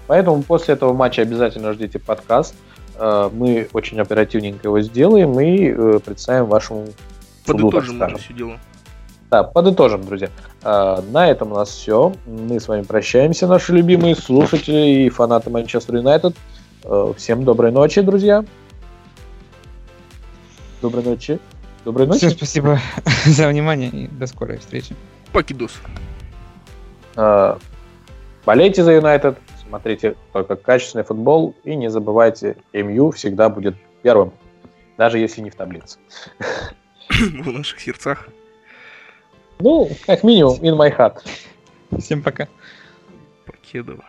Поэтому 0.06 0.42
после 0.42 0.72
этого 0.74 0.94
матча 0.94 1.20
обязательно 1.20 1.74
ждите 1.74 1.98
подкаст. 1.98 2.54
Э, 2.96 3.28
мы 3.30 3.68
очень 3.74 4.00
оперативненько 4.00 4.68
его 4.68 4.80
сделаем 4.80 5.38
и 5.38 5.66
э, 5.68 6.00
представим 6.02 6.46
вашему 6.46 6.86
суду, 7.44 7.66
Подытожим 7.70 7.96
это 7.96 8.04
скажем. 8.06 8.18
все 8.18 8.32
дело. 8.32 8.58
Да, 9.30 9.44
подытожим, 9.44 10.04
друзья. 10.04 10.28
А, 10.62 11.02
На 11.12 11.28
этом 11.30 11.52
у 11.52 11.54
нас 11.54 11.68
все. 11.70 12.12
Мы 12.26 12.58
с 12.58 12.66
вами 12.66 12.82
прощаемся, 12.82 13.46
наши 13.46 13.72
любимые 13.72 14.16
слушатели 14.16 15.04
и 15.04 15.08
фанаты 15.08 15.50
Манчестер 15.50 15.96
Юнайтед. 15.96 16.34
Э, 16.82 17.12
Всем 17.16 17.44
доброй 17.44 17.70
ночи, 17.70 18.00
друзья. 18.00 18.44
Доброй 20.82 21.04
ночи. 21.04 21.38
Доброй 21.84 22.08
ночи. 22.08 22.18
Всем 22.18 22.30
спасибо 22.30 22.80
за 23.24 23.48
внимание 23.48 23.90
и 23.90 24.08
до 24.08 24.26
скорой 24.26 24.58
встречи. 24.58 24.96
Покидос. 25.32 25.80
Э, 27.16 27.56
Болейте 28.44 28.82
за 28.82 28.92
Юнайтед, 28.92 29.38
смотрите 29.68 30.16
только 30.32 30.56
качественный 30.56 31.04
футбол 31.04 31.54
и 31.62 31.76
не 31.76 31.88
забывайте, 31.88 32.56
МЮ 32.72 33.12
всегда 33.12 33.48
будет 33.48 33.76
первым, 34.02 34.32
даже 34.98 35.18
если 35.18 35.40
не 35.40 35.50
в 35.50 35.54
таблице. 35.54 35.98
В 37.10 37.52
наших 37.52 37.78
сердцах. 37.80 38.28
Ну, 39.60 39.90
как 40.06 40.24
минимум, 40.24 40.56
in 40.62 40.74
my 40.74 40.90
heart. 40.96 41.22
Всем 41.98 42.22
пока. 42.22 42.48
Покедово. 43.44 44.04